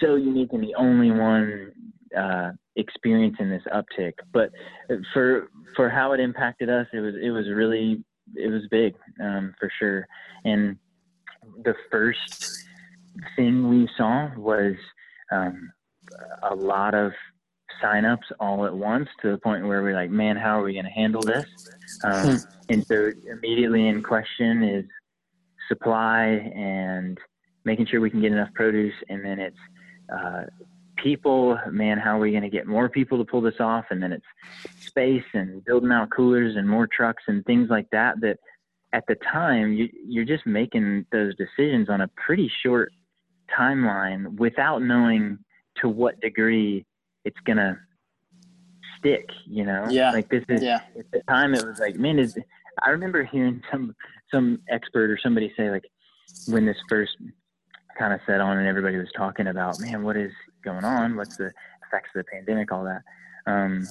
so 0.00 0.16
unique 0.16 0.52
and 0.52 0.62
the 0.62 0.74
only 0.74 1.10
one 1.10 1.72
uh, 2.16 2.52
experiencing 2.76 3.50
this 3.50 3.62
uptick. 3.72 4.14
But 4.32 4.50
for 5.12 5.48
for 5.76 5.88
how 5.88 6.12
it 6.12 6.20
impacted 6.20 6.68
us, 6.68 6.86
it 6.92 7.00
was 7.00 7.14
it 7.20 7.30
was 7.30 7.48
really 7.48 8.02
it 8.36 8.50
was 8.50 8.62
big 8.70 8.94
um, 9.20 9.54
for 9.58 9.70
sure. 9.78 10.06
And 10.44 10.76
the 11.64 11.74
first 11.90 12.66
thing 13.36 13.68
we 13.68 13.88
saw 13.96 14.30
was 14.36 14.74
um, 15.32 15.72
a 16.42 16.54
lot 16.54 16.94
of 16.94 17.12
signups 17.82 18.32
all 18.38 18.66
at 18.66 18.74
once 18.74 19.08
to 19.22 19.30
the 19.30 19.38
point 19.38 19.66
where 19.66 19.82
we're 19.82 19.94
like, 19.94 20.10
man, 20.10 20.36
how 20.36 20.60
are 20.60 20.64
we 20.64 20.74
going 20.74 20.84
to 20.84 20.90
handle 20.90 21.22
this? 21.22 21.46
Um, 22.04 22.12
hmm. 22.12 22.36
and 22.68 22.86
so 22.86 23.10
immediately 23.30 23.88
in 23.88 24.02
question 24.02 24.62
is 24.62 24.84
supply 25.68 26.24
and 26.54 27.18
making 27.64 27.86
sure 27.86 28.00
we 28.00 28.10
can 28.10 28.20
get 28.20 28.32
enough 28.32 28.52
produce. 28.54 28.94
And 29.08 29.24
then 29.24 29.38
it's 29.38 29.56
uh, 30.12 30.42
people, 31.02 31.58
man, 31.70 31.98
how 31.98 32.16
are 32.16 32.20
we 32.20 32.30
going 32.30 32.42
to 32.42 32.50
get 32.50 32.66
more 32.66 32.88
people 32.88 33.18
to 33.18 33.24
pull 33.24 33.40
this 33.40 33.60
off? 33.60 33.86
And 33.90 34.02
then 34.02 34.12
it's 34.12 34.24
space 34.86 35.24
and 35.34 35.64
building 35.64 35.92
out 35.92 36.10
coolers 36.10 36.56
and 36.56 36.68
more 36.68 36.86
trucks 36.86 37.22
and 37.26 37.44
things 37.44 37.68
like 37.70 37.86
that. 37.92 38.20
That 38.20 38.38
at 38.92 39.04
the 39.08 39.16
time 39.32 39.72
you, 39.72 39.88
you're 40.06 40.24
just 40.24 40.46
making 40.46 41.06
those 41.12 41.34
decisions 41.36 41.88
on 41.88 42.00
a 42.00 42.08
pretty 42.08 42.50
short 42.62 42.92
timeline 43.56 44.38
without 44.38 44.82
knowing 44.82 45.38
to 45.80 45.88
what 45.88 46.20
degree 46.20 46.84
it's 47.24 47.38
gonna 47.44 47.78
stick 48.98 49.28
you 49.46 49.64
know 49.64 49.86
yeah 49.90 50.10
like 50.12 50.28
this 50.28 50.44
is 50.48 50.62
yeah. 50.62 50.80
at 50.98 51.10
the 51.12 51.20
time 51.28 51.54
it 51.54 51.64
was 51.64 51.78
like 51.78 51.96
man 51.96 52.18
is 52.18 52.38
i 52.82 52.90
remember 52.90 53.24
hearing 53.24 53.62
some 53.70 53.94
some 54.32 54.60
expert 54.68 55.10
or 55.10 55.18
somebody 55.20 55.52
say 55.56 55.70
like 55.70 55.84
when 56.46 56.66
this 56.66 56.76
first 56.88 57.16
kind 57.98 58.12
of 58.12 58.20
set 58.26 58.40
on 58.40 58.56
and 58.58 58.68
everybody 58.68 58.96
was 58.96 59.08
talking 59.16 59.48
about 59.48 59.78
man 59.80 60.02
what 60.02 60.16
is 60.16 60.32
going 60.62 60.84
on 60.84 61.16
what's 61.16 61.36
the 61.36 61.52
effects 61.86 62.10
of 62.14 62.24
the 62.24 62.30
pandemic 62.32 62.72
all 62.72 62.84
that 62.84 63.02
um 63.46 63.86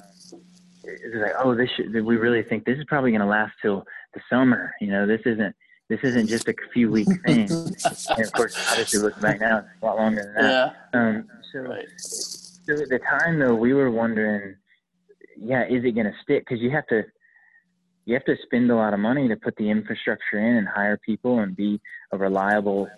it's 0.84 1.16
like 1.16 1.32
oh 1.38 1.54
this 1.54 1.68
should, 1.76 1.92
we 1.92 2.16
really 2.16 2.42
think 2.42 2.64
this 2.64 2.78
is 2.78 2.84
probably 2.86 3.10
going 3.10 3.20
to 3.20 3.26
last 3.26 3.52
till 3.60 3.84
the 4.14 4.20
summer 4.30 4.72
you 4.80 4.88
know 4.88 5.06
this 5.06 5.20
isn't 5.26 5.54
this 5.90 6.00
isn't 6.04 6.28
just 6.28 6.48
a 6.48 6.54
few 6.72 6.88
week 6.88 7.08
thing. 7.26 7.50
and 7.50 8.24
of 8.24 8.32
course, 8.32 8.56
obviously, 8.70 9.00
looking 9.00 9.20
back 9.20 9.40
now, 9.40 9.58
it's 9.58 9.68
a 9.82 9.84
lot 9.84 9.96
longer 9.96 10.22
than 10.22 10.34
that. 10.34 10.76
Yeah. 10.94 11.00
Um, 11.00 11.28
so, 11.52 11.58
right. 11.58 11.84
so 11.98 12.74
at 12.74 12.88
the 12.88 13.00
time, 13.00 13.40
though, 13.40 13.56
we 13.56 13.74
were 13.74 13.90
wondering, 13.90 14.54
yeah, 15.36 15.66
is 15.66 15.84
it 15.84 15.96
going 15.96 16.06
to 16.06 16.14
stick? 16.22 16.46
Because 16.48 16.62
you 16.62 16.70
have 16.70 16.86
to, 16.86 17.02
you 18.06 18.14
have 18.14 18.24
to 18.24 18.36
spend 18.44 18.70
a 18.70 18.76
lot 18.76 18.94
of 18.94 19.00
money 19.00 19.26
to 19.28 19.36
put 19.36 19.56
the 19.56 19.68
infrastructure 19.68 20.38
in 20.38 20.56
and 20.56 20.68
hire 20.68 20.96
people 21.04 21.40
and 21.40 21.56
be 21.56 21.80
a 22.12 22.16
reliable, 22.16 22.88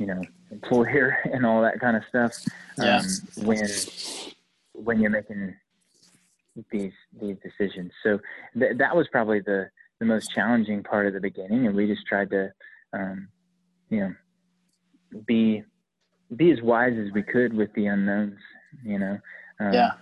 you 0.00 0.06
know, 0.06 0.22
employer 0.50 1.18
and 1.32 1.44
all 1.44 1.62
that 1.62 1.80
kind 1.80 1.96
of 1.96 2.02
stuff. 2.08 2.32
Yeah. 2.78 2.98
Um, 2.98 3.46
when 3.46 3.68
when 4.74 5.00
you're 5.00 5.10
making 5.10 5.54
these 6.70 6.92
these 7.20 7.36
decisions, 7.42 7.92
so 8.02 8.18
th- 8.58 8.76
that 8.78 8.94
was 8.94 9.08
probably 9.08 9.40
the 9.40 9.68
the 10.00 10.06
most 10.06 10.30
challenging 10.32 10.82
part 10.82 11.06
of 11.06 11.12
the 11.12 11.20
beginning, 11.20 11.66
and 11.66 11.74
we 11.74 11.86
just 11.86 12.06
tried 12.06 12.30
to, 12.30 12.52
um, 12.92 13.28
you 13.90 14.00
know, 14.00 15.20
be 15.26 15.64
be 16.36 16.52
as 16.52 16.60
wise 16.62 16.96
as 16.96 17.12
we 17.12 17.22
could 17.22 17.52
with 17.52 17.72
the 17.74 17.86
unknowns. 17.86 18.38
You 18.84 18.98
know. 18.98 19.18
Um, 19.60 19.72
yeah. 19.72 19.92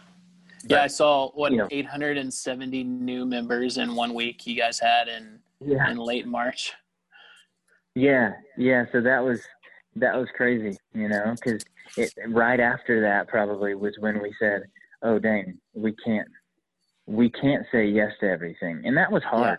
Yeah, 0.68 0.82
I 0.82 0.88
saw 0.88 1.30
what 1.34 1.52
you 1.52 1.58
know, 1.58 1.68
870 1.70 2.82
new 2.82 3.24
members 3.24 3.78
in 3.78 3.94
one 3.94 4.14
week 4.14 4.46
you 4.46 4.56
guys 4.56 4.80
had 4.80 5.06
in 5.06 5.38
yeah. 5.64 5.90
in 5.90 5.96
late 5.96 6.26
March. 6.26 6.72
Yeah, 7.94 8.32
yeah. 8.58 8.84
So 8.92 9.00
that 9.00 9.24
was 9.24 9.40
that 9.96 10.14
was 10.14 10.28
crazy, 10.36 10.78
you 10.94 11.08
know, 11.08 11.34
because 11.34 11.64
right 12.28 12.60
after 12.60 13.00
that 13.00 13.28
probably 13.28 13.74
was 13.74 13.94
when 13.98 14.20
we 14.20 14.34
said, 14.38 14.64
"Oh, 15.02 15.18
dang, 15.18 15.58
we 15.74 15.92
can't 16.04 16.28
we 17.06 17.30
can't 17.30 17.66
say 17.72 17.86
yes 17.86 18.12
to 18.20 18.28
everything," 18.28 18.82
and 18.84 18.96
that 18.96 19.10
was 19.10 19.22
hard. 19.22 19.58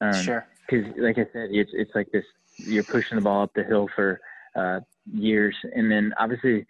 Yeah. 0.00 0.10
Um, 0.10 0.22
sure. 0.22 0.46
Because, 0.68 0.86
like 0.98 1.18
I 1.18 1.26
said, 1.32 1.48
it's 1.50 1.70
it's 1.72 1.94
like 1.94 2.10
this: 2.12 2.24
you're 2.56 2.84
pushing 2.84 3.16
the 3.16 3.22
ball 3.22 3.42
up 3.42 3.52
the 3.54 3.64
hill 3.64 3.88
for 3.94 4.20
uh, 4.54 4.80
years, 5.12 5.56
and 5.74 5.90
then 5.90 6.12
obviously 6.18 6.66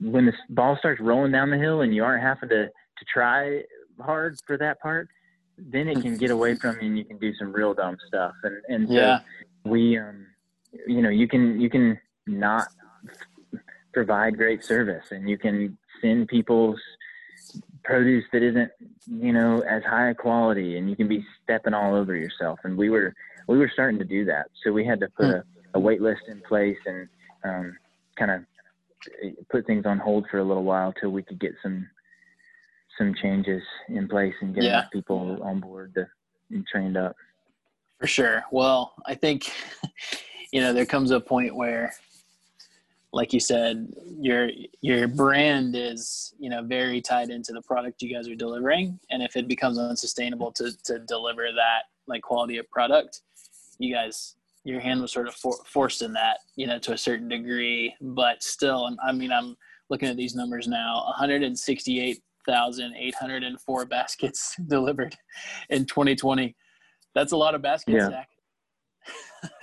when 0.00 0.26
the 0.26 0.32
ball 0.50 0.76
starts 0.78 1.00
rolling 1.00 1.32
down 1.32 1.50
the 1.50 1.58
hill 1.58 1.82
and 1.82 1.94
you 1.94 2.04
aren't 2.04 2.22
having 2.22 2.48
to 2.48 2.66
to 2.66 3.04
try 3.12 3.62
hard 4.00 4.38
for 4.46 4.56
that 4.56 4.80
part, 4.80 5.08
then 5.56 5.88
it 5.88 6.00
can 6.00 6.16
get 6.16 6.30
away 6.30 6.54
from 6.54 6.76
you 6.80 6.86
and 6.86 6.98
you 6.98 7.04
can 7.04 7.18
do 7.18 7.34
some 7.34 7.52
real 7.52 7.74
dumb 7.74 7.96
stuff. 8.06 8.32
And 8.42 8.62
and 8.68 8.88
yeah. 8.88 9.18
so 9.18 9.70
we 9.70 9.98
um 9.98 10.26
you 10.86 11.02
know, 11.02 11.10
you 11.10 11.28
can 11.28 11.60
you 11.60 11.70
can 11.70 11.98
not 12.28 12.68
provide 13.92 14.36
great 14.36 14.64
service 14.64 15.06
and 15.10 15.28
you 15.28 15.38
can 15.38 15.76
send 16.00 16.28
people's 16.28 16.78
produce 17.82 18.24
that 18.32 18.42
isn't, 18.42 18.70
you 19.06 19.32
know, 19.32 19.60
as 19.60 19.82
high 19.82 20.10
a 20.10 20.14
quality 20.14 20.76
and 20.76 20.90
you 20.90 20.96
can 20.96 21.08
be 21.08 21.24
stepping 21.42 21.74
all 21.74 21.94
over 21.94 22.14
yourself. 22.14 22.58
And 22.64 22.76
we 22.76 22.90
were 22.90 23.14
we 23.46 23.58
were 23.58 23.70
starting 23.72 23.98
to 23.98 24.04
do 24.04 24.24
that. 24.26 24.50
So 24.62 24.72
we 24.72 24.84
had 24.84 25.00
to 25.00 25.08
put 25.08 25.26
hmm. 25.26 25.32
a, 25.32 25.42
a 25.74 25.80
wait 25.80 26.02
list 26.02 26.22
in 26.28 26.40
place 26.42 26.76
and 26.84 27.08
um, 27.44 27.76
kind 28.18 28.30
of 28.30 28.44
put 29.50 29.66
things 29.66 29.86
on 29.86 29.98
hold 29.98 30.26
for 30.30 30.38
a 30.38 30.44
little 30.44 30.64
while 30.64 30.92
till 30.92 31.10
we 31.10 31.22
could 31.22 31.40
get 31.40 31.54
some 31.62 31.88
some 32.98 33.14
changes 33.14 33.62
in 33.88 34.08
place 34.08 34.34
and 34.40 34.54
get 34.54 34.64
yeah. 34.64 34.84
people 34.92 35.38
on 35.42 35.60
board 35.60 35.94
to, 35.94 36.06
and 36.50 36.66
trained 36.66 36.96
up. 36.96 37.14
For 38.00 38.08
sure. 38.08 38.44
Well, 38.50 38.94
I 39.06 39.14
think 39.14 39.52
you 40.52 40.60
know 40.60 40.72
there 40.72 40.86
comes 40.86 41.10
a 41.10 41.20
point 41.20 41.54
where, 41.54 41.94
like 43.12 43.32
you 43.32 43.40
said, 43.40 43.88
your 44.20 44.50
your 44.80 45.08
brand 45.08 45.74
is 45.76 46.34
you 46.38 46.50
know 46.50 46.62
very 46.62 47.00
tied 47.00 47.30
into 47.30 47.52
the 47.52 47.62
product 47.62 48.02
you 48.02 48.14
guys 48.14 48.28
are 48.28 48.34
delivering, 48.34 48.98
and 49.10 49.22
if 49.22 49.36
it 49.36 49.48
becomes 49.48 49.78
unsustainable 49.78 50.52
to 50.52 50.72
to 50.84 50.98
deliver 51.00 51.46
that 51.54 51.82
like 52.06 52.22
quality 52.22 52.58
of 52.58 52.70
product, 52.70 53.22
you 53.78 53.94
guys 53.94 54.34
your 54.64 54.80
hand 54.80 55.00
was 55.00 55.12
sort 55.12 55.28
of 55.28 55.34
for, 55.34 55.56
forced 55.64 56.02
in 56.02 56.12
that 56.12 56.38
you 56.56 56.66
know 56.66 56.78
to 56.78 56.92
a 56.92 56.98
certain 56.98 57.28
degree, 57.28 57.94
but 58.00 58.42
still, 58.42 58.94
I 59.02 59.12
mean, 59.12 59.32
I'm 59.32 59.56
looking 59.88 60.08
at 60.08 60.16
these 60.16 60.34
numbers 60.34 60.68
now 60.68 61.04
168 61.06 62.22
1,804 62.48 63.84
baskets 63.90 64.56
delivered 64.66 65.16
in 65.70 65.84
2020. 65.84 66.56
That's 67.14 67.32
a 67.32 67.36
lot 67.36 67.54
of 67.54 67.62
baskets, 67.62 67.94
yeah. 67.94 68.08
Zach. 68.08 68.28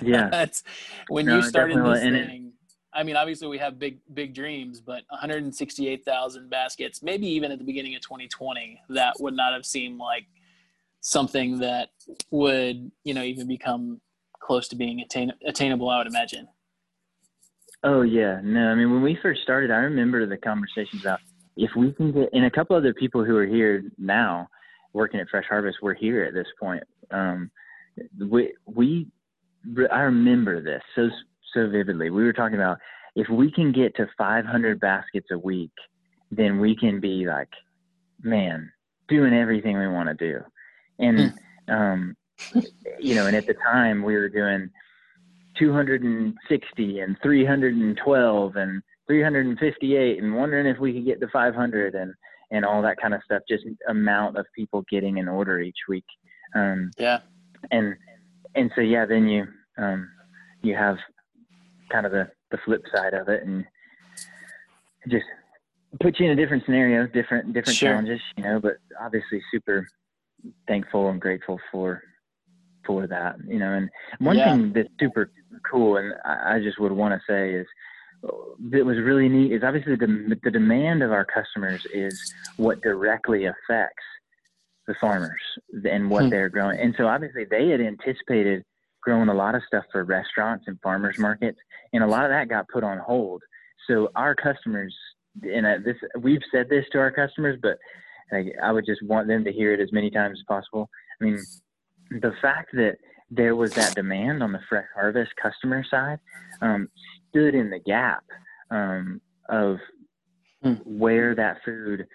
Yeah. 0.02 0.30
That's 0.30 0.64
when 1.10 1.26
no, 1.26 1.36
you 1.36 1.44
started 1.44 1.84
this 1.84 2.00
thing. 2.00 2.45
I 2.96 3.04
mean, 3.04 3.18
obviously 3.18 3.48
we 3.48 3.58
have 3.58 3.78
big, 3.78 4.00
big 4.14 4.34
dreams, 4.34 4.80
but 4.80 5.04
168,000 5.10 6.50
baskets, 6.50 7.04
maybe 7.04 7.28
even 7.28 7.52
at 7.52 7.60
the 7.60 7.66
beginning 7.66 7.94
of 7.96 8.02
2020, 8.02 8.82
that 8.90 9.16
would 9.20 9.36
not 9.36 9.54
have 9.54 9.66
seemed 9.66 10.00
like 10.00 10.26
something 11.02 11.60
that 11.60 11.90
would, 12.32 12.90
you 13.04 13.14
know, 13.14 13.22
even 13.22 13.48
become 13.48 14.00
close 14.40 14.68
to 14.70 14.76
being 14.76 15.02
attain- 15.02 15.34
attainable, 15.46 15.90
I 15.90 15.98
would 15.98 16.08
imagine. 16.08 16.48
Oh 17.84 18.02
yeah, 18.02 18.40
no. 18.44 18.70
I 18.70 18.76
mean, 18.76 18.92
when 18.92 19.04
we 19.04 19.18
first 19.22 19.42
started, 19.44 19.70
I 19.70 19.78
remember 19.78 20.26
the 20.26 20.38
conversations 20.38 21.02
about 21.02 21.20
if 21.58 21.70
we 21.76 21.92
can 21.92 22.12
get, 22.12 22.30
and 22.34 22.46
a 22.46 22.50
couple 22.50 22.76
other 22.76 22.94
people 22.94 23.24
who 23.24 23.36
are 23.38 23.46
here 23.46 23.84
now 23.98 24.48
working 24.94 25.20
at 25.20 25.30
Fresh 25.30 25.46
Harvest, 25.50 25.78
we're 25.82 25.94
here 25.94 26.24
at 26.24 26.34
this 26.34 26.48
point. 26.60 26.84
Um, 27.12 27.52
we, 28.20 28.54
we, 28.66 29.08
I 29.92 30.00
remember 30.02 30.64
this 30.64 30.82
so, 30.96 31.10
so 31.56 31.68
vividly. 31.68 32.12
We 32.12 32.24
were 32.24 32.34
talking 32.34 32.56
about 32.56 32.78
if 33.16 33.28
we 33.30 33.52
can 33.52 33.72
get 33.72 33.96
to 33.96 34.08
500 34.18 34.80
baskets 34.80 35.28
a 35.32 35.38
week, 35.38 35.72
then 36.30 36.60
we 36.60 36.76
can 36.76 37.00
be 37.00 37.26
like, 37.26 37.50
man, 38.22 38.72
doing 39.08 39.34
everything 39.34 39.78
we 39.78 39.88
want 39.88 40.10
to 40.10 40.16
do. 40.16 40.42
And, 41.00 41.34
hmm. 41.68 41.74
um, 41.74 42.18
you 43.00 43.16
know, 43.16 43.26
and 43.26 43.36
at 43.36 43.48
the 43.48 43.56
time 43.56 44.04
we 44.04 44.14
were 44.14 44.30
doing 44.30 44.70
260 45.58 47.00
and 47.00 47.18
312 47.24 48.56
and 48.56 48.82
358 49.08 50.22
and 50.22 50.36
wondering 50.36 50.66
if 50.66 50.80
we 50.80 50.94
could 50.94 51.06
get 51.06 51.20
to 51.22 51.28
500 51.28 51.96
and 51.96 52.14
and 52.52 52.64
all 52.64 52.82
that 52.82 52.98
kind 53.02 53.14
of 53.14 53.22
stuff 53.24 53.42
just 53.50 53.64
amount 53.90 54.38
of 54.38 54.46
people 54.56 54.84
getting 54.90 55.20
an 55.20 55.28
order 55.28 55.60
each 55.60 55.78
week 55.88 56.06
um 56.56 56.92
yeah 56.98 57.20
and 57.72 57.96
and 58.56 58.72
so 58.76 58.82
yeah 58.82 59.06
then 59.06 59.28
you 59.28 59.48
um 59.78 60.10
you 60.62 60.76
have 60.76 60.98
kind 61.92 62.06
of 62.06 62.12
the 62.12 62.30
the 62.52 62.58
flip 62.66 62.84
side 62.94 63.14
of 63.14 63.28
it 63.30 63.44
and 63.44 63.66
just 65.10 65.26
put 66.02 66.20
you 66.20 66.26
in 66.26 66.32
a 66.32 66.36
different 66.36 66.64
scenario 66.66 67.08
different 67.08 67.54
different 67.54 67.78
sure. 67.78 67.90
challenges 67.90 68.20
you 68.38 68.44
know 68.44 68.60
but 68.60 68.78
obviously 69.02 69.42
super 69.52 69.88
thankful 70.68 71.10
and 71.10 71.22
grateful 71.22 71.60
for 71.72 72.02
for 72.86 73.08
that 73.08 73.36
you 73.48 73.60
know 73.60 73.74
and 73.74 73.90
one 74.20 74.38
yeah. 74.38 74.52
thing 74.52 74.74
that's 74.74 74.90
super 75.00 75.32
cool 75.70 75.98
and 75.98 76.14
I, 76.26 76.56
I 76.56 76.60
just 76.60 76.80
would 76.80 76.92
want 76.92 77.14
to 77.14 77.22
say 77.28 77.54
is 77.54 77.68
that 78.72 78.86
was 78.86 78.98
really 78.98 79.30
neat 79.30 79.52
is 79.52 79.64
obviously 79.64 79.96
the, 79.96 80.38
the 80.44 80.52
demand 80.52 81.04
of 81.04 81.12
our 81.12 81.26
customers 81.26 81.86
is 81.94 82.34
what 82.58 82.82
directly 82.82 83.46
affects 83.46 84.04
the 84.88 84.96
farmers 85.00 85.42
and 85.90 86.10
what 86.10 86.24
hmm. 86.24 86.30
they're 86.30 86.50
growing. 86.50 86.80
And 86.80 86.94
so 86.98 87.08
obviously 87.08 87.46
they 87.46 87.70
had 87.70 87.82
anticipated 87.82 88.64
growing 89.06 89.30
a 89.30 89.34
lot 89.34 89.56
of 89.56 89.62
stuff 89.68 89.86
for 89.92 90.04
restaurants 90.04 90.66
and 90.68 90.78
farmers 90.82 91.18
markets, 91.18 91.60
and 91.94 92.04
a 92.04 92.08
lot 92.08 92.26
of 92.26 92.32
that 92.32 92.50
got 92.50 92.68
put 92.68 92.84
on 92.84 92.98
hold. 92.98 93.42
So 93.88 94.10
our 94.16 94.36
customers, 94.36 94.94
and 95.44 95.86
this 95.86 95.96
we've 96.20 96.42
said 96.52 96.68
this 96.70 96.86
to 96.92 96.98
our 96.98 97.12
customers, 97.12 97.58
but 97.62 97.78
I 98.62 98.72
would 98.72 98.86
just 98.86 99.04
want 99.04 99.28
them 99.28 99.44
to 99.46 99.54
hear 99.54 99.74
it 99.74 99.80
as 99.80 99.94
many 99.94 100.10
times 100.10 100.40
as 100.40 100.46
possible. 100.48 100.90
I 101.22 101.24
mean, 101.24 101.40
the 102.10 102.34
fact 102.42 102.72
that 102.74 102.98
there 103.30 103.56
was 103.56 103.74
that 103.74 103.96
demand 103.96 104.42
on 104.42 104.52
the 104.52 104.60
fresh 104.68 104.88
harvest 104.96 105.32
customer 105.42 105.86
side 105.90 106.20
um, 106.62 106.90
stood 107.30 107.54
in 107.54 107.70
the 107.70 107.80
gap 107.80 108.24
um, 108.72 109.22
of 109.50 109.78
where 110.84 111.36
that 111.36 111.58
food 111.64 112.08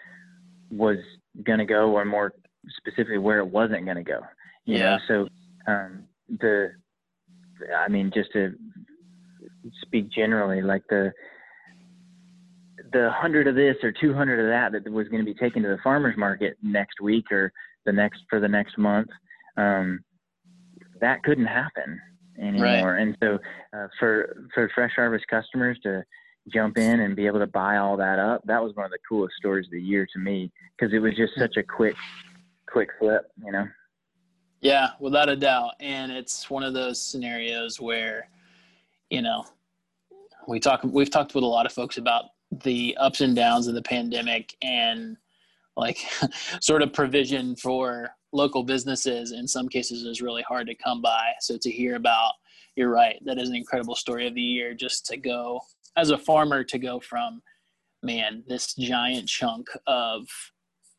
was 0.70 0.98
going 1.44 1.60
to 1.60 1.64
go, 1.64 1.92
or 1.92 2.04
more 2.04 2.34
specifically, 2.76 3.18
where 3.18 3.38
it 3.38 3.46
wasn't 3.46 3.84
going 3.84 3.96
to 3.96 4.02
go. 4.02 4.20
You 4.64 4.78
yeah. 4.78 4.96
Know? 4.96 4.98
So 5.06 5.28
um, 5.72 6.04
the, 6.28 6.72
I 7.76 7.88
mean, 7.88 8.10
just 8.14 8.32
to 8.32 8.52
speak 9.82 10.10
generally, 10.10 10.62
like 10.62 10.82
the 10.88 11.12
the 12.92 13.10
hundred 13.12 13.46
of 13.46 13.54
this 13.54 13.76
or 13.82 13.92
two 13.92 14.12
hundred 14.14 14.40
of 14.40 14.46
that 14.46 14.72
that 14.84 14.90
was 14.90 15.08
going 15.08 15.24
to 15.24 15.32
be 15.32 15.38
taken 15.38 15.62
to 15.62 15.68
the 15.68 15.78
farmers 15.82 16.16
market 16.16 16.56
next 16.62 17.00
week 17.00 17.30
or 17.30 17.52
the 17.86 17.92
next 17.92 18.22
for 18.28 18.40
the 18.40 18.48
next 18.48 18.78
month. 18.78 19.08
Um, 19.56 20.00
that 21.00 21.22
couldn't 21.22 21.46
happen 21.46 22.00
anymore. 22.40 22.92
Right. 22.92 23.02
And 23.02 23.16
so 23.22 23.38
uh, 23.76 23.86
for 23.98 24.48
for 24.54 24.70
Fresh 24.74 24.92
Harvest 24.96 25.26
customers 25.28 25.78
to 25.82 26.02
jump 26.52 26.78
in 26.78 27.00
and 27.00 27.14
be 27.14 27.26
able 27.26 27.38
to 27.38 27.46
buy 27.46 27.76
all 27.76 27.96
that 27.96 28.18
up, 28.18 28.42
that 28.46 28.62
was 28.62 28.74
one 28.74 28.86
of 28.86 28.90
the 28.90 28.98
coolest 29.08 29.34
stories 29.38 29.66
of 29.66 29.72
the 29.72 29.80
year 29.80 30.06
to 30.12 30.18
me 30.18 30.50
because 30.76 30.92
it 30.92 30.98
was 30.98 31.14
just 31.16 31.32
such 31.38 31.56
a 31.56 31.62
quick 31.62 31.96
quick 32.66 32.90
flip, 32.98 33.30
you 33.44 33.52
know. 33.52 33.66
Yeah, 34.60 34.90
without 35.00 35.28
a 35.28 35.36
doubt. 35.36 35.72
And 35.80 36.12
it's 36.12 36.50
one 36.50 36.62
of 36.62 36.74
those 36.74 37.00
scenarios 37.00 37.80
where, 37.80 38.28
you 39.08 39.22
know, 39.22 39.46
we 40.46 40.60
talk 40.60 40.80
we've 40.84 41.10
talked 41.10 41.34
with 41.34 41.44
a 41.44 41.46
lot 41.46 41.66
of 41.66 41.72
folks 41.72 41.96
about 41.96 42.24
the 42.50 42.96
ups 42.98 43.20
and 43.20 43.34
downs 43.34 43.68
of 43.68 43.74
the 43.74 43.82
pandemic 43.82 44.56
and 44.62 45.16
like 45.76 45.98
sort 46.60 46.82
of 46.82 46.92
provision 46.92 47.56
for 47.56 48.10
local 48.32 48.62
businesses 48.62 49.32
in 49.32 49.46
some 49.46 49.68
cases 49.68 50.02
is 50.02 50.20
really 50.20 50.42
hard 50.42 50.66
to 50.66 50.74
come 50.74 51.00
by. 51.00 51.32
So 51.40 51.56
to 51.58 51.70
hear 51.70 51.96
about, 51.96 52.32
you're 52.76 52.90
right, 52.90 53.18
that 53.24 53.38
is 53.38 53.48
an 53.48 53.56
incredible 53.56 53.96
story 53.96 54.26
of 54.26 54.34
the 54.34 54.40
year. 54.40 54.74
Just 54.74 55.06
to 55.06 55.16
go 55.16 55.60
as 55.96 56.10
a 56.10 56.18
farmer 56.18 56.64
to 56.64 56.78
go 56.78 57.00
from, 57.00 57.42
man, 58.02 58.44
this 58.46 58.74
giant 58.74 59.28
chunk 59.28 59.68
of 59.86 60.28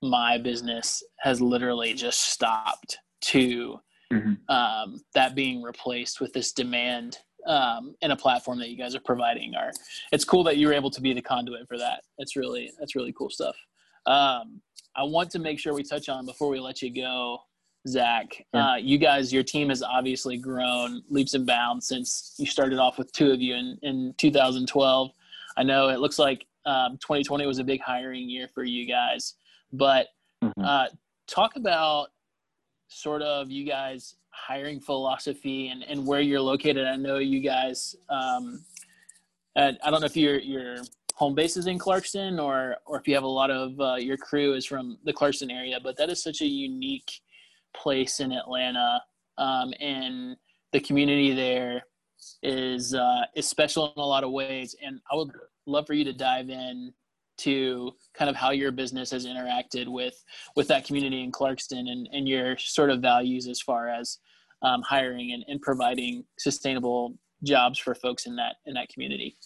my 0.02 0.38
business 0.38 1.04
has 1.20 1.42
literally 1.42 1.94
just 1.94 2.20
stopped 2.20 2.98
to 3.22 3.80
mm-hmm. 4.12 4.34
um, 4.54 5.02
that 5.14 5.36
being 5.36 5.62
replaced 5.62 6.22
with 6.22 6.34
this 6.34 6.52
demand 6.52 7.18
um, 7.48 7.96
in 8.02 8.12
a 8.12 8.16
platform 8.16 8.60
that 8.60 8.70
you 8.70 8.78
guys 8.78 8.96
are 8.96 9.02
providing. 9.02 9.56
Are 9.56 9.72
it's 10.12 10.26
cool 10.26 10.44
that 10.44 10.58
you 10.58 10.68
were 10.68 10.74
able 10.74 10.92
to 10.92 11.02
be 11.02 11.14
the 11.14 11.22
conduit 11.22 11.68
for 11.68 11.78
that. 11.78 12.02
It's 12.18 12.36
really 12.36 12.72
that's 12.80 12.96
really 12.96 13.14
cool 13.14 13.30
stuff. 13.30 13.56
Um, 14.06 14.62
I 14.96 15.04
want 15.04 15.32
to 15.32 15.40
make 15.40 15.60
sure 15.60 15.74
we 15.74 15.84
touch 15.84 16.10
on 16.10 16.26
before 16.26 16.50
we 16.50 16.60
let 16.60 16.82
you 16.82 16.94
go, 16.94 17.40
Zach. 17.88 18.46
Uh, 18.54 18.76
you 18.80 18.98
guys, 18.98 19.32
your 19.32 19.44
team 19.44 19.70
has 19.70 19.82
obviously 19.82 20.38
grown 20.38 21.02
leaps 21.10 21.34
and 21.34 21.46
bounds 21.46 21.88
since 21.88 22.36
you 22.38 22.46
started 22.46 22.78
off 22.78 22.98
with 22.98 23.12
two 23.14 23.32
of 23.32 23.42
you 23.42 23.56
in, 23.56 23.78
in 23.84 24.14
2012. 24.18 25.12
I 25.58 25.64
know 25.64 25.90
it 25.90 26.00
looks 26.00 26.20
like 26.20 26.46
um, 26.66 26.98
2020 26.98 27.46
was 27.46 27.60
a 27.60 27.64
big 27.64 27.82
hiring 27.82 28.30
year 28.30 28.48
for 28.54 28.64
you 28.64 28.86
guys, 28.86 29.36
but 29.72 30.08
mm-hmm. 30.44 30.64
uh, 30.64 30.88
talk 31.28 31.56
about 31.56 32.10
sort 32.92 33.22
of 33.22 33.50
you 33.50 33.66
guys 33.66 34.16
hiring 34.30 34.80
philosophy 34.80 35.70
and, 35.70 35.84
and 35.84 36.06
where 36.06 36.22
you're 36.22 36.42
located. 36.42 36.86
I 36.86 36.98
know 36.98 37.18
you 37.18 37.40
guys, 37.40 37.96
um, 38.10 38.64
I 39.56 39.72
don't 39.86 40.02
know 40.02 40.06
if 40.06 40.18
your 40.18 40.40
your 40.40 40.78
home 41.16 41.36
base 41.36 41.58
is 41.58 41.68
in 41.68 41.80
Clarkston 41.80 42.42
or 42.42 42.78
or 42.86 43.00
if 43.00 43.08
you 43.08 43.16
have 43.16 43.24
a 43.24 43.28
lot 43.28 43.52
of 43.52 43.80
uh, 43.80 43.96
your 43.96 44.18
crew 44.18 44.54
is 44.54 44.66
from 44.66 44.98
the 45.04 45.14
Clarkston 45.14 45.52
area, 45.52 45.80
but 45.82 45.98
that 45.98 46.10
is 46.10 46.22
such 46.22 46.42
a 46.42 46.46
unique 46.46 47.12
place 47.74 48.20
in 48.20 48.32
Atlanta, 48.32 49.02
um, 49.38 49.74
and 49.80 50.36
the 50.72 50.80
community 50.80 51.34
there 51.34 51.84
is 52.44 52.94
uh, 52.94 53.22
is 53.36 53.48
special 53.48 53.94
in 53.96 54.02
a 54.02 54.06
lot 54.06 54.24
of 54.24 54.32
ways. 54.32 54.76
And 54.86 55.00
I 55.12 55.16
would 55.16 55.32
love 55.66 55.88
for 55.88 55.94
you 55.94 56.04
to 56.06 56.14
dive 56.14 56.50
in 56.50 56.94
to 57.42 57.92
kind 58.14 58.30
of 58.30 58.36
how 58.36 58.52
your 58.52 58.72
business 58.72 59.12
has 59.12 59.26
interacted 59.26 59.88
with 59.88 60.24
with 60.56 60.68
that 60.68 60.86
community 60.86 61.24
in 61.24 61.32
Clarkston 61.32 61.90
and, 61.90 62.08
and 62.12 62.28
your 62.28 62.58
sort 62.58 62.90
of 62.90 63.02
values 63.02 63.48
as 63.48 63.62
far 63.62 63.90
as 63.90 64.20
um, 64.62 64.82
hiring 64.82 65.32
and, 65.34 65.44
and 65.48 65.62
providing 65.62 66.24
sustainable 66.38 67.16
jobs 67.44 67.80
for 67.80 67.96
folks 67.96 68.26
in 68.26 68.36
that 68.36 68.56
in 68.66 68.74
that 68.76 68.90
community. 68.90 69.38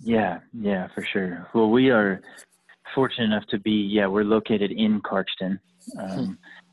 Yeah, 0.00 0.40
yeah, 0.52 0.88
for 0.94 1.04
sure. 1.12 1.48
Well, 1.54 1.70
we 1.70 1.90
are 1.90 2.20
fortunate 2.94 3.26
enough 3.26 3.46
to 3.48 3.58
be 3.58 3.72
yeah 3.72 4.06
we're 4.06 4.24
located 4.24 4.70
in 4.70 5.00
Clarkston, 5.02 5.58
um, 5.98 6.10
hmm. 6.10 6.32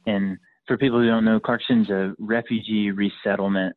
and 0.10 0.38
for 0.68 0.78
people 0.78 1.00
who 1.00 1.08
don't 1.08 1.26
know, 1.26 1.40
Clarkston's 1.40 1.90
a 1.90 2.14
refugee 2.20 2.92
resettlement 2.92 3.76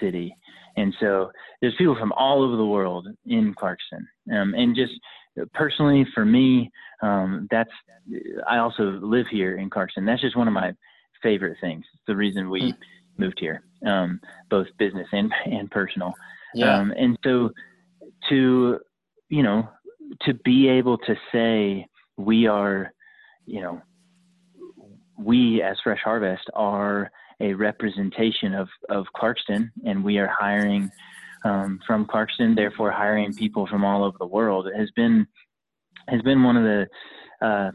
city, 0.00 0.34
and 0.76 0.94
so 1.00 1.30
there's 1.60 1.74
people 1.76 1.96
from 1.98 2.12
all 2.12 2.42
over 2.42 2.56
the 2.56 2.66
world 2.66 3.08
in 3.26 3.54
Clarkston, 3.54 4.04
um, 4.32 4.54
and 4.54 4.76
just 4.76 4.92
personally 5.54 6.06
for 6.14 6.24
me, 6.24 6.70
um, 7.02 7.48
that's 7.50 7.70
I 8.48 8.58
also 8.58 8.98
live 9.02 9.26
here 9.28 9.56
in 9.56 9.70
Clarkston. 9.70 10.06
That's 10.06 10.22
just 10.22 10.36
one 10.36 10.48
of 10.48 10.54
my 10.54 10.72
favorite 11.22 11.58
things. 11.60 11.84
It's 11.92 12.02
the 12.06 12.16
reason 12.16 12.50
we 12.50 12.72
mm. 12.72 12.76
moved 13.18 13.38
here, 13.40 13.62
um, 13.84 14.20
both 14.48 14.66
business 14.78 15.08
and 15.12 15.32
and 15.44 15.70
personal. 15.70 16.14
Yeah. 16.54 16.78
Um, 16.78 16.92
and 16.96 17.18
so 17.24 17.50
to 18.28 18.78
you 19.28 19.42
know 19.42 19.68
to 20.22 20.34
be 20.34 20.68
able 20.68 20.98
to 20.98 21.16
say 21.32 21.86
we 22.16 22.46
are, 22.46 22.92
you 23.44 23.60
know, 23.60 23.82
we 25.18 25.62
as 25.62 25.76
Fresh 25.82 26.00
Harvest 26.02 26.48
are 26.54 27.10
a 27.40 27.52
representation 27.54 28.54
of 28.54 28.68
of 28.88 29.06
Clarkston, 29.14 29.70
and 29.84 30.04
we 30.04 30.18
are 30.18 30.28
hiring 30.28 30.90
um, 31.46 31.78
from 31.86 32.06
Clarkston, 32.06 32.56
therefore 32.56 32.90
hiring 32.90 33.32
people 33.32 33.66
from 33.66 33.84
all 33.84 34.02
over 34.02 34.16
the 34.18 34.26
world 34.26 34.68
has 34.76 34.90
been 34.96 35.26
has 36.08 36.20
been 36.22 36.42
one 36.42 36.56
of 36.56 36.64
the 36.64 37.46
uh, 37.46 37.70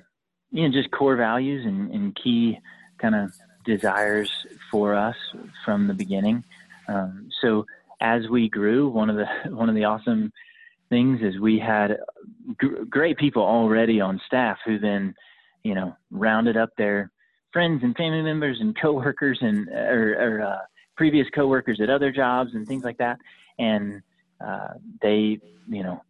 you 0.51 0.67
know 0.67 0.73
just 0.73 0.91
core 0.91 1.15
values 1.15 1.65
and, 1.65 1.89
and 1.91 2.15
key 2.21 2.57
kind 2.99 3.15
of 3.15 3.31
desires 3.65 4.29
for 4.69 4.93
us 4.93 5.15
from 5.63 5.87
the 5.87 5.93
beginning. 5.93 6.43
Um, 6.87 7.29
so 7.41 7.65
as 8.01 8.27
we 8.29 8.49
grew, 8.49 8.89
one 8.89 9.09
of 9.09 9.15
the 9.15 9.27
one 9.55 9.69
of 9.69 9.75
the 9.75 9.85
awesome 9.85 10.31
things 10.89 11.21
is 11.21 11.39
we 11.39 11.57
had 11.57 11.97
great 12.89 13.17
people 13.17 13.43
already 13.43 14.01
on 14.01 14.19
staff 14.27 14.57
who 14.65 14.79
then 14.79 15.15
you 15.63 15.75
know 15.75 15.95
rounded 16.09 16.57
up 16.57 16.69
their 16.77 17.09
friends 17.53 17.83
and 17.83 17.95
family 17.95 18.21
members 18.21 18.57
and 18.59 18.77
coworkers 18.81 19.37
and 19.41 19.69
or, 19.69 20.15
or 20.19 20.41
uh, 20.41 20.59
previous 20.97 21.27
coworkers 21.33 21.79
at 21.81 21.89
other 21.89 22.11
jobs 22.11 22.51
and 22.53 22.67
things 22.67 22.83
like 22.83 22.97
that 22.97 23.17
and 23.61 24.01
uh, 24.45 24.73
they, 25.01 25.39
you 25.69 25.83
know, 25.83 26.01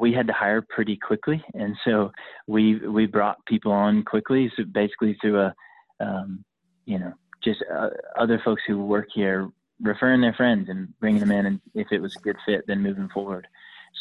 we 0.00 0.12
had 0.12 0.26
to 0.26 0.32
hire 0.32 0.62
pretty 0.62 0.96
quickly, 0.96 1.42
and 1.54 1.76
so 1.84 2.10
we 2.46 2.76
we 2.86 3.06
brought 3.06 3.44
people 3.46 3.72
on 3.72 4.02
quickly. 4.02 4.50
So 4.56 4.64
basically 4.64 5.16
through 5.20 5.40
a, 5.40 5.54
um, 6.00 6.44
you 6.86 6.98
know, 6.98 7.12
just 7.42 7.62
uh, 7.74 7.90
other 8.18 8.40
folks 8.44 8.62
who 8.66 8.84
work 8.84 9.08
here 9.14 9.50
referring 9.80 10.20
their 10.20 10.32
friends 10.34 10.68
and 10.68 10.88
bringing 11.00 11.20
them 11.20 11.32
in, 11.32 11.46
and 11.46 11.60
if 11.74 11.88
it 11.90 12.00
was 12.00 12.14
a 12.16 12.20
good 12.20 12.36
fit, 12.46 12.64
then 12.66 12.82
moving 12.82 13.08
forward. 13.12 13.46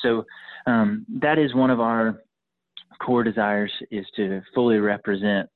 So 0.02 0.26
um, 0.68 1.06
that 1.22 1.40
is 1.40 1.54
one 1.54 1.70
of 1.70 1.80
our 1.80 2.22
core 3.02 3.24
desires 3.24 3.72
is 3.92 4.06
to 4.16 4.42
fully 4.54 4.78
represent 4.78 5.50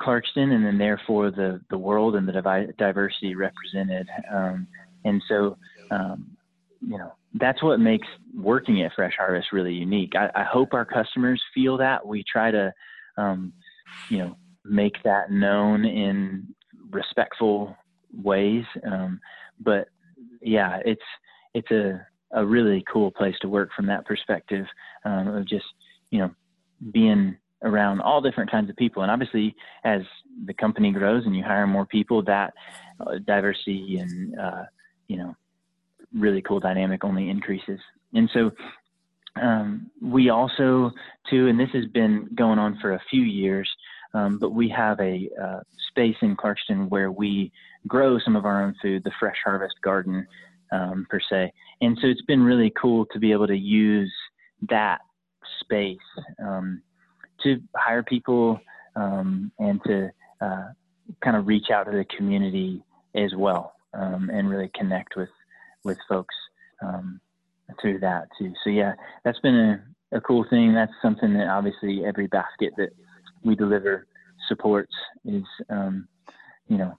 Clarkston 0.00 0.52
and 0.52 0.64
then 0.64 0.78
therefore 0.78 1.30
the, 1.30 1.60
the 1.70 1.78
world 1.78 2.16
and 2.16 2.26
the 2.26 2.72
diversity 2.78 3.34
represented. 3.34 4.08
Um, 4.32 4.66
and 5.04 5.22
so 5.28 5.56
um, 5.90 6.31
you 6.86 6.98
know 6.98 7.12
that's 7.34 7.62
what 7.62 7.80
makes 7.80 8.06
working 8.34 8.82
at 8.82 8.92
Fresh 8.94 9.14
Harvest 9.16 9.52
really 9.52 9.72
unique. 9.72 10.12
I, 10.14 10.28
I 10.34 10.44
hope 10.44 10.74
our 10.74 10.84
customers 10.84 11.42
feel 11.54 11.78
that. 11.78 12.06
We 12.06 12.24
try 12.30 12.50
to, 12.50 12.72
um, 13.16 13.52
you 14.10 14.18
know, 14.18 14.36
make 14.64 15.02
that 15.04 15.30
known 15.30 15.84
in 15.84 16.54
respectful 16.90 17.76
ways. 18.12 18.64
Um, 18.86 19.20
but 19.60 19.88
yeah, 20.42 20.80
it's 20.84 21.02
it's 21.54 21.70
a 21.70 22.06
a 22.34 22.44
really 22.44 22.84
cool 22.90 23.10
place 23.10 23.34
to 23.42 23.48
work 23.48 23.70
from 23.74 23.86
that 23.86 24.06
perspective 24.06 24.66
um, 25.04 25.28
of 25.28 25.48
just 25.48 25.66
you 26.10 26.18
know 26.18 26.30
being 26.92 27.36
around 27.62 28.00
all 28.00 28.20
different 28.20 28.50
kinds 28.50 28.68
of 28.68 28.76
people. 28.76 29.02
And 29.02 29.10
obviously, 29.10 29.54
as 29.84 30.02
the 30.46 30.54
company 30.54 30.90
grows 30.92 31.24
and 31.24 31.36
you 31.36 31.44
hire 31.44 31.66
more 31.66 31.86
people, 31.86 32.22
that 32.24 32.52
uh, 33.00 33.18
diversity 33.26 33.98
and 34.00 34.38
uh, 34.38 34.64
you 35.08 35.16
know 35.16 35.34
really 36.14 36.42
cool 36.42 36.60
dynamic 36.60 37.04
only 37.04 37.30
increases. 37.30 37.80
And 38.14 38.28
so 38.32 38.50
um, 39.40 39.90
we 40.00 40.28
also, 40.28 40.90
too, 41.30 41.48
and 41.48 41.58
this 41.58 41.70
has 41.72 41.86
been 41.86 42.28
going 42.34 42.58
on 42.58 42.78
for 42.80 42.92
a 42.92 43.02
few 43.10 43.22
years, 43.22 43.68
um, 44.14 44.38
but 44.38 44.50
we 44.50 44.68
have 44.68 45.00
a 45.00 45.28
uh, 45.42 45.60
space 45.88 46.16
in 46.20 46.36
Clarkston 46.36 46.88
where 46.90 47.10
we 47.10 47.50
grow 47.86 48.18
some 48.18 48.36
of 48.36 48.44
our 48.44 48.62
own 48.62 48.74
food, 48.82 49.02
the 49.04 49.12
Fresh 49.18 49.38
Harvest 49.44 49.74
Garden, 49.82 50.26
um, 50.70 51.06
per 51.08 51.20
se. 51.30 51.52
And 51.80 51.96
so 52.00 52.08
it's 52.08 52.22
been 52.22 52.42
really 52.42 52.72
cool 52.80 53.06
to 53.12 53.18
be 53.18 53.32
able 53.32 53.46
to 53.46 53.56
use 53.56 54.12
that 54.68 55.00
space 55.60 55.98
um, 56.42 56.82
to 57.42 57.60
hire 57.76 58.02
people 58.02 58.60
um, 58.96 59.50
and 59.58 59.80
to 59.84 60.10
uh, 60.40 60.68
kind 61.22 61.36
of 61.36 61.46
reach 61.46 61.70
out 61.70 61.84
to 61.84 61.92
the 61.92 62.04
community 62.16 62.82
as 63.14 63.34
well 63.36 63.74
um, 63.94 64.30
and 64.32 64.48
really 64.48 64.70
connect 64.74 65.16
with 65.16 65.28
with 65.84 65.98
folks 66.08 66.34
um, 66.82 67.20
through 67.80 68.00
that 68.00 68.28
too. 68.38 68.52
So 68.64 68.70
yeah, 68.70 68.94
that's 69.24 69.38
been 69.40 69.54
a, 70.12 70.16
a 70.16 70.20
cool 70.20 70.44
thing. 70.48 70.74
That's 70.74 70.92
something 71.00 71.32
that 71.34 71.48
obviously 71.48 72.04
every 72.04 72.26
basket 72.26 72.72
that 72.76 72.90
we 73.44 73.54
deliver 73.54 74.06
supports 74.48 74.94
is, 75.24 75.44
um, 75.70 76.08
you 76.68 76.78
know, 76.78 76.98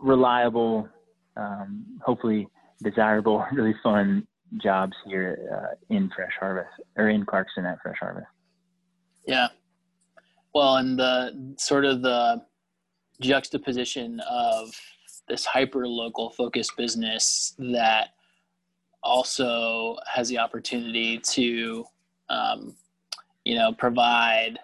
reliable, 0.00 0.88
um, 1.36 1.84
hopefully 2.04 2.48
desirable, 2.82 3.44
really 3.52 3.74
fun 3.82 4.26
jobs 4.62 4.96
here 5.06 5.38
uh, 5.52 5.94
in 5.94 6.10
Fresh 6.14 6.32
Harvest 6.38 6.70
or 6.96 7.08
in 7.08 7.24
Clarkston 7.24 7.70
at 7.70 7.80
Fresh 7.82 7.98
Harvest. 8.00 8.26
Yeah. 9.26 9.48
Well, 10.54 10.76
and 10.76 10.98
the 10.98 11.54
sort 11.58 11.84
of 11.84 12.02
the 12.02 12.42
juxtaposition 13.20 14.20
of 14.28 14.70
this 15.30 15.44
hyper 15.44 15.86
local 15.86 16.30
focused 16.30 16.76
business 16.76 17.54
that 17.58 18.08
also 19.02 19.96
has 20.12 20.28
the 20.28 20.38
opportunity 20.38 21.18
to 21.18 21.84
um, 22.28 22.74
you 23.44 23.54
know 23.54 23.72
provide 23.72 24.58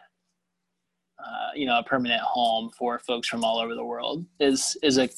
uh, 1.19 1.51
you 1.55 1.67
know 1.67 1.79
a 1.79 1.85
permanent 1.85 2.21
home 2.21 2.71
for 2.77 2.99
folks 2.99 3.29
from 3.29 3.45
all 3.45 3.59
over 3.59 3.75
the 3.75 3.85
world 3.85 4.27
is 4.41 4.77
is 4.83 4.99
a 4.99 5.09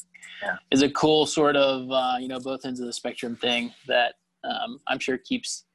yeah. 0.43 0.55
is 0.71 0.83
a 0.83 0.89
cool 0.91 1.25
sort 1.25 1.55
of 1.55 1.91
uh, 1.91 2.15
you 2.19 2.27
know 2.27 2.39
both 2.39 2.63
ends 2.63 2.79
of 2.79 2.85
the 2.85 2.93
spectrum 2.93 3.35
thing 3.35 3.73
that 3.87 4.15
um, 4.43 4.79
I'm 4.87 4.99
sure 4.99 5.17
keeps 5.17 5.65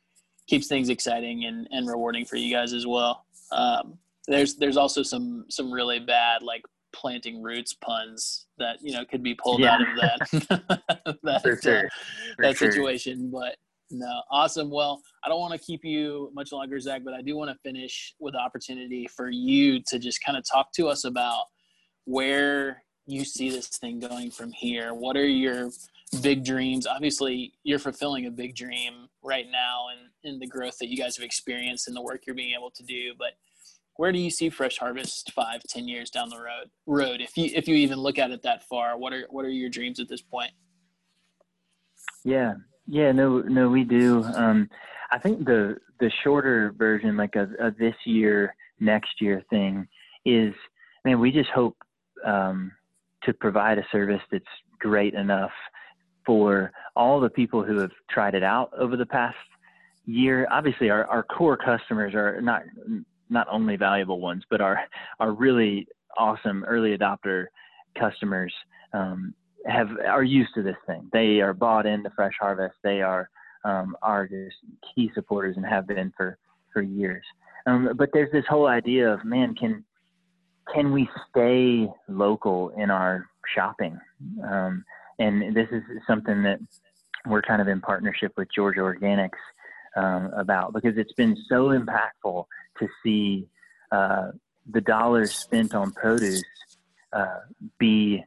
keeps 0.47 0.69
things 0.69 0.89
exciting 0.89 1.47
and, 1.47 1.67
and 1.71 1.89
rewarding 1.89 2.25
for 2.25 2.37
you 2.37 2.55
guys 2.55 2.73
as 2.73 2.87
well. 2.87 3.25
Um, 3.51 3.99
there's 4.27 4.55
there's 4.55 4.77
also 4.77 5.03
some 5.03 5.45
some 5.51 5.71
really 5.71 5.99
bad 5.99 6.43
like 6.43 6.65
planting 6.95 7.43
roots 7.43 7.75
puns 7.75 8.47
that 8.59 8.77
you 8.81 8.93
know 8.93 9.05
could 9.05 9.23
be 9.23 9.35
pulled 9.35 9.61
yeah. 9.61 9.75
out 9.75 9.81
of 9.83 9.89
that 9.97 11.19
that, 11.23 11.43
For 11.43 11.61
sure. 11.61 11.87
Uh, 11.87 11.89
that 12.39 12.57
sure. 12.57 12.71
situation. 12.71 13.31
But 13.31 13.57
no, 13.91 14.23
awesome. 14.31 14.71
Well, 14.71 15.03
I 15.23 15.29
don't 15.29 15.41
want 15.41 15.53
to 15.53 15.59
keep 15.59 15.85
you 15.85 16.31
much 16.35 16.53
longer, 16.53 16.79
Zach, 16.81 17.03
but 17.05 17.15
I 17.15 17.23
do 17.23 17.37
want 17.37 17.51
to 17.51 17.59
finish 17.63 18.15
with 18.19 18.35
the 18.35 18.41
opportunity 18.41 19.07
for 19.15 19.29
you 19.29 19.81
to 19.89 19.99
just 19.99 20.25
kind 20.25 20.39
of 20.39 20.45
talk 20.51 20.73
to 20.77 20.89
us 20.89 21.05
about 21.05 21.45
where 22.07 22.83
you 23.07 23.25
see 23.25 23.51
this 23.51 23.69
thing 23.69 24.01
going 24.01 24.31
from 24.31 24.53
here. 24.53 24.95
What 24.95 25.17
are 25.17 25.27
your 25.27 25.71
big 26.23 26.45
dreams? 26.45 26.87
Obviously, 26.87 27.53
you're 27.63 27.79
fulfilling 27.79 28.27
a 28.27 28.31
big 28.31 28.57
dream 28.57 29.09
right 29.23 29.47
now 29.51 29.87
and 29.93 30.09
in, 30.25 30.35
in 30.35 30.41
the 30.41 30.47
growth 30.47 30.79
that 30.81 30.89
you 30.89 30.97
guys 30.97 31.17
have 31.17 31.25
experienced 31.25 31.87
and 31.87 31.97
the 31.97 32.03
work 32.03 32.23
you're 32.27 32.37
being 32.37 32.55
able 32.57 32.71
to 32.71 32.83
do. 32.83 33.13
But 33.19 33.33
where 33.97 34.13
do 34.13 34.19
you 34.19 34.31
see 34.31 34.51
fresh 34.51 34.79
harvest 34.79 35.33
five 35.33 35.63
ten 35.69 35.89
years 35.89 36.11
down 36.11 36.29
the 36.29 36.39
road 36.39 36.71
road? 36.87 37.21
If 37.21 37.37
you 37.37 37.51
if 37.55 37.69
you 37.69 37.77
even 37.77 37.99
look 37.99 38.19
at 38.19 38.31
it 38.31 38.43
that 38.43 38.63
far 38.69 38.99
what 38.99 39.13
are 39.13 39.27
what 39.31 39.45
are 39.45 39.51
your 39.51 39.71
dreams 39.71 40.01
at 40.01 40.09
this 40.09 40.23
point? 40.23 40.51
Yeah. 42.25 42.55
Yeah 42.87 43.13
no 43.13 43.41
no 43.41 43.69
we 43.69 43.85
do. 43.85 44.25
Um 44.35 44.69
I 45.11 45.19
think 45.19 45.45
the 45.45 45.77
the 46.01 46.11
shorter 46.23 46.75
version, 46.77 47.17
like 47.17 47.37
a, 47.37 47.49
a 47.61 47.71
this 47.71 47.95
year, 48.05 48.55
next 48.81 49.21
year 49.21 49.43
thing, 49.49 49.87
is 50.25 50.53
man, 51.05 51.21
we 51.21 51.31
just 51.31 51.51
hope 51.51 51.77
um, 52.25 52.73
to 53.23 53.33
provide 53.33 53.79
a 53.79 53.87
service 53.93 54.21
that's 54.33 54.45
great 54.81 55.15
enough 55.15 55.53
for 56.27 56.73
all 56.97 57.21
the 57.21 57.31
people 57.31 57.63
who 57.63 57.79
have 57.79 57.93
tried 58.11 58.35
it 58.35 58.43
out 58.43 58.71
over 58.77 58.97
the 58.97 59.07
past 59.07 59.37
year. 60.07 60.49
Obviously, 60.51 60.91
our, 60.91 61.07
our 61.07 61.23
core 61.23 61.57
customers 61.57 62.15
are 62.15 62.41
not 62.41 62.63
not 63.31 63.47
only 63.51 63.77
valuable 63.77 64.21
ones, 64.21 64.45
but 64.51 64.61
our 64.61 64.81
are 65.21 65.33
really 65.33 65.87
awesome 66.17 66.65
early 66.65 66.97
adopter 66.97 67.47
customers 67.99 68.53
um, 68.93 69.35
have 69.67 69.89
are 70.07 70.23
used 70.23 70.51
to 70.55 70.63
this 70.63 70.77
thing. 70.87 71.09
They 71.13 71.41
are 71.41 71.55
bought 71.55 71.87
into 71.87 72.11
Fresh 72.11 72.35
Harvest. 72.41 72.75
They 72.83 73.03
are 73.03 73.31
um, 73.65 73.97
are 74.03 74.27
just 74.27 74.57
key 74.95 75.11
supporters 75.15 75.57
and 75.57 75.67
have 75.67 75.87
been 75.87 76.13
for 76.17 76.39
for 76.73 76.83
years. 76.83 77.25
Um, 77.67 77.91
but 77.97 78.11
there's 78.13 78.33
this 78.33 78.45
whole 78.49 78.67
idea 78.67 79.13
of 79.13 79.25
man, 79.25 79.55
can 79.55 79.85
can 80.73 80.93
we 80.93 81.09
stay 81.31 81.89
local 82.09 82.71
in 82.71 82.91
our 82.91 83.27
shopping? 83.55 83.99
Um, 84.43 84.85
and 85.19 85.55
this 85.55 85.69
is 85.71 85.83
something 86.07 86.43
that 86.43 86.59
we're 87.27 87.43
kind 87.43 87.63
of 87.63 87.69
in 87.69 87.81
partnership 87.81 88.33
with 88.37 88.49
Georgia 88.55 88.81
Organics 88.81 89.31
um, 89.97 90.33
about 90.37 90.73
because 90.73 90.97
it's 90.97 91.13
been 91.13 91.37
so 91.49 91.69
impactful 91.69 92.47
to 92.79 92.89
see 93.03 93.47
uh, 93.93 94.31
the 94.71 94.81
dollars 94.81 95.35
spent 95.35 95.75
on 95.75 95.93
produce 95.93 96.43
uh, 97.13 97.41
be 97.79 98.25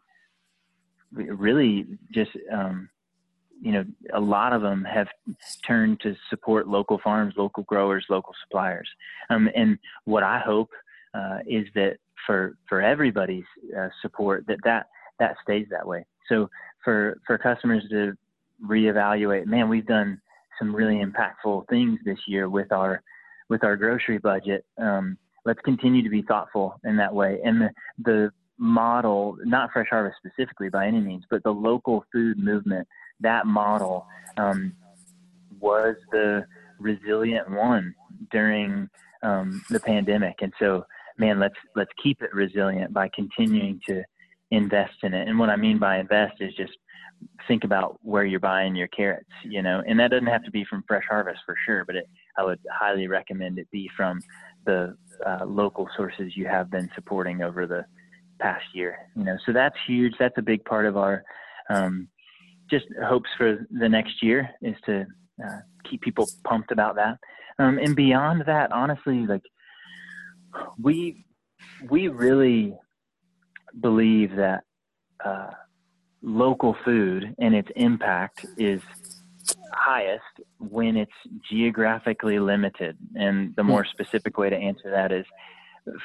really 1.12 1.86
just 2.12 2.32
um, 2.52 2.90
you 3.62 3.72
know 3.72 3.86
a 4.14 4.20
lot 4.20 4.54
of 4.54 4.62
them 4.62 4.84
have 4.84 5.08
turned 5.66 6.00
to 6.02 6.16
support 6.30 6.68
local 6.68 7.00
farms 7.04 7.34
local 7.38 7.64
growers 7.64 8.06
local 8.10 8.34
suppliers. 8.44 8.90
Um, 9.30 9.50
and 9.56 9.78
what 10.06 10.24
i 10.24 10.40
hope 10.40 10.70
uh, 11.14 11.40
is 11.48 11.66
that 11.76 11.98
for 12.26 12.58
for 12.68 12.82
everybody's 12.82 13.46
uh, 13.78 13.90
support 14.02 14.46
that 14.48 14.60
that 14.64 14.88
that 15.20 15.36
stays 15.44 15.68
that 15.72 15.88
way. 15.88 16.06
So 16.30 16.50
for 16.84 17.20
for 17.26 17.38
customers 17.38 17.84
to 17.90 18.14
reevaluate 18.66 19.46
man 19.46 19.70
we've 19.70 19.86
done 19.86 20.20
some 20.60 20.76
really 20.76 21.04
impactful 21.04 21.68
things 21.70 22.00
this 22.06 22.20
year 22.28 22.50
with 22.50 22.72
our 22.72 23.02
with 23.50 23.64
our 23.64 23.76
grocery 23.76 24.18
budget 24.18 24.66
um, 24.78 25.18
let's 25.46 25.60
continue 25.62 26.04
to 26.04 26.10
be 26.10 26.22
thoughtful 26.24 26.80
in 26.84 26.98
that 26.98 27.14
way 27.14 27.40
and 27.44 27.62
the 27.62 27.70
the 28.04 28.32
model 28.60 29.38
not 29.44 29.72
fresh 29.72 29.88
harvest 29.90 30.18
specifically 30.18 30.70
by 30.70 30.88
any 30.88 31.00
means 31.00 31.24
but 31.30 31.44
the 31.44 31.52
local 31.52 32.04
food 32.12 32.40
movement 32.40 32.88
that 33.20 33.46
model 33.46 34.06
um, 34.38 34.74
was 35.60 35.96
the 36.12 36.46
resilient 36.80 37.50
one 37.50 37.94
during 38.32 38.90
um, 39.24 39.62
the 39.70 39.80
pandemic. 39.80 40.36
And 40.42 40.54
so, 40.60 40.86
man, 41.18 41.40
let's 41.40 41.56
let's 41.76 41.92
keep 42.02 42.22
it 42.22 42.34
resilient 42.34 42.94
by 42.94 43.10
continuing 43.14 43.80
to 43.88 44.04
invest 44.52 44.94
in 45.04 45.14
it. 45.14 45.28
And 45.28 45.38
what 45.38 45.50
I 45.50 45.56
mean 45.56 45.78
by 45.78 46.00
invest 46.00 46.36
is 46.40 46.54
just 46.56 46.74
think 47.48 47.64
about 47.64 48.00
where 48.02 48.26
you're 48.26 48.40
buying 48.40 48.76
your 48.76 48.88
carrots, 48.90 49.30
you 49.44 49.62
know, 49.62 49.82
and 49.88 50.00
that 50.00 50.12
doesn't 50.12 50.28
have 50.28 50.44
to 50.44 50.52
be 50.52 50.66
from 50.66 50.84
Fresh 50.88 51.06
Harvest 51.10 51.40
for 51.46 51.56
sure, 51.66 51.86
but 51.86 51.96
it, 51.96 52.10
I 52.38 52.44
would 52.44 52.60
highly 52.72 53.08
recommend 53.08 53.58
it 53.58 53.70
be 53.72 53.90
from 53.96 54.20
the 54.66 54.96
uh, 55.26 55.46
local 55.46 55.88
sources 55.96 56.36
you 56.36 56.46
have 56.48 56.70
been 56.70 56.90
supporting 56.94 57.42
over 57.42 57.66
the 57.66 57.86
past 58.40 58.66
year, 58.74 58.98
you 59.16 59.24
know. 59.24 59.38
So 59.46 59.54
that's 59.54 59.76
huge. 59.88 60.14
That's 60.20 60.38
a 60.38 60.42
big 60.42 60.64
part 60.66 60.86
of 60.86 60.98
our 60.98 61.24
um, 61.70 62.08
just 62.70 62.86
hopes 63.04 63.30
for 63.38 63.66
the 63.72 63.90
next 63.90 64.22
year 64.22 64.50
is 64.62 64.76
to 64.86 65.06
uh, 65.44 65.60
keep 65.90 66.02
people 66.02 66.28
pumped 66.44 66.72
about 66.72 66.96
that. 66.96 67.18
Um, 67.60 67.80
and 67.80 67.96
beyond 67.96 68.44
that, 68.46 68.72
honestly, 68.72 69.26
like 69.26 69.42
we 70.80 71.26
we 71.90 72.08
really 72.08 72.76
believe 73.80 74.36
that 74.36 74.64
uh, 75.24 75.52
local 76.22 76.76
food 76.84 77.36
and 77.40 77.56
its 77.56 77.70
impact 77.76 78.46
is 78.58 78.82
highest 79.74 80.24
when 80.60 80.98
it's 80.98 81.12
geographically 81.50 82.40
limited. 82.40 82.98
And 83.16 83.56
the 83.56 83.64
more 83.64 83.86
specific 83.86 84.38
way 84.38 84.50
to 84.50 84.56
answer 84.56 84.90
that 84.92 85.12
is 85.12 85.26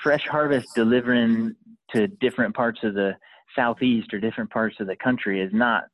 fresh 0.03 0.27
harvest 0.27 0.69
delivering 0.75 1.55
to 1.95 2.07
different 2.07 2.55
parts 2.55 2.81
of 2.83 2.95
the 2.95 3.17
southeast 3.57 4.15
or 4.15 4.21
different 4.21 4.51
parts 4.51 4.77
of 4.81 4.87
the 4.87 4.97
country 4.97 5.41
is 5.41 5.51
not 5.53 5.85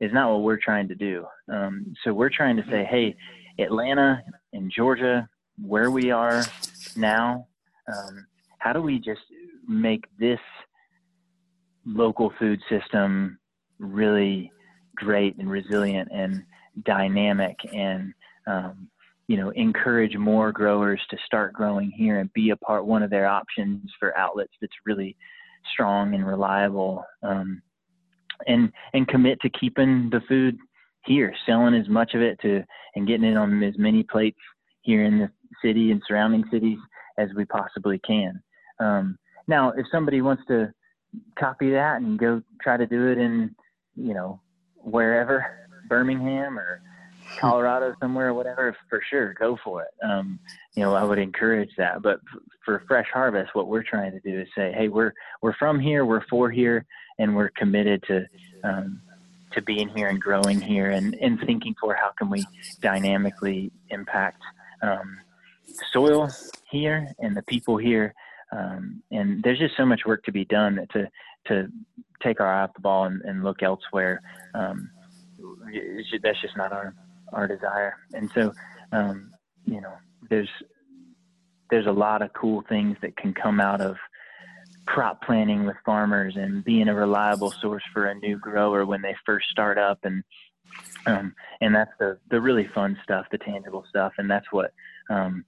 is 0.00 0.12
not 0.12 0.30
what 0.30 0.42
we're 0.42 0.58
trying 0.58 0.86
to 0.86 0.94
do. 0.94 1.26
Um, 1.52 1.92
so 2.04 2.14
we're 2.14 2.30
trying 2.30 2.56
to 2.56 2.62
say, 2.70 2.86
hey, 2.88 3.16
Atlanta 3.58 4.22
and 4.52 4.70
Georgia, 4.70 5.28
where 5.60 5.90
we 5.90 6.12
are 6.12 6.44
now, 6.94 7.48
um, 7.92 8.24
how 8.58 8.72
do 8.72 8.80
we 8.80 9.00
just 9.00 9.22
make 9.66 10.04
this 10.20 10.38
local 11.84 12.32
food 12.38 12.60
system 12.68 13.40
really 13.78 14.50
great 14.96 15.36
and 15.38 15.50
resilient 15.50 16.08
and 16.12 16.42
dynamic 16.84 17.56
and 17.72 18.12
um, 18.46 18.88
you 19.26 19.36
know 19.36 19.50
encourage 19.50 20.16
more 20.16 20.52
growers 20.52 21.00
to 21.10 21.16
start 21.26 21.52
growing 21.52 21.90
here 21.90 22.20
and 22.20 22.32
be 22.32 22.50
a 22.50 22.56
part 22.56 22.84
one 22.84 23.02
of 23.02 23.10
their 23.10 23.26
options 23.26 23.90
for 23.98 24.16
outlets 24.16 24.52
that's 24.60 24.72
really 24.86 25.16
strong 25.72 26.14
and 26.14 26.26
reliable 26.26 27.04
um, 27.22 27.60
and 28.46 28.72
and 28.94 29.08
commit 29.08 29.40
to 29.40 29.50
keeping 29.50 30.08
the 30.10 30.20
food 30.28 30.56
here, 31.08 31.34
selling 31.46 31.74
as 31.74 31.88
much 31.88 32.14
of 32.14 32.20
it 32.20 32.38
to 32.40 32.62
and 32.94 33.08
getting 33.08 33.24
it 33.24 33.36
on 33.36 33.62
as 33.62 33.76
many 33.78 34.02
plates 34.02 34.38
here 34.82 35.04
in 35.04 35.18
the 35.18 35.30
city 35.64 35.90
and 35.90 36.02
surrounding 36.06 36.44
cities 36.50 36.78
as 37.18 37.28
we 37.36 37.44
possibly 37.46 37.98
can. 38.06 38.40
Um, 38.78 39.18
now, 39.48 39.70
if 39.70 39.86
somebody 39.90 40.20
wants 40.20 40.42
to 40.48 40.72
copy 41.38 41.70
that 41.70 42.00
and 42.00 42.18
go 42.18 42.42
try 42.62 42.76
to 42.76 42.86
do 42.86 43.08
it 43.08 43.18
in, 43.18 43.54
you 43.98 44.14
know, 44.14 44.40
wherever, 44.76 45.68
Birmingham 45.88 46.58
or 46.58 46.80
Colorado 47.38 47.94
somewhere 48.00 48.28
or 48.28 48.34
whatever, 48.34 48.76
for 48.88 49.02
sure, 49.08 49.34
go 49.34 49.58
for 49.62 49.82
it. 49.82 49.90
Um, 50.02 50.38
you 50.74 50.82
know, 50.82 50.94
I 50.94 51.04
would 51.04 51.18
encourage 51.18 51.70
that. 51.76 52.02
But 52.02 52.20
f- 52.34 52.42
for 52.64 52.82
Fresh 52.86 53.08
Harvest, 53.12 53.54
what 53.54 53.68
we're 53.68 53.82
trying 53.82 54.12
to 54.12 54.20
do 54.20 54.40
is 54.40 54.48
say, 54.54 54.72
hey, 54.72 54.88
we're 54.88 55.12
we're 55.42 55.54
from 55.54 55.80
here, 55.80 56.04
we're 56.04 56.26
for 56.26 56.50
here, 56.50 56.84
and 57.18 57.34
we're 57.34 57.50
committed 57.50 58.02
to 58.08 58.26
um, 58.64 59.00
to 59.52 59.62
being 59.62 59.88
here 59.88 60.08
and 60.08 60.20
growing 60.20 60.60
here 60.60 60.90
and, 60.90 61.14
and 61.20 61.40
thinking 61.40 61.74
for 61.80 61.94
how 61.94 62.10
can 62.18 62.30
we 62.30 62.44
dynamically 62.80 63.70
impact 63.90 64.42
um, 64.82 65.18
soil 65.92 66.28
here 66.70 67.08
and 67.18 67.36
the 67.36 67.42
people 67.42 67.76
here. 67.76 68.14
Um, 68.52 69.02
and 69.10 69.42
there's 69.42 69.58
just 69.58 69.76
so 69.76 69.84
much 69.84 70.02
work 70.06 70.24
to 70.24 70.32
be 70.32 70.44
done 70.44 70.86
to 70.92 71.10
to 71.48 71.68
take 72.22 72.40
our 72.40 72.52
eye 72.52 72.62
off 72.62 72.74
the 72.74 72.80
ball 72.80 73.04
and, 73.04 73.22
and 73.22 73.44
look 73.44 73.62
elsewhere. 73.62 74.20
Um, 74.54 74.90
that's 76.22 76.40
just 76.40 76.56
not 76.56 76.72
our 76.72 76.94
our 77.32 77.46
desire. 77.46 77.94
And 78.14 78.30
so, 78.34 78.52
um, 78.92 79.30
you 79.64 79.80
know, 79.80 79.94
there's 80.28 80.48
there's 81.70 81.86
a 81.86 81.92
lot 81.92 82.22
of 82.22 82.32
cool 82.32 82.62
things 82.68 82.96
that 83.02 83.16
can 83.16 83.34
come 83.34 83.60
out 83.60 83.80
of 83.80 83.96
crop 84.86 85.22
planning 85.22 85.66
with 85.66 85.76
farmers 85.84 86.36
and 86.36 86.64
being 86.64 86.88
a 86.88 86.94
reliable 86.94 87.50
source 87.50 87.82
for 87.92 88.06
a 88.06 88.14
new 88.14 88.38
grower 88.38 88.86
when 88.86 89.02
they 89.02 89.14
first 89.26 89.46
start 89.50 89.76
up 89.76 89.98
and 90.04 90.24
um, 91.06 91.34
and 91.60 91.74
that's 91.74 91.92
the 91.98 92.18
the 92.30 92.40
really 92.40 92.68
fun 92.74 92.98
stuff, 93.02 93.26
the 93.30 93.38
tangible 93.38 93.84
stuff, 93.88 94.12
and 94.18 94.30
that's 94.30 94.50
what 94.50 94.72
um, 95.10 95.44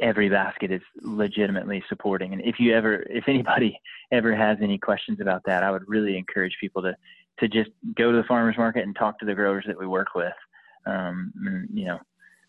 every 0.00 0.28
basket 0.28 0.70
is 0.70 0.82
legitimately 1.02 1.82
supporting. 1.88 2.32
And 2.32 2.42
if 2.42 2.58
you 2.58 2.74
ever, 2.74 3.04
if 3.08 3.24
anybody 3.28 3.78
ever 4.12 4.34
has 4.34 4.58
any 4.60 4.78
questions 4.78 5.20
about 5.20 5.42
that, 5.46 5.62
I 5.62 5.70
would 5.70 5.88
really 5.88 6.16
encourage 6.16 6.56
people 6.60 6.82
to 6.82 6.96
to 7.38 7.48
just 7.48 7.70
go 7.96 8.10
to 8.10 8.16
the 8.16 8.24
farmers 8.24 8.56
market 8.56 8.82
and 8.84 8.96
talk 8.96 9.18
to 9.18 9.26
the 9.26 9.34
growers 9.34 9.64
that 9.66 9.78
we 9.78 9.86
work 9.86 10.14
with. 10.14 10.32
Um, 10.86 11.32
and, 11.44 11.68
you 11.72 11.84
know, 11.84 11.98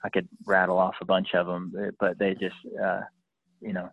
I 0.03 0.09
could 0.09 0.29
rattle 0.45 0.77
off 0.77 0.95
a 1.01 1.05
bunch 1.05 1.33
of 1.33 1.45
them, 1.45 1.73
but 1.99 2.17
they 2.17 2.35
just, 2.35 2.55
uh, 2.81 3.01
you 3.59 3.73
know, 3.73 3.89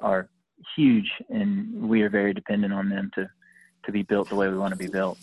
are 0.00 0.28
huge, 0.76 1.10
and 1.30 1.88
we 1.88 2.02
are 2.02 2.10
very 2.10 2.34
dependent 2.34 2.72
on 2.72 2.88
them 2.88 3.10
to 3.14 3.28
to 3.84 3.92
be 3.92 4.02
built 4.02 4.28
the 4.28 4.36
way 4.36 4.48
we 4.48 4.58
want 4.58 4.72
to 4.72 4.78
be 4.78 4.88
built. 4.88 5.18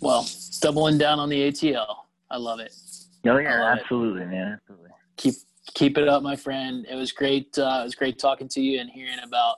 Well, 0.00 0.28
doubling 0.60 0.98
down 0.98 1.18
on 1.18 1.30
the 1.30 1.50
ATL, 1.50 1.96
I 2.30 2.36
love 2.36 2.60
it. 2.60 2.74
Oh 3.26 3.38
yeah, 3.38 3.74
absolutely, 3.78 4.22
it. 4.22 4.28
man, 4.28 4.60
absolutely. 4.60 4.90
Keep 5.16 5.34
keep 5.76 5.98
it 5.98 6.08
up, 6.08 6.22
my 6.22 6.34
friend. 6.34 6.86
It 6.90 6.96
was 6.96 7.12
great. 7.12 7.56
Uh, 7.56 7.80
it 7.82 7.84
was 7.84 7.94
great 7.94 8.18
talking 8.18 8.48
to 8.48 8.60
you 8.60 8.80
and 8.80 8.90
hearing 8.90 9.18
about 9.22 9.56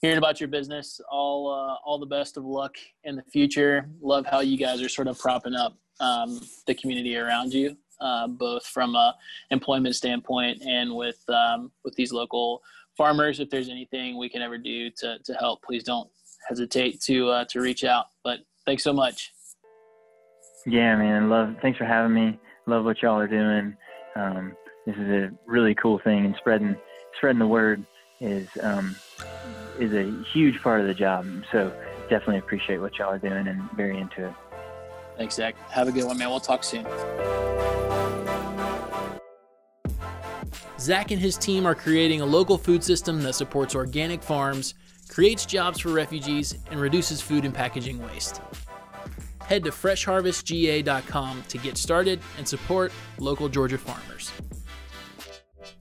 hearing 0.00 0.18
about 0.18 0.40
your 0.40 0.48
business. 0.48 1.00
All 1.10 1.50
uh, 1.50 1.76
all 1.86 1.98
the 1.98 2.06
best 2.06 2.36
of 2.36 2.44
luck 2.44 2.74
in 3.04 3.16
the 3.16 3.22
future. 3.22 3.88
Love 4.02 4.26
how 4.26 4.40
you 4.40 4.58
guys 4.58 4.82
are 4.82 4.88
sort 4.88 5.08
of 5.08 5.18
propping 5.18 5.54
up 5.54 5.78
um, 6.00 6.40
the 6.66 6.74
community 6.74 7.16
around 7.16 7.54
you, 7.54 7.76
uh, 8.00 8.26
both 8.26 8.66
from 8.66 8.94
a 8.96 9.14
employment 9.50 9.94
standpoint 9.94 10.60
and 10.62 10.94
with 10.94 11.22
um, 11.28 11.70
with 11.84 11.94
these 11.94 12.12
local 12.12 12.60
farmers. 12.96 13.40
If 13.40 13.48
there's 13.48 13.68
anything 13.68 14.18
we 14.18 14.28
can 14.28 14.42
ever 14.42 14.58
do 14.58 14.90
to 14.98 15.18
to 15.24 15.34
help, 15.34 15.62
please 15.62 15.84
don't 15.84 16.10
hesitate 16.48 17.00
to 17.02 17.28
uh, 17.30 17.44
to 17.50 17.60
reach 17.60 17.84
out. 17.84 18.06
But 18.24 18.40
thanks 18.66 18.82
so 18.82 18.92
much. 18.92 19.32
Yeah, 20.66 20.96
man. 20.96 21.30
Love. 21.30 21.54
Thanks 21.62 21.78
for 21.78 21.84
having 21.84 22.14
me. 22.14 22.38
Love 22.66 22.84
what 22.84 23.00
y'all 23.00 23.18
are 23.18 23.28
doing. 23.28 23.76
um, 24.16 24.56
this 24.86 24.96
is 24.96 25.08
a 25.08 25.30
really 25.46 25.74
cool 25.74 25.98
thing, 25.98 26.24
and 26.24 26.34
spreading 26.36 26.76
spreading 27.16 27.38
the 27.38 27.46
word 27.46 27.84
is 28.20 28.48
um, 28.62 28.96
is 29.78 29.92
a 29.92 30.10
huge 30.32 30.60
part 30.62 30.80
of 30.80 30.86
the 30.86 30.94
job. 30.94 31.26
So 31.50 31.72
definitely 32.08 32.38
appreciate 32.38 32.78
what 32.78 32.98
y'all 32.98 33.10
are 33.12 33.18
doing 33.18 33.46
and 33.48 33.70
very 33.72 33.98
into 33.98 34.26
it. 34.26 34.34
Thanks, 35.16 35.34
Zach. 35.34 35.54
Have 35.70 35.88
a 35.88 35.92
good 35.92 36.04
one, 36.04 36.18
man. 36.18 36.30
We'll 36.30 36.40
talk 36.40 36.64
soon. 36.64 36.86
Zach 40.78 41.12
and 41.12 41.20
his 41.20 41.36
team 41.36 41.64
are 41.64 41.76
creating 41.76 42.22
a 42.22 42.26
local 42.26 42.58
food 42.58 42.82
system 42.82 43.22
that 43.22 43.34
supports 43.34 43.74
organic 43.76 44.20
farms, 44.20 44.74
creates 45.08 45.46
jobs 45.46 45.78
for 45.78 45.90
refugees, 45.90 46.58
and 46.72 46.80
reduces 46.80 47.20
food 47.20 47.44
and 47.44 47.54
packaging 47.54 48.02
waste. 48.02 48.40
Head 49.46 49.62
to 49.64 49.70
freshharvestga.com 49.70 51.44
to 51.48 51.58
get 51.58 51.76
started 51.76 52.20
and 52.36 52.48
support 52.48 52.90
local 53.18 53.48
Georgia 53.48 53.78
farmers. 53.78 54.32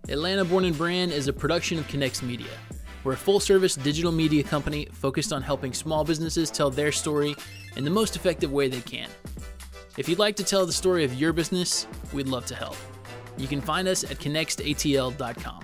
Atlanta 0.09 0.45
Born 0.45 0.65
and 0.65 0.77
Brand 0.77 1.11
is 1.11 1.27
a 1.27 1.33
production 1.33 1.79
of 1.79 1.87
Connex 1.87 2.21
Media. 2.21 2.47
We're 3.03 3.13
a 3.13 3.17
full 3.17 3.39
service 3.39 3.75
digital 3.75 4.11
media 4.11 4.43
company 4.43 4.87
focused 4.91 5.33
on 5.33 5.41
helping 5.41 5.73
small 5.73 6.03
businesses 6.03 6.51
tell 6.51 6.69
their 6.69 6.91
story 6.91 7.35
in 7.75 7.83
the 7.83 7.89
most 7.89 8.15
effective 8.15 8.51
way 8.51 8.67
they 8.67 8.81
can. 8.81 9.09
If 9.97 10.07
you'd 10.07 10.19
like 10.19 10.35
to 10.37 10.43
tell 10.43 10.65
the 10.65 10.73
story 10.73 11.03
of 11.03 11.13
your 11.15 11.33
business, 11.33 11.87
we'd 12.13 12.27
love 12.27 12.45
to 12.47 12.55
help. 12.55 12.75
You 13.37 13.47
can 13.47 13.61
find 13.61 13.87
us 13.87 14.03
at 14.03 14.19
connextatl.com. 14.19 15.63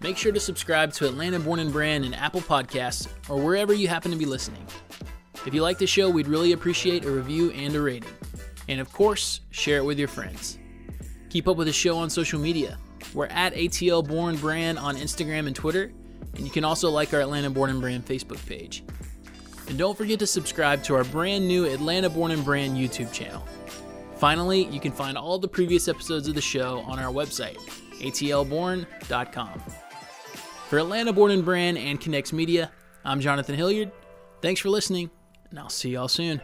Make 0.00 0.16
sure 0.16 0.30
to 0.30 0.38
subscribe 0.38 0.92
to 0.94 1.08
Atlanta 1.08 1.40
Born 1.40 1.58
and 1.58 1.72
Brand 1.72 2.04
in 2.04 2.14
Apple 2.14 2.40
Podcasts 2.40 3.08
or 3.28 3.42
wherever 3.42 3.74
you 3.74 3.88
happen 3.88 4.12
to 4.12 4.16
be 4.16 4.26
listening. 4.26 4.64
If 5.44 5.52
you 5.54 5.62
like 5.62 5.78
the 5.78 5.86
show, 5.86 6.08
we'd 6.08 6.28
really 6.28 6.52
appreciate 6.52 7.04
a 7.04 7.10
review 7.10 7.50
and 7.50 7.74
a 7.74 7.80
rating. 7.80 8.10
And 8.68 8.80
of 8.80 8.92
course, 8.92 9.40
share 9.50 9.78
it 9.78 9.84
with 9.84 9.98
your 9.98 10.08
friends. 10.08 10.58
Keep 11.30 11.48
up 11.48 11.56
with 11.56 11.66
the 11.66 11.72
show 11.72 11.98
on 11.98 12.08
social 12.08 12.40
media. 12.40 12.78
We're 13.14 13.26
at 13.26 13.54
ATL 13.54 14.06
Born 14.06 14.36
Brand 14.36 14.78
on 14.78 14.96
Instagram 14.96 15.46
and 15.46 15.54
Twitter, 15.54 15.92
and 16.34 16.44
you 16.44 16.50
can 16.50 16.64
also 16.64 16.90
like 16.90 17.12
our 17.12 17.20
Atlanta 17.20 17.50
Born 17.50 17.70
and 17.70 17.80
Brand 17.80 18.06
Facebook 18.06 18.44
page. 18.46 18.84
And 19.68 19.76
don't 19.76 19.96
forget 19.96 20.18
to 20.20 20.26
subscribe 20.26 20.82
to 20.84 20.94
our 20.94 21.04
brand 21.04 21.46
new 21.46 21.66
Atlanta 21.66 22.08
Born 22.08 22.30
and 22.30 22.44
Brand 22.44 22.76
YouTube 22.76 23.12
channel. 23.12 23.46
Finally, 24.16 24.64
you 24.64 24.80
can 24.80 24.92
find 24.92 25.18
all 25.18 25.38
the 25.38 25.48
previous 25.48 25.86
episodes 25.86 26.26
of 26.26 26.34
the 26.34 26.40
show 26.40 26.80
on 26.80 26.98
our 26.98 27.12
website, 27.12 27.58
atlborn.com. 28.00 29.62
For 30.68 30.78
Atlanta 30.78 31.12
Born 31.12 31.30
and 31.30 31.44
Brand 31.44 31.78
and 31.78 32.00
Connex 32.00 32.32
Media, 32.32 32.70
I'm 33.04 33.20
Jonathan 33.20 33.54
Hilliard. 33.54 33.92
Thanks 34.40 34.60
for 34.60 34.70
listening, 34.70 35.10
and 35.50 35.58
I'll 35.58 35.68
see 35.68 35.90
y'all 35.90 36.08
soon. 36.08 36.40